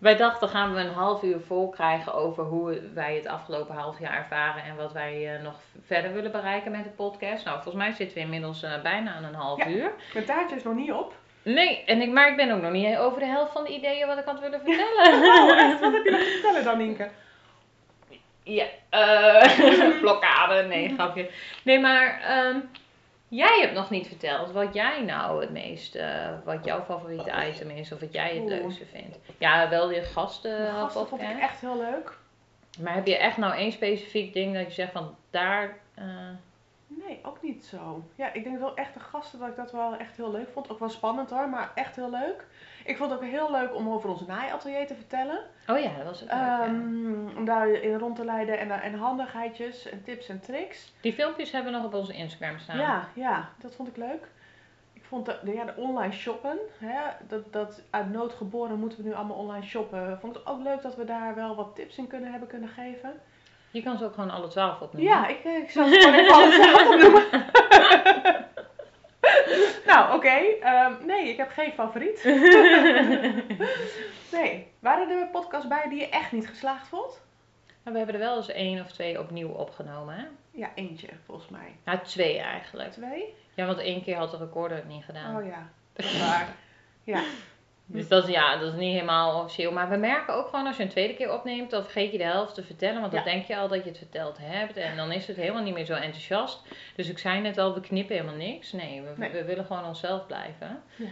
Wij 0.04 0.16
dachten 0.16 0.48
gaan 0.48 0.74
we 0.74 0.80
een 0.80 0.92
half 0.92 1.22
uur 1.22 1.40
vol 1.46 1.68
krijgen 1.68 2.14
over 2.14 2.44
hoe 2.44 2.80
wij 2.94 3.14
het 3.14 3.26
afgelopen 3.26 3.74
half 3.74 4.00
jaar 4.00 4.16
ervaren 4.16 4.64
en 4.64 4.76
wat 4.76 4.92
wij 4.92 5.34
eh, 5.34 5.42
nog 5.42 5.54
verder 5.86 6.12
willen 6.12 6.32
bereiken 6.32 6.70
met 6.70 6.84
de 6.84 6.90
podcast. 6.90 7.44
Nou, 7.44 7.62
volgens 7.62 7.84
mij 7.84 7.92
zitten 7.92 8.16
we 8.16 8.22
inmiddels 8.22 8.62
eh, 8.62 8.82
bijna 8.82 9.14
aan 9.14 9.24
een 9.24 9.34
half 9.34 9.58
Ja. 9.58 9.68
uur. 9.68 9.90
Mijn 10.14 10.24
taartje 10.24 10.56
is 10.56 10.62
nog 10.62 10.74
niet 10.74 10.92
op. 10.92 11.14
Nee, 11.42 11.84
en 11.84 12.00
ik, 12.00 12.10
maar 12.10 12.28
ik 12.28 12.36
ben 12.36 12.50
ook 12.50 12.62
nog 12.62 12.70
niet 12.72 12.96
over 12.96 13.18
de 13.18 13.26
helft 13.26 13.52
van 13.52 13.64
de 13.64 13.70
ideeën 13.74 14.06
wat 14.06 14.18
ik 14.18 14.24
had 14.24 14.40
willen 14.40 14.60
vertellen. 14.64 15.22
Oh, 15.50 15.58
echt? 15.58 15.80
Wat 15.80 15.92
heb 15.92 16.04
je 16.04 16.10
nog 16.10 16.20
te 16.20 16.30
vertellen 16.40 16.64
dan, 16.64 16.78
Nienke? 16.78 17.08
Ja, 18.42 18.64
eh 18.90 19.98
blokkade, 20.00 20.62
nee, 20.62 20.94
grapje. 20.94 21.30
Nee, 21.64 21.78
maar 21.80 22.20
ehm, 22.20 22.56
jij 23.36 23.60
hebt 23.60 23.74
nog 23.74 23.90
niet 23.90 24.06
verteld 24.06 24.52
wat 24.52 24.74
jij 24.74 25.02
nou 25.02 25.40
het 25.40 25.50
meest, 25.50 25.94
eh, 25.94 26.28
wat 26.44 26.64
jouw 26.64 26.82
favoriete 26.82 27.32
item 27.48 27.70
is 27.70 27.92
of 27.92 28.00
wat 28.00 28.12
jij 28.12 28.34
het 28.36 28.48
leukste 28.48 28.86
vindt. 28.86 29.18
Ja, 29.38 29.68
wel 29.68 29.90
je 29.92 30.02
gasten. 30.02 30.70
Gasten 30.72 31.06
vond 31.08 31.22
ik 31.22 31.38
echt 31.40 31.60
heel 31.60 31.76
leuk. 31.78 32.18
Maar 32.80 32.94
heb 32.94 33.06
je 33.06 33.16
echt 33.16 33.36
nou 33.36 33.54
één 33.54 33.72
specifiek 33.72 34.32
ding 34.32 34.54
dat 34.54 34.66
je 34.66 34.72
zegt 34.72 34.92
van 34.92 35.16
daar. 35.30 35.76
eh, 35.94 36.04
Nee, 36.86 37.18
ook 37.22 37.42
niet 37.42 37.64
zo. 37.64 38.02
Ja, 38.14 38.32
ik 38.32 38.44
denk 38.44 38.58
wel 38.58 38.74
echt 38.76 38.94
de 38.94 39.00
gasten 39.00 39.38
dat 39.38 39.48
ik 39.48 39.56
dat 39.56 39.72
wel 39.72 39.96
echt 39.96 40.16
heel 40.16 40.30
leuk 40.30 40.48
vond. 40.52 40.70
Ook 40.70 40.78
wel 40.78 40.88
spannend 40.88 41.30
hoor, 41.30 41.48
maar 41.48 41.70
echt 41.74 41.96
heel 41.96 42.10
leuk. 42.10 42.46
Ik 42.84 42.96
vond 42.96 43.10
het 43.10 43.20
ook 43.20 43.26
heel 43.26 43.50
leuk 43.50 43.74
om 43.74 43.88
over 43.88 44.10
ons 44.10 44.26
naaiatelier 44.26 44.86
te 44.86 44.94
vertellen. 44.94 45.38
Oh 45.68 45.78
ja, 45.78 45.90
dat 45.96 46.04
was 46.06 46.20
het. 46.20 46.28
leuk, 46.30 46.38
ja. 46.38 46.62
Ehm, 46.64 47.36
Om 47.36 47.44
daarin 47.44 47.98
rond 47.98 48.16
te 48.16 48.24
leiden 48.24 48.58
en, 48.58 48.70
en 48.70 48.94
handigheidjes 48.94 49.88
en 49.88 50.02
tips 50.02 50.28
en 50.28 50.40
tricks. 50.40 50.92
Die 51.00 51.12
filmpjes 51.12 51.50
hebben 51.52 51.72
we 51.72 51.78
nog 51.78 51.86
op 51.86 51.94
onze 51.94 52.12
Instagram 52.12 52.58
staan. 52.58 52.78
Ja, 52.78 53.08
ja, 53.14 53.48
dat 53.58 53.74
vond 53.74 53.88
ik 53.88 53.96
leuk. 53.96 54.28
Ik 54.92 55.04
vond 55.04 55.26
de, 55.26 55.38
de, 55.42 55.52
ja, 55.54 55.64
de 55.64 55.74
online 55.76 56.12
shoppen, 56.12 56.58
hè, 56.78 56.98
dat, 57.28 57.52
dat 57.52 57.82
uit 57.90 58.12
nood 58.12 58.32
geboren 58.32 58.78
moeten 58.78 59.02
we 59.02 59.08
nu 59.08 59.14
allemaal 59.14 59.36
online 59.36 59.64
shoppen. 59.64 60.18
Vond 60.20 60.36
ik 60.36 60.42
het 60.44 60.54
ook 60.54 60.62
leuk 60.62 60.82
dat 60.82 60.96
we 60.96 61.04
daar 61.04 61.34
wel 61.34 61.54
wat 61.54 61.74
tips 61.74 61.96
in 61.96 62.06
kunnen 62.06 62.30
hebben 62.30 62.48
kunnen 62.48 62.68
geven. 62.68 63.12
Je 63.70 63.82
kan 63.82 63.98
ze 63.98 64.04
ook 64.04 64.14
gewoon 64.14 64.30
alle 64.30 64.48
twaalf 64.48 64.80
opnemen. 64.80 65.10
Ja, 65.10 65.26
ik, 65.26 65.44
eh, 65.44 65.56
ik 65.56 65.70
zal 65.70 65.84
het 65.84 65.94
gewoon 66.02 66.14
even 66.14 66.34
alles 66.34 66.54
zelf 66.56 66.88
opnoemen. 66.88 67.24
nou, 69.92 70.16
oké. 70.16 70.34
ehm, 70.60 70.92
nee, 71.06 71.28
ik 71.28 71.36
heb 71.36 71.50
geen 71.50 71.72
favoriet. 71.72 72.24
nee. 74.32 74.66
Waren 74.78 75.10
er 75.10 75.26
podcasts 75.32 75.68
bij 75.68 75.88
die 75.88 75.98
je 75.98 76.08
echt 76.08 76.32
niet 76.32 76.48
geslaagd 76.48 76.88
vond? 76.88 77.20
Maar 77.82 77.92
we 77.92 77.98
hebben 77.98 78.16
er 78.16 78.26
wel 78.26 78.36
eens 78.36 78.48
één 78.48 78.80
of 78.80 78.92
twee 78.92 79.20
opnieuw 79.20 79.48
opgenomen, 79.48 80.14
hè? 80.14 80.24
Ja, 80.50 80.70
eentje 80.74 81.08
volgens 81.26 81.48
mij. 81.48 81.76
Nou, 81.84 81.98
twee 82.02 82.38
eigenlijk. 82.38 82.92
Twee? 82.92 83.34
Ja, 83.54 83.66
want 83.66 83.78
één 83.78 84.02
keer 84.02 84.16
had 84.16 84.30
de 84.30 84.36
recorder 84.36 84.76
het 84.76 84.88
niet 84.88 85.04
gedaan. 85.04 85.36
Oh 85.36 85.46
ja, 85.46 85.68
dat 85.92 86.04
is 86.04 86.20
waar. 86.20 86.48
Ja, 87.04 87.22
Dus 87.86 88.08
dat 88.08 88.22
is, 88.28 88.30
ja, 88.34 88.56
dat 88.56 88.72
is 88.72 88.78
niet 88.78 88.92
helemaal 88.92 89.40
officieel. 89.42 89.72
Maar 89.72 89.88
we 89.88 89.96
merken 89.96 90.34
ook 90.34 90.48
gewoon 90.48 90.66
als 90.66 90.76
je 90.76 90.82
een 90.82 90.88
tweede 90.88 91.14
keer 91.14 91.32
opneemt, 91.32 91.70
dan 91.70 91.82
vergeet 91.82 92.12
je 92.12 92.18
de 92.18 92.24
helft 92.24 92.54
te 92.54 92.62
vertellen. 92.64 93.00
Want 93.00 93.12
dan 93.12 93.24
Ja. 93.24 93.30
denk 93.30 93.44
je 93.46 93.56
al 93.56 93.68
dat 93.68 93.82
je 93.82 93.88
het 93.88 93.98
verteld 93.98 94.38
hebt. 94.40 94.76
En 94.76 94.96
dan 94.96 95.12
is 95.12 95.26
het 95.26 95.36
helemaal 95.36 95.62
niet 95.62 95.74
meer 95.74 95.84
zo 95.84 95.94
enthousiast. 95.94 96.62
Dus 96.96 97.08
ik 97.08 97.18
zei 97.18 97.40
net 97.40 97.58
al, 97.58 97.74
we 97.74 97.80
knippen 97.80 98.16
helemaal 98.16 98.36
niks. 98.36 98.72
Nee, 98.72 99.02
we, 99.02 99.12
Nee. 99.16 99.30
we 99.30 99.44
willen 99.44 99.64
gewoon 99.64 99.84
onszelf 99.84 100.26
blijven. 100.26 100.82
Ja. 100.96 101.06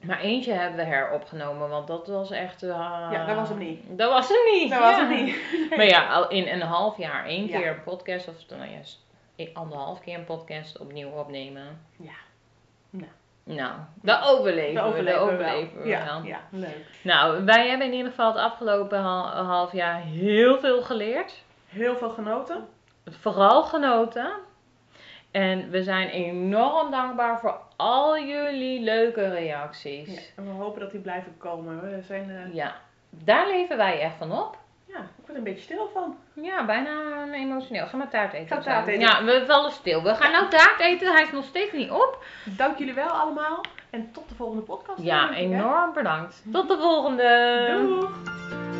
Maar 0.00 0.20
eentje 0.20 0.52
hebben 0.52 0.76
we 0.84 0.84
heropgenomen, 0.92 1.68
want 1.68 1.86
dat 1.86 2.06
was 2.06 2.30
echt... 2.30 2.62
ah, 2.62 3.08
Ja, 3.12 3.26
dat 3.26 3.36
was 3.36 3.48
hem 3.48 3.58
niet. 3.58 3.80
Dat 3.98 4.10
was 4.10 4.28
hem 4.28 4.60
niet. 4.60 4.70
dat 4.70 4.78
was 4.80 4.96
het 4.96 5.08
niet. 5.10 5.36
Maar 5.76 5.86
ja, 5.86 6.12
al 6.14 6.28
in 6.28 6.48
een 6.48 6.60
half 6.60 6.98
jaar 6.98 7.26
één 7.26 7.46
keer 7.48 7.68
een 7.68 7.82
podcast, 7.82 8.28
of 8.28 8.34
nou 8.48 8.70
ja, 9.36 9.46
anderhalf 9.52 10.00
keer 10.00 10.18
een 10.18 10.24
podcast 10.24 10.78
opnieuw 10.78 11.08
opnemen. 11.08 11.80
Ja. 11.96 12.12
Nou. 12.90 13.10
Nou, 13.44 13.72
dat 14.02 14.22
overleven 14.22 14.74
Dat 14.74 14.84
overleven 14.84 15.26
we 15.26 15.32
overleven 15.32 15.82
we 15.82 15.88
ja, 15.88 16.04
wel. 16.04 16.22
ja, 16.22 16.40
leuk. 16.50 16.86
Nou, 17.02 17.44
wij 17.44 17.68
hebben 17.68 17.86
in 17.86 17.92
ieder 17.92 18.10
geval 18.10 18.26
het 18.32 18.36
afgelopen 18.42 18.98
hal- 19.00 19.26
half 19.44 19.72
jaar 19.72 20.00
heel 20.00 20.58
veel 20.58 20.82
geleerd. 20.82 21.42
Heel 21.68 21.96
veel 21.96 22.10
genoten. 22.10 22.66
Vooral 23.10 23.62
genoten. 23.62 24.32
En 25.30 25.70
we 25.70 25.82
zijn 25.82 26.08
enorm 26.08 26.90
dankbaar 26.90 27.40
voor 27.40 27.58
al 27.76 28.18
jullie 28.18 28.80
leuke 28.80 29.20
Ja. 29.20 29.28
reacties. 29.28 30.32
En 30.36 30.44
we 30.44 30.50
hopen 30.62 30.80
dat 30.80 30.90
die 30.90 31.00
blijven 31.00 31.36
komen. 31.38 31.80
We 31.80 32.02
zijn, 32.02 32.30
eh, 32.30 32.54
Ja, 32.54 32.74
daar 33.10 33.46
leven 33.46 33.76
wij 33.76 34.00
echt 34.00 34.16
van 34.16 34.32
op. 34.32 34.56
ja, 34.94 35.00
ik 35.00 35.24
vind 35.24 35.28
er 35.28 35.36
een 35.36 35.42
beetje 35.42 35.62
stil 35.62 35.90
van. 35.92 36.16
Ja, 36.32 36.64
bijna 36.64 36.90
emotioneel. 37.32 37.86
Ga 37.86 37.96
maar 37.96 38.10
taart 38.10 38.32
eten. 38.32 38.56
Ga 38.56 38.62
taart 38.62 38.86
eten. 38.86 39.00
Ja, 39.00 39.24
we 39.24 39.44
vallen 39.46 39.72
stil. 39.72 40.02
We 40.02 40.14
gaan 40.14 40.32
nou 40.32 40.48
taart 40.48 40.80
eten. 40.80 41.12
Hij 41.12 41.22
is 41.22 41.32
nog 41.32 41.44
steeds 41.44 41.72
niet 41.72 41.90
op. 41.90 42.24
Dank 42.44 42.78
jullie 42.78 42.94
wel 42.94 43.08
allemaal. 43.08 43.64
En 43.90 44.12
tot 44.12 44.28
de 44.28 44.34
volgende 44.34 44.62
podcast. 44.62 45.02
Ja, 45.02 45.32
enorm 45.34 45.92
bedankt. 45.92 46.42
Tot 46.52 46.68
de 46.68 46.76
volgende. 46.78 47.68
Doeg! 47.80 48.73